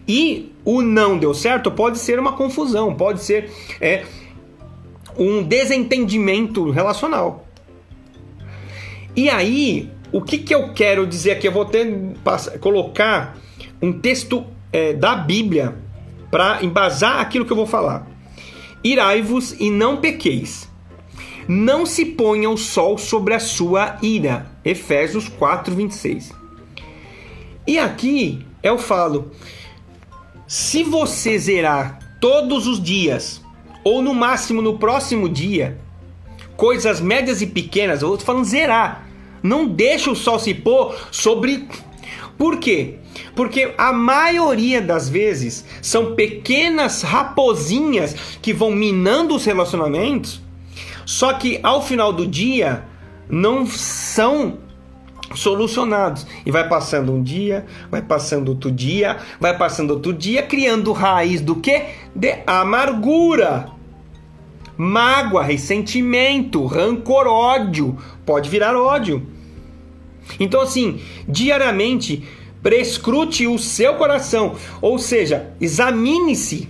E 0.06 0.52
o 0.66 0.82
não 0.82 1.18
deu 1.18 1.34
certo 1.34 1.72
pode 1.72 1.98
ser 1.98 2.20
uma 2.20 2.34
confusão, 2.34 2.94
pode 2.94 3.22
ser 3.24 3.50
é, 3.80 4.04
um 5.18 5.42
desentendimento 5.42 6.70
relacional. 6.70 7.48
E 9.16 9.30
aí, 9.30 9.92
o 10.12 10.22
que, 10.22 10.38
que 10.38 10.54
eu 10.54 10.74
quero 10.74 11.06
dizer 11.06 11.32
aqui? 11.32 11.48
Eu 11.48 11.52
vou 11.52 11.66
ter, 11.66 11.88
colocar 12.60 13.38
um 13.82 13.92
texto 13.92 14.46
é, 14.72 14.94
da 14.94 15.16
Bíblia 15.16 15.76
para 16.32 16.64
embasar 16.64 17.20
aquilo 17.20 17.46
que 17.46 17.52
eu 17.52 17.58
vou 17.58 17.66
falar. 17.66 18.08
Irai-vos 18.84 19.54
e 19.60 19.70
não 19.70 19.98
pequeis. 19.98 20.70
Não 21.48 21.86
se 21.86 22.06
ponha 22.06 22.50
o 22.50 22.58
sol 22.58 22.98
sobre 22.98 23.34
a 23.34 23.40
sua 23.40 23.98
ira. 24.02 24.46
Efésios 24.64 25.28
4, 25.28 25.74
26. 25.74 26.32
E 27.66 27.78
aqui 27.80 28.46
eu 28.62 28.78
falo: 28.78 29.32
se 30.48 30.84
você 30.84 31.38
zerar 31.38 32.00
todos 32.22 32.68
os 32.68 32.82
dias, 32.82 33.42
ou 33.84 34.02
no 34.02 34.14
máximo 34.14 34.62
no 34.62 34.78
próximo 34.78 35.28
dia, 35.28 35.80
coisas 36.60 37.00
médias 37.00 37.42
e 37.42 37.48
pequenas, 37.48 38.02
eu 38.02 38.14
estou 38.14 38.26
falando 38.26 38.44
zerar. 38.44 39.08
Não 39.42 39.66
deixa 39.66 40.12
o 40.12 40.16
sol 40.16 40.38
se 40.38 40.54
pôr 40.54 40.94
sobre. 41.10 41.70
Por 42.38 42.58
quê? 42.58 42.96
Porque 43.34 43.74
a 43.78 43.94
maioria 43.94 44.82
das 44.82 45.08
vezes 45.08 45.64
são 45.82 46.16
pequenas 46.16 47.02
raposinhas 47.02 48.14
que 48.42 48.52
vão 48.52 48.72
minando 48.72 49.36
os 49.36 49.46
relacionamentos, 49.46 50.42
só 51.06 51.32
que 51.32 51.62
ao 51.64 51.82
final 51.82 52.12
do 52.12 52.28
dia 52.28 52.84
não 53.30 53.66
são 53.66 54.58
solucionados. 55.34 56.28
E 56.46 56.52
vai 56.52 56.68
passando 56.68 57.14
um 57.14 57.24
dia, 57.24 57.66
vai 57.90 58.02
passando 58.02 58.50
outro 58.50 58.70
dia, 58.70 59.18
vai 59.40 59.58
passando 59.58 59.92
outro 59.92 60.12
dia, 60.12 60.44
criando 60.44 60.92
raiz 60.92 61.40
do 61.40 61.56
que? 61.56 61.86
De 62.14 62.40
amargura. 62.46 63.79
Mágoa, 64.82 65.44
ressentimento, 65.44 66.66
rancor, 66.66 67.28
ódio. 67.28 67.98
Pode 68.26 68.50
virar 68.50 68.78
ódio. 68.78 69.28
Então, 70.40 70.62
assim, 70.62 71.02
diariamente 71.28 72.26
prescrute 72.64 73.46
o 73.46 73.60
seu 73.60 73.96
coração, 73.96 74.56
ou 74.82 74.98
seja, 74.98 75.52
examine-se 75.60 76.70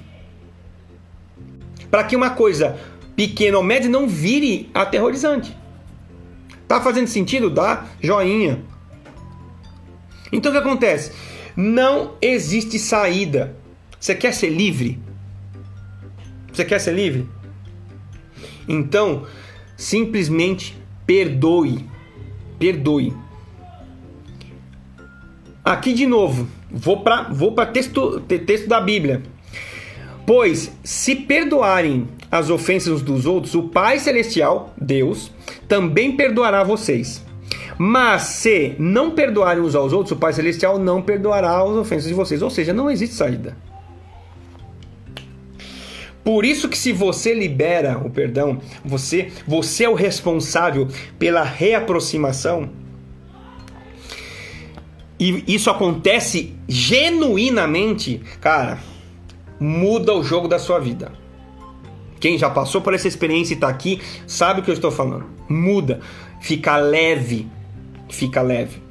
para 1.92 2.04
que 2.04 2.16
uma 2.16 2.32
coisa 2.32 2.80
pequena 3.16 3.58
ou 3.58 3.64
média 3.64 3.88
não 3.88 4.08
vire 4.08 4.72
aterrorizante. 4.74 5.56
Tá 6.68 6.82
fazendo 6.82 7.06
sentido? 7.06 7.48
Dá 7.48 7.86
joinha. 8.02 8.64
Então 10.32 10.52
o 10.52 10.56
que 10.56 10.60
acontece? 10.60 11.12
Não 11.56 12.16
existe 12.20 12.80
saída. 12.80 13.56
Você 14.00 14.16
quer 14.16 14.34
ser 14.34 14.50
livre? 14.50 15.00
Você 16.52 16.66
quer 16.66 16.80
ser 16.80 16.94
livre? 16.94 17.28
Então, 18.70 19.24
simplesmente 19.76 20.78
perdoe. 21.08 21.84
Perdoe. 22.60 23.14
Aqui 25.66 25.94
de 25.94 26.06
novo, 26.06 26.48
vou 26.72 27.02
para 27.02 27.24
vou 27.24 27.54
para 27.54 27.66
texto, 27.66 28.20
texto 28.22 28.68
da 28.68 28.80
Bíblia. 28.80 29.24
Pois 30.26 30.72
se 30.84 31.16
perdoarem 31.16 32.08
as 32.32 32.52
ofensas 32.52 33.02
dos 33.02 33.26
outros, 33.26 33.56
o 33.56 33.64
Pai 33.64 33.98
Celestial, 33.98 34.74
Deus, 34.80 35.32
também 35.68 36.16
perdoará 36.16 36.64
vocês. 36.64 37.26
Mas 37.78 38.24
se 38.24 38.76
não 38.78 39.12
perdoarem 39.12 39.64
uns 39.64 39.74
aos 39.74 39.94
outros, 39.94 40.12
o 40.12 40.18
Pai 40.20 40.34
Celestial 40.34 40.78
não 40.78 41.02
perdoará 41.02 41.58
as 41.62 41.70
ofensas 41.70 42.08
de 42.08 42.14
vocês. 42.14 42.42
Ou 42.42 42.50
seja, 42.50 42.74
não 42.74 42.92
existe 42.92 43.16
saída. 43.16 43.56
Por 46.30 46.46
isso 46.46 46.70
que 46.70 46.78
se 46.78 46.94
você 46.94 47.34
libera 47.34 47.98
o 47.98 48.08
perdão, 48.08 48.62
você, 48.86 49.32
você 49.48 49.86
é 49.86 49.90
o 49.90 49.96
responsável 49.96 50.88
pela 51.18 51.42
reaproximação 51.42 52.70
e 55.20 55.44
isso 55.48 55.72
acontece 55.72 56.54
genuinamente, 56.68 58.22
cara, 58.40 58.78
muda 59.60 60.14
o 60.14 60.24
jogo 60.24 60.48
da 60.48 60.60
sua 60.60 60.78
vida. 60.78 61.12
Quem 62.20 62.38
já 62.38 62.48
passou 62.48 62.80
por 62.80 62.94
essa 62.94 63.08
experiência 63.08 63.56
e 63.56 63.58
está 63.58 63.68
aqui 63.68 64.00
sabe 64.28 64.60
o 64.60 64.64
que 64.64 64.70
eu 64.70 64.76
estou 64.76 64.92
falando. 64.92 65.26
Muda, 65.50 66.00
fica 66.40 66.78
leve, 66.78 67.48
fica 68.08 68.44
leve. 68.44 68.84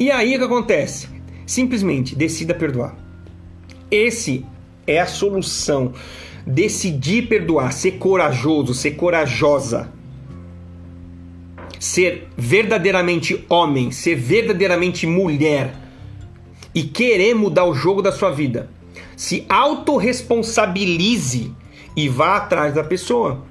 E 0.00 0.10
aí 0.10 0.34
o 0.34 0.38
que 0.40 0.44
acontece? 0.46 1.08
Simplesmente 1.46 2.16
decida 2.16 2.52
perdoar. 2.54 2.96
Esse 3.88 4.44
é 4.86 5.00
a 5.00 5.06
solução. 5.06 5.92
Decidir 6.46 7.28
perdoar, 7.28 7.72
ser 7.72 7.92
corajoso, 7.92 8.72
ser 8.72 8.92
corajosa 8.92 9.96
ser 11.78 12.28
verdadeiramente 12.36 13.44
homem, 13.48 13.90
ser 13.90 14.16
verdadeiramente 14.16 15.06
mulher 15.06 15.74
e 16.74 16.82
querer 16.82 17.34
mudar 17.34 17.64
o 17.64 17.74
jogo 17.74 18.02
da 18.02 18.12
sua 18.12 18.30
vida, 18.30 18.68
se 19.16 19.44
autorresponsabilize 19.48 21.52
e 21.96 22.08
vá 22.08 22.36
atrás 22.36 22.74
da 22.74 22.84
pessoa. 22.84 23.44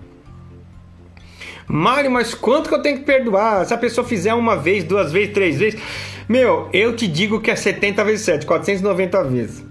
Mário, 1.68 2.12
mas 2.12 2.36
quanto 2.36 2.70
que 2.70 2.76
eu 2.76 2.82
tenho 2.82 3.00
que 3.00 3.06
perdoar? 3.06 3.66
Se 3.66 3.74
a 3.74 3.78
pessoa 3.78 4.06
fizer 4.06 4.36
uma 4.36 4.56
vez, 4.56 4.84
duas 4.84 5.12
vezes, 5.12 5.34
três 5.34 5.58
vezes. 5.58 5.82
Meu, 6.30 6.70
eu 6.72 6.96
te 6.96 7.08
digo 7.08 7.42
que 7.42 7.50
é 7.50 7.56
70 7.56 8.04
vezes 8.04 8.26
7, 8.26 8.46
490 8.46 9.24
vezes. 9.24 9.65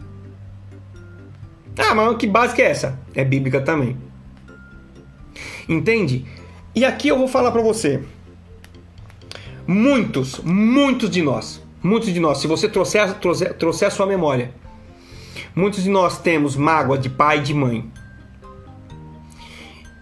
Ah, 1.76 1.94
mas 1.94 2.16
que 2.16 2.26
base 2.26 2.54
que 2.54 2.62
é 2.62 2.70
essa? 2.70 2.98
É 3.14 3.24
bíblica 3.24 3.60
também. 3.60 3.96
Entende? 5.68 6.24
E 6.74 6.84
aqui 6.84 7.08
eu 7.08 7.18
vou 7.18 7.28
falar 7.28 7.50
para 7.50 7.62
você. 7.62 8.02
Muitos, 9.66 10.40
muitos 10.40 11.08
de 11.10 11.22
nós, 11.22 11.62
muitos 11.82 12.12
de 12.12 12.20
nós, 12.20 12.38
se 12.38 12.46
você 12.46 12.68
trouxer, 12.68 13.14
trouxer, 13.14 13.54
trouxer 13.54 13.88
a 13.88 13.90
sua 13.90 14.06
memória, 14.06 14.52
muitos 15.54 15.82
de 15.82 15.88
nós 15.88 16.18
temos 16.18 16.54
mágoa 16.54 16.98
de 16.98 17.08
pai 17.08 17.38
e 17.38 17.42
de 17.42 17.54
mãe. 17.54 17.90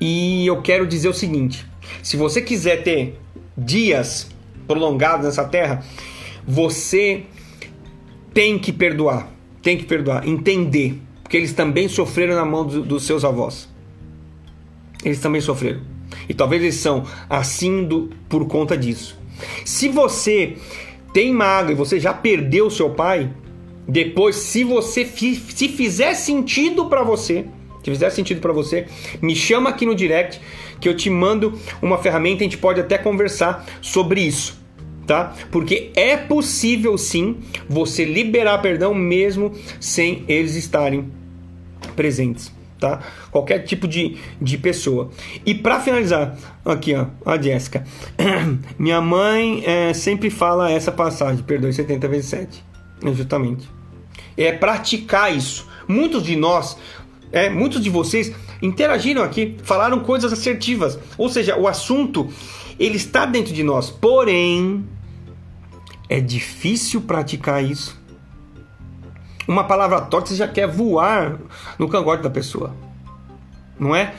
E 0.00 0.44
eu 0.46 0.60
quero 0.60 0.86
dizer 0.86 1.08
o 1.08 1.14
seguinte: 1.14 1.64
se 2.02 2.16
você 2.16 2.42
quiser 2.42 2.82
ter 2.82 3.20
dias 3.56 4.28
prolongados 4.66 5.26
nessa 5.26 5.44
terra, 5.44 5.84
você 6.46 7.24
tem 8.34 8.58
que 8.58 8.72
perdoar, 8.72 9.28
tem 9.62 9.76
que 9.76 9.84
perdoar, 9.84 10.26
entender, 10.26 11.00
porque 11.32 11.38
eles 11.38 11.54
também 11.54 11.88
sofreram 11.88 12.34
na 12.34 12.44
mão 12.44 12.62
do, 12.62 12.82
dos 12.82 13.04
seus 13.04 13.24
avós. 13.24 13.66
Eles 15.02 15.18
também 15.18 15.40
sofreram. 15.40 15.80
E 16.28 16.34
talvez 16.34 16.60
eles 16.60 16.74
são 16.74 17.06
assim 17.26 17.84
do, 17.84 18.10
por 18.28 18.46
conta 18.46 18.76
disso. 18.76 19.18
Se 19.64 19.88
você 19.88 20.58
tem 21.10 21.32
mágoa 21.32 21.72
e 21.72 21.74
você 21.74 21.98
já 21.98 22.12
perdeu 22.12 22.68
seu 22.68 22.90
pai, 22.90 23.30
depois, 23.88 24.36
se 24.36 24.62
você 24.62 25.06
se 25.06 25.68
fizer 25.68 26.12
sentido 26.12 26.84
para 26.84 27.02
você, 27.02 27.46
se 27.82 27.90
fizer 27.90 28.10
sentido 28.10 28.42
para 28.42 28.52
você, 28.52 28.86
me 29.22 29.34
chama 29.34 29.70
aqui 29.70 29.86
no 29.86 29.94
direct 29.94 30.38
que 30.82 30.86
eu 30.86 30.94
te 30.94 31.08
mando 31.08 31.58
uma 31.80 31.96
ferramenta 31.96 32.42
e 32.42 32.46
a 32.46 32.50
gente 32.50 32.58
pode 32.58 32.78
até 32.78 32.98
conversar 32.98 33.64
sobre 33.80 34.20
isso, 34.20 34.60
tá? 35.06 35.34
Porque 35.50 35.92
é 35.96 36.14
possível 36.14 36.98
sim 36.98 37.38
você 37.66 38.04
liberar 38.04 38.58
perdão 38.58 38.92
mesmo 38.92 39.50
sem 39.80 40.26
eles 40.28 40.56
estarem 40.56 41.21
presentes. 41.92 42.52
Tá? 42.78 43.00
Qualquer 43.30 43.60
tipo 43.60 43.86
de, 43.86 44.16
de 44.40 44.58
pessoa. 44.58 45.10
E 45.46 45.54
para 45.54 45.78
finalizar, 45.78 46.36
aqui 46.64 46.94
ó, 46.96 47.06
a 47.24 47.40
Jéssica. 47.40 47.84
Minha 48.76 49.00
mãe 49.00 49.62
é, 49.64 49.94
sempre 49.94 50.30
fala 50.30 50.68
essa 50.68 50.90
passagem, 50.90 51.44
perdoe 51.44 51.72
70 51.72 52.08
vezes 52.08 52.30
7. 52.30 52.64
Justamente. 53.14 53.68
É 54.36 54.50
praticar 54.50 55.34
isso. 55.34 55.68
Muitos 55.86 56.24
de 56.24 56.34
nós 56.34 56.76
é, 57.32 57.48
muitos 57.48 57.82
de 57.82 57.88
vocês 57.88 58.32
interagiram 58.60 59.22
aqui, 59.22 59.56
falaram 59.62 60.00
coisas 60.00 60.32
assertivas. 60.32 60.98
Ou 61.16 61.28
seja, 61.28 61.56
o 61.56 61.66
assunto 61.66 62.28
ele 62.78 62.96
está 62.96 63.24
dentro 63.24 63.52
de 63.52 63.62
nós. 63.62 63.90
Porém, 63.90 64.84
é 66.08 66.20
difícil 66.20 67.00
praticar 67.00 67.64
isso. 67.64 68.00
Uma 69.46 69.64
palavra 69.64 70.00
torta 70.00 70.28
você 70.28 70.36
já 70.36 70.48
quer 70.48 70.66
voar 70.66 71.38
no 71.78 71.88
cangote 71.88 72.22
da 72.22 72.30
pessoa. 72.30 72.74
Não 73.78 73.94
é? 73.94 74.14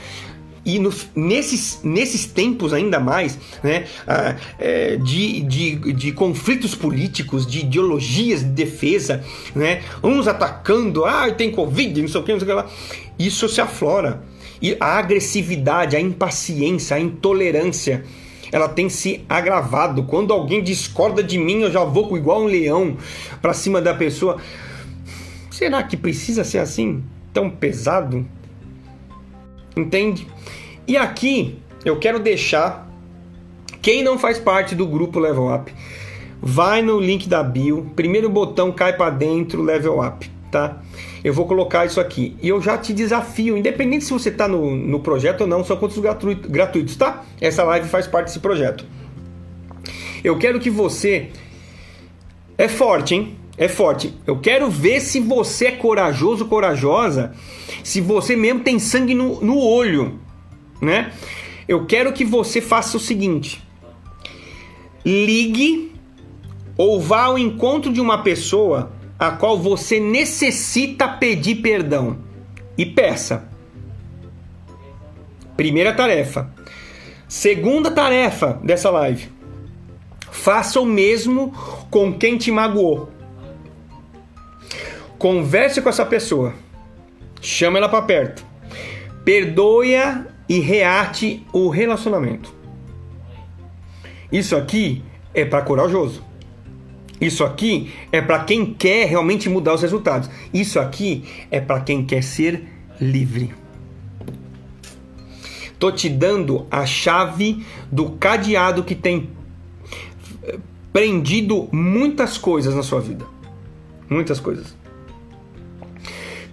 E 0.65 0.79
no, 0.79 0.93
nesses, 1.13 1.81
nesses 1.83 2.25
tempos 2.25 2.71
ainda 2.71 2.99
mais 2.99 3.37
né, 3.61 3.85
ah, 4.07 4.35
é, 4.57 4.95
de, 4.95 5.41
de, 5.41 5.93
de 5.93 6.11
conflitos 6.13 6.73
políticos, 6.73 7.45
de 7.45 7.59
ideologias 7.59 8.39
de 8.39 8.49
defesa, 8.49 9.23
né, 9.53 9.81
uns 10.01 10.25
atacando, 10.25 11.03
ah, 11.03 11.29
tem 11.31 11.51
Covid, 11.51 12.01
não 12.01 12.07
sei 12.07 12.21
o 12.21 12.23
que, 12.23 12.31
não 12.31 12.39
sei 12.39 12.47
o 12.47 12.51
que 12.51 12.55
lá, 12.55 12.65
isso 13.19 13.49
se 13.49 13.59
aflora. 13.59 14.23
E 14.61 14.77
a 14.79 14.97
agressividade, 14.97 15.97
a 15.97 15.99
impaciência, 15.99 16.95
a 16.95 16.99
intolerância, 16.99 18.05
ela 18.49 18.69
tem 18.69 18.87
se 18.87 19.25
agravado. 19.27 20.03
Quando 20.03 20.31
alguém 20.31 20.63
discorda 20.63 21.21
de 21.21 21.37
mim, 21.37 21.61
eu 21.61 21.71
já 21.71 21.83
vou 21.83 22.15
igual 22.15 22.43
um 22.43 22.45
leão 22.45 22.95
para 23.41 23.51
cima 23.51 23.81
da 23.81 23.93
pessoa. 23.93 24.37
Será 25.53 25.83
que 25.83 25.95
precisa 25.95 26.43
ser 26.43 26.57
assim? 26.57 27.03
Tão 27.31 27.47
pesado? 27.47 28.25
Entende? 29.77 30.25
E 30.87 30.97
aqui 30.97 31.59
eu 31.85 31.99
quero 31.99 32.17
deixar 32.17 32.89
quem 33.79 34.01
não 34.01 34.17
faz 34.17 34.39
parte 34.39 34.73
do 34.73 34.87
grupo 34.87 35.19
Level 35.19 35.53
Up, 35.53 35.71
vai 36.41 36.81
no 36.81 36.99
link 36.99 37.29
da 37.29 37.43
bio, 37.43 37.91
primeiro 37.95 38.31
botão 38.31 38.71
cai 38.71 38.97
para 38.97 39.11
dentro 39.11 39.61
Level 39.61 40.03
Up, 40.03 40.27
tá? 40.51 40.81
Eu 41.23 41.35
vou 41.35 41.45
colocar 41.45 41.85
isso 41.85 42.01
aqui 42.01 42.35
e 42.41 42.49
eu 42.49 42.59
já 42.59 42.75
te 42.75 42.91
desafio, 42.91 43.55
independente 43.55 44.05
se 44.05 44.11
você 44.11 44.29
está 44.29 44.47
no, 44.47 44.75
no 44.75 45.01
projeto 45.01 45.41
ou 45.41 45.47
não, 45.47 45.63
são 45.63 45.77
contos 45.77 45.99
gratuitos, 45.99 46.95
tá? 46.95 47.23
Essa 47.39 47.63
live 47.63 47.87
faz 47.87 48.07
parte 48.07 48.25
desse 48.25 48.39
projeto. 48.39 48.83
Eu 50.23 50.35
quero 50.35 50.59
que 50.59 50.71
você 50.71 51.29
é 52.57 52.67
forte, 52.67 53.13
hein? 53.13 53.42
É 53.57 53.67
forte. 53.67 54.13
Eu 54.25 54.39
quero 54.39 54.69
ver 54.69 54.99
se 54.99 55.19
você 55.19 55.67
é 55.67 55.71
corajoso, 55.71 56.45
corajosa, 56.45 57.33
se 57.83 58.01
você 58.01 58.35
mesmo 58.35 58.61
tem 58.61 58.79
sangue 58.79 59.13
no, 59.13 59.41
no 59.41 59.57
olho 59.59 60.19
né? 60.83 61.13
Eu 61.67 61.85
quero 61.85 62.11
que 62.11 62.25
você 62.25 62.61
faça 62.61 62.97
o 62.97 62.99
seguinte: 62.99 63.63
ligue 65.05 65.95
ou 66.77 66.99
vá 66.99 67.23
ao 67.23 67.39
encontro 67.39 67.91
de 67.91 68.01
uma 68.01 68.21
pessoa 68.21 68.91
a 69.17 69.31
qual 69.31 69.57
você 69.57 69.99
necessita 69.99 71.07
pedir 71.07 71.55
perdão 71.55 72.17
e 72.77 72.85
peça. 72.85 73.47
Primeira 75.55 75.93
tarefa. 75.93 76.51
Segunda 77.27 77.89
tarefa 77.89 78.59
dessa 78.63 78.89
live. 78.89 79.29
Faça 80.29 80.79
o 80.79 80.85
mesmo 80.85 81.53
com 81.89 82.11
quem 82.11 82.37
te 82.37 82.51
magoou. 82.51 83.12
Converse 85.23 85.81
com 85.81 85.87
essa 85.87 86.05
pessoa. 86.05 86.53
Chama 87.39 87.77
ela 87.77 87.87
para 87.87 88.01
perto. 88.01 88.45
Perdoe-a 89.23 90.25
e 90.49 90.59
reate 90.59 91.47
o 91.53 91.69
relacionamento. 91.69 92.53
Isso 94.29 94.53
aqui 94.53 95.01
é 95.33 95.45
para 95.45 95.61
corajoso. 95.61 96.21
Isso 97.21 97.45
aqui 97.45 97.89
é 98.11 98.19
para 98.21 98.43
quem 98.43 98.73
quer 98.73 99.07
realmente 99.07 99.47
mudar 99.47 99.75
os 99.75 99.81
resultados. 99.81 100.29
Isso 100.53 100.77
aqui 100.77 101.23
é 101.49 101.61
para 101.61 101.79
quem 101.79 102.05
quer 102.05 102.21
ser 102.21 102.67
livre. 102.99 103.55
Tô 105.79 105.89
te 105.89 106.09
dando 106.09 106.67
a 106.69 106.85
chave 106.85 107.65
do 107.89 108.09
cadeado 108.17 108.83
que 108.83 108.93
tem 108.93 109.29
eh, 110.43 110.59
prendido 110.91 111.69
muitas 111.71 112.37
coisas 112.37 112.75
na 112.75 112.83
sua 112.83 112.99
vida. 112.99 113.25
Muitas 114.09 114.41
coisas. 114.41 114.82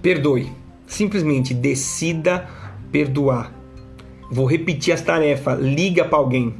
Perdoe. 0.03 0.51
Simplesmente 0.87 1.55
decida 1.55 2.49
perdoar. 2.91 3.53
Vou 4.31 4.47
repetir 4.47 4.93
as 4.93 5.01
tarefas. 5.01 5.61
Liga 5.61 6.05
para 6.05 6.19
alguém. 6.19 6.55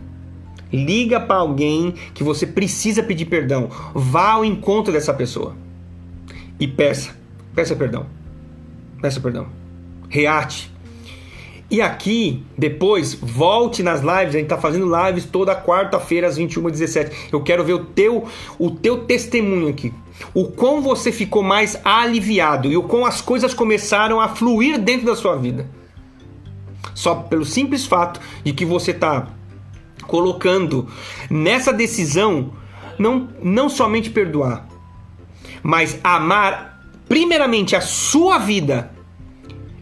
Liga 0.73 1.19
para 1.19 1.37
alguém 1.37 1.95
que 2.15 2.23
você 2.23 2.47
precisa 2.47 3.03
pedir 3.03 3.27
perdão. 3.27 3.69
Vá 3.95 4.33
ao 4.33 4.45
encontro 4.45 4.93
dessa 4.93 5.13
pessoa 5.13 5.57
e 6.59 6.69
peça. 6.69 7.17
Peça 7.55 7.75
perdão. 7.75 8.07
Peça 9.01 9.21
perdão. 9.21 9.47
Reate. 10.09 10.71
E 11.71 11.81
aqui, 11.81 12.43
depois, 12.59 13.15
volte 13.15 13.83
nas 13.83 14.01
lives. 14.01 14.35
A 14.35 14.39
gente 14.39 14.43
está 14.43 14.59
fazendo 14.59 14.91
lives 15.07 15.25
toda 15.25 15.55
quarta-feira 15.55 16.27
às 16.27 16.39
21h17. 16.39 17.13
Eu 17.33 17.43
quero 17.43 17.65
ver 17.65 17.75
o 17.75 17.85
teu, 17.85 18.27
o 18.59 18.71
teu 18.71 19.05
testemunho 19.05 19.69
aqui. 19.69 19.93
O 20.35 20.45
quão 20.47 20.81
você 20.81 21.11
ficou 21.11 21.43
mais 21.43 21.81
aliviado 21.85 22.71
e 22.71 22.77
o 22.77 22.83
quão 22.83 23.05
as 23.05 23.21
coisas 23.21 23.55
começaram 23.55 24.21
a 24.21 24.29
fluir 24.29 24.79
dentro 24.79 25.07
da 25.07 25.17
sua 25.17 25.37
vida 25.37 25.67
só 27.01 27.15
pelo 27.15 27.45
simples 27.47 27.87
fato 27.87 28.21
de 28.45 28.53
que 28.53 28.65
você 28.65 28.91
está 28.91 29.29
colocando 30.07 30.87
nessa 31.31 31.73
decisão 31.73 32.53
não, 32.99 33.29
não 33.43 33.69
somente 33.71 34.11
perdoar, 34.11 34.69
mas 35.63 35.99
amar 36.05 36.85
primeiramente 37.09 37.75
a 37.75 37.81
sua 37.81 38.39
vida 38.39 38.91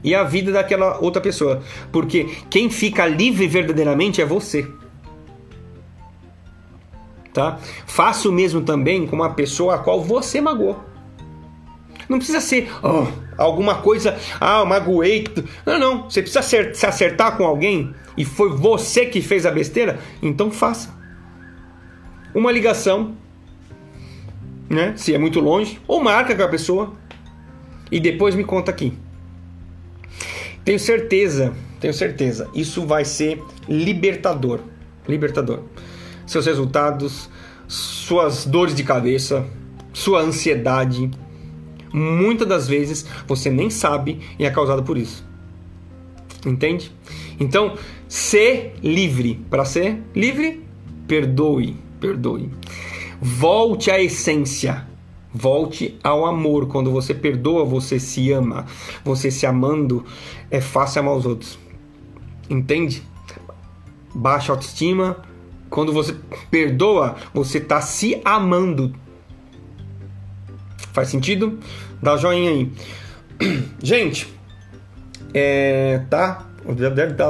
e 0.04 0.14
a 0.14 0.22
vida 0.22 0.52
daquela 0.52 0.98
outra 1.00 1.20
pessoa, 1.20 1.60
porque 1.90 2.28
quem 2.48 2.70
fica 2.70 3.04
livre 3.04 3.48
verdadeiramente 3.48 4.22
é 4.22 4.24
você. 4.24 4.68
Tá? 7.38 7.56
Faça 7.86 8.28
o 8.28 8.32
mesmo 8.32 8.62
também 8.62 9.06
com 9.06 9.14
uma 9.14 9.32
pessoa 9.32 9.76
a 9.76 9.78
qual 9.78 10.02
você 10.02 10.40
magoou. 10.40 10.82
Não 12.08 12.18
precisa 12.18 12.40
ser 12.40 12.68
oh, 12.82 13.06
alguma 13.40 13.76
coisa, 13.76 14.18
ah, 14.40 14.58
eu 14.58 14.66
magoei. 14.66 15.24
Não, 15.64 15.78
não. 15.78 16.10
Você 16.10 16.20
precisa 16.20 16.42
se 16.42 16.84
acertar 16.84 17.36
com 17.36 17.44
alguém 17.44 17.94
e 18.16 18.24
foi 18.24 18.48
você 18.48 19.06
que 19.06 19.22
fez 19.22 19.46
a 19.46 19.52
besteira, 19.52 20.00
então 20.20 20.50
faça. 20.50 20.92
Uma 22.34 22.50
ligação, 22.50 23.14
né? 24.68 24.94
Se 24.96 25.14
é 25.14 25.18
muito 25.18 25.38
longe, 25.38 25.78
ou 25.86 26.02
marca 26.02 26.34
com 26.34 26.42
a 26.42 26.48
pessoa 26.48 26.92
e 27.88 28.00
depois 28.00 28.34
me 28.34 28.42
conta 28.42 28.72
aqui. 28.72 28.98
Tenho 30.64 30.80
certeza, 30.80 31.54
tenho 31.78 31.94
certeza, 31.94 32.50
isso 32.52 32.84
vai 32.84 33.04
ser 33.04 33.40
libertador. 33.68 34.58
Libertador. 35.06 35.62
Seus 36.28 36.46
resultados, 36.46 37.28
suas 37.66 38.44
dores 38.44 38.74
de 38.74 38.84
cabeça, 38.84 39.44
sua 39.92 40.20
ansiedade, 40.20 41.10
muitas 41.92 42.46
das 42.46 42.68
vezes 42.68 43.06
você 43.26 43.50
nem 43.50 43.70
sabe 43.70 44.20
e 44.38 44.44
é 44.44 44.50
causado 44.50 44.82
por 44.82 44.98
isso. 44.98 45.26
Entende? 46.44 46.92
Então, 47.40 47.76
ser 48.06 48.74
livre. 48.82 49.44
Para 49.50 49.64
ser 49.64 50.02
livre, 50.14 50.64
perdoe, 51.06 51.76
perdoe. 51.98 52.50
Volte 53.20 53.90
à 53.90 54.00
essência. 54.00 54.86
Volte 55.32 55.98
ao 56.04 56.26
amor. 56.26 56.68
Quando 56.68 56.90
você 56.90 57.14
perdoa, 57.14 57.64
você 57.64 57.98
se 57.98 58.30
ama. 58.30 58.66
Você 59.02 59.30
se 59.30 59.46
amando, 59.46 60.04
é 60.50 60.60
fácil 60.60 61.00
amar 61.00 61.16
os 61.16 61.26
outros. 61.26 61.58
Entende? 62.50 63.02
Baixa 64.14 64.52
autoestima. 64.52 65.16
Quando 65.70 65.92
você 65.92 66.16
perdoa, 66.50 67.16
você 67.32 67.58
está 67.58 67.80
se 67.80 68.20
amando. 68.24 68.94
Faz 70.92 71.08
sentido? 71.08 71.58
Dá 72.02 72.16
joinha 72.16 72.50
aí. 72.50 72.72
Gente, 73.82 74.32
é, 75.34 76.02
tá? 76.10 76.46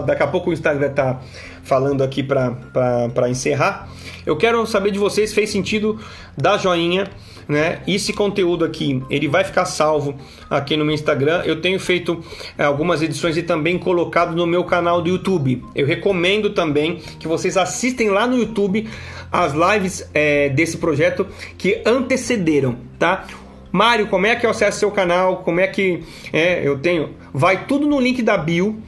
Daqui 0.06 0.22
a 0.22 0.26
pouco 0.26 0.50
o 0.50 0.52
Instagram 0.52 0.90
tá 0.90 1.20
falando 1.62 2.02
aqui 2.02 2.22
para 2.22 3.28
encerrar. 3.28 3.88
Eu 4.24 4.36
quero 4.36 4.66
saber 4.66 4.90
de 4.90 4.98
vocês, 4.98 5.32
fez 5.32 5.50
sentido 5.50 6.00
dar 6.36 6.58
joinha, 6.58 7.08
né? 7.48 7.80
Esse 7.86 8.12
conteúdo 8.12 8.64
aqui, 8.64 9.02
ele 9.08 9.26
vai 9.26 9.42
ficar 9.42 9.64
salvo 9.64 10.14
aqui 10.50 10.76
no 10.76 10.84
meu 10.84 10.94
Instagram. 10.94 11.42
Eu 11.44 11.60
tenho 11.60 11.80
feito 11.80 12.22
é, 12.58 12.64
algumas 12.64 13.00
edições 13.00 13.36
e 13.36 13.42
também 13.42 13.78
colocado 13.78 14.36
no 14.36 14.46
meu 14.46 14.64
canal 14.64 15.00
do 15.00 15.08
YouTube. 15.08 15.64
Eu 15.74 15.86
recomendo 15.86 16.50
também 16.50 16.96
que 17.18 17.26
vocês 17.26 17.56
assistem 17.56 18.10
lá 18.10 18.26
no 18.26 18.36
YouTube 18.36 18.88
as 19.32 19.52
lives 19.54 20.08
é, 20.12 20.48
desse 20.50 20.76
projeto 20.76 21.26
que 21.56 21.82
antecederam, 21.86 22.76
tá? 22.98 23.26
Mário, 23.72 24.06
como 24.06 24.26
é 24.26 24.36
que 24.36 24.46
eu 24.46 24.50
acesso 24.50 24.78
seu 24.78 24.90
canal? 24.90 25.38
Como 25.38 25.60
é 25.60 25.66
que 25.66 26.02
é, 26.32 26.66
eu 26.66 26.78
tenho? 26.78 27.14
Vai 27.32 27.66
tudo 27.66 27.86
no 27.86 28.00
link 28.00 28.22
da 28.22 28.36
bio 28.36 28.82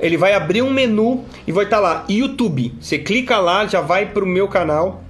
ele 0.00 0.16
vai 0.16 0.32
abrir 0.32 0.62
um 0.62 0.72
menu 0.72 1.24
e 1.46 1.52
vai 1.52 1.64
estar 1.64 1.76
tá 1.76 1.82
lá, 1.82 2.04
YouTube. 2.08 2.74
Você 2.80 2.98
clica 2.98 3.38
lá, 3.38 3.66
já 3.66 3.80
vai 3.80 4.06
para 4.06 4.24
o 4.24 4.26
meu 4.26 4.48
canal 4.48 5.04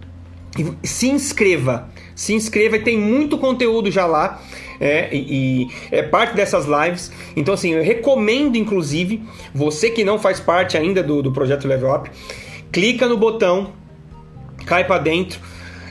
e 0.59 0.87
se 0.87 1.09
inscreva. 1.09 1.89
Se 2.21 2.35
inscreva 2.35 2.77
e 2.77 2.81
tem 2.81 2.99
muito 2.99 3.39
conteúdo 3.39 3.91
já 3.91 4.05
lá. 4.05 4.43
É, 4.79 5.09
e, 5.11 5.65
e, 5.65 5.69
é 5.91 6.03
parte 6.03 6.35
dessas 6.35 6.67
lives. 6.67 7.11
Então, 7.35 7.55
assim, 7.55 7.73
eu 7.73 7.83
recomendo, 7.83 8.57
inclusive, 8.57 9.23
você 9.55 9.89
que 9.89 10.05
não 10.05 10.19
faz 10.19 10.39
parte 10.39 10.77
ainda 10.77 11.03
do, 11.03 11.23
do 11.23 11.33
projeto 11.33 11.67
Level 11.67 11.95
Up, 11.95 12.11
clica 12.71 13.09
no 13.09 13.17
botão, 13.17 13.73
cai 14.67 14.87
para 14.87 14.99
dentro 14.99 15.41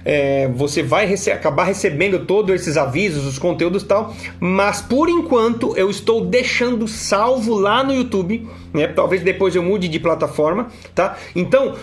é, 0.05 0.47
você 0.47 0.81
vai 0.81 1.05
rece 1.05 1.31
acabar 1.31 1.65
recebendo 1.65 2.25
todos 2.25 2.53
esses 2.55 2.77
avisos, 2.77 3.25
os 3.25 3.37
conteúdos 3.37 3.83
e 3.83 3.85
tal, 3.85 4.15
mas 4.39 4.81
por 4.81 5.09
enquanto 5.09 5.75
eu 5.77 5.89
estou 5.89 6.25
deixando 6.25 6.87
salvo 6.87 7.55
lá 7.55 7.83
no 7.83 7.93
YouTube, 7.93 8.47
né? 8.73 8.87
Talvez 8.87 9.21
depois 9.21 9.55
eu 9.55 9.63
mude 9.63 9.87
de 9.87 9.99
plataforma, 9.99 10.67
tá? 10.95 11.17
Então 11.35 11.75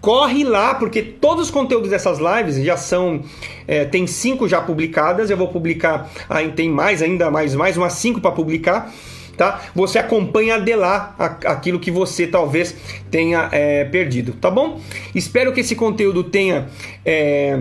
corre 0.00 0.44
lá 0.44 0.74
porque 0.74 1.02
todos 1.02 1.46
os 1.46 1.50
conteúdos 1.50 1.90
dessas 1.90 2.18
lives 2.18 2.56
já 2.64 2.76
são 2.76 3.22
é, 3.66 3.84
tem 3.84 4.06
cinco 4.06 4.48
já 4.48 4.60
publicadas 4.60 5.30
eu 5.30 5.36
vou 5.36 5.48
publicar 5.48 6.10
aí 6.28 6.52
tem 6.52 6.70
mais 6.70 7.02
ainda 7.02 7.30
mais 7.30 7.54
mais 7.54 7.76
umas 7.76 7.94
cinco 7.94 8.20
para 8.20 8.30
publicar 8.30 8.92
tá? 9.38 9.62
Você 9.74 9.98
acompanha 9.98 10.60
de 10.60 10.74
lá 10.74 11.14
aquilo 11.46 11.78
que 11.78 11.90
você 11.90 12.26
talvez 12.26 12.74
tenha 13.10 13.48
é, 13.52 13.84
perdido, 13.84 14.32
tá 14.32 14.50
bom? 14.50 14.80
Espero 15.14 15.52
que 15.52 15.60
esse 15.60 15.76
conteúdo 15.76 16.24
tenha 16.24 16.66
é, 17.06 17.60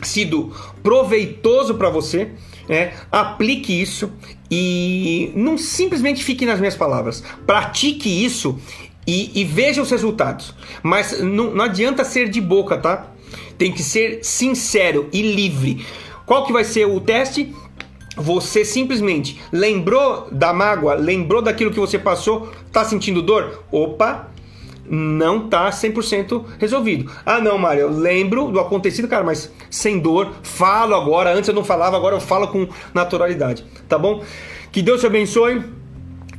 sido 0.00 0.52
proveitoso 0.82 1.74
para 1.74 1.90
você. 1.90 2.30
É, 2.66 2.94
aplique 3.12 3.78
isso 3.78 4.10
e 4.50 5.30
não 5.34 5.58
simplesmente 5.58 6.24
fique 6.24 6.46
nas 6.46 6.58
minhas 6.58 6.74
palavras. 6.74 7.22
Pratique 7.46 8.24
isso 8.24 8.58
e, 9.06 9.40
e 9.40 9.44
veja 9.44 9.82
os 9.82 9.90
resultados. 9.90 10.54
Mas 10.82 11.20
não, 11.20 11.54
não 11.54 11.64
adianta 11.64 12.04
ser 12.04 12.28
de 12.28 12.40
boca, 12.40 12.78
tá? 12.78 13.08
Tem 13.58 13.72
que 13.72 13.82
ser 13.82 14.20
sincero 14.22 15.08
e 15.12 15.22
livre. 15.22 15.84
Qual 16.26 16.46
que 16.46 16.52
vai 16.52 16.64
ser 16.64 16.86
o 16.86 17.00
teste? 17.00 17.54
você 18.16 18.64
simplesmente 18.64 19.40
lembrou 19.50 20.28
da 20.30 20.52
mágoa, 20.52 20.94
lembrou 20.94 21.42
daquilo 21.42 21.72
que 21.72 21.80
você 21.80 21.98
passou, 21.98 22.52
tá 22.72 22.84
sentindo 22.84 23.20
dor? 23.20 23.64
Opa, 23.70 24.28
não 24.88 25.48
tá 25.48 25.68
100% 25.70 26.44
resolvido. 26.58 27.10
Ah, 27.24 27.40
não, 27.40 27.58
Mário, 27.58 27.82
eu 27.82 27.90
lembro 27.90 28.50
do 28.50 28.60
acontecido, 28.60 29.08
cara, 29.08 29.24
mas 29.24 29.50
sem 29.70 29.98
dor, 29.98 30.32
falo 30.42 30.94
agora. 30.94 31.34
Antes 31.34 31.48
eu 31.48 31.54
não 31.54 31.64
falava, 31.64 31.96
agora 31.96 32.16
eu 32.16 32.20
falo 32.20 32.48
com 32.48 32.68
naturalidade, 32.92 33.64
tá 33.88 33.98
bom? 33.98 34.22
Que 34.70 34.82
Deus 34.82 35.00
te 35.00 35.06
abençoe 35.06 35.62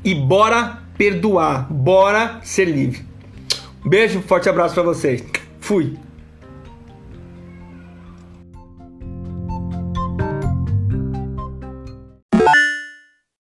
e 0.04 0.14
bora 0.14 0.85
perdoar, 0.98 1.72
bora 1.72 2.40
ser 2.44 2.66
livre. 2.66 3.06
Beijo, 3.86 4.22
forte 4.22 4.50
abraço 4.50 4.74
para 4.74 4.84
vocês. 4.84 5.24
Fui. 5.60 5.98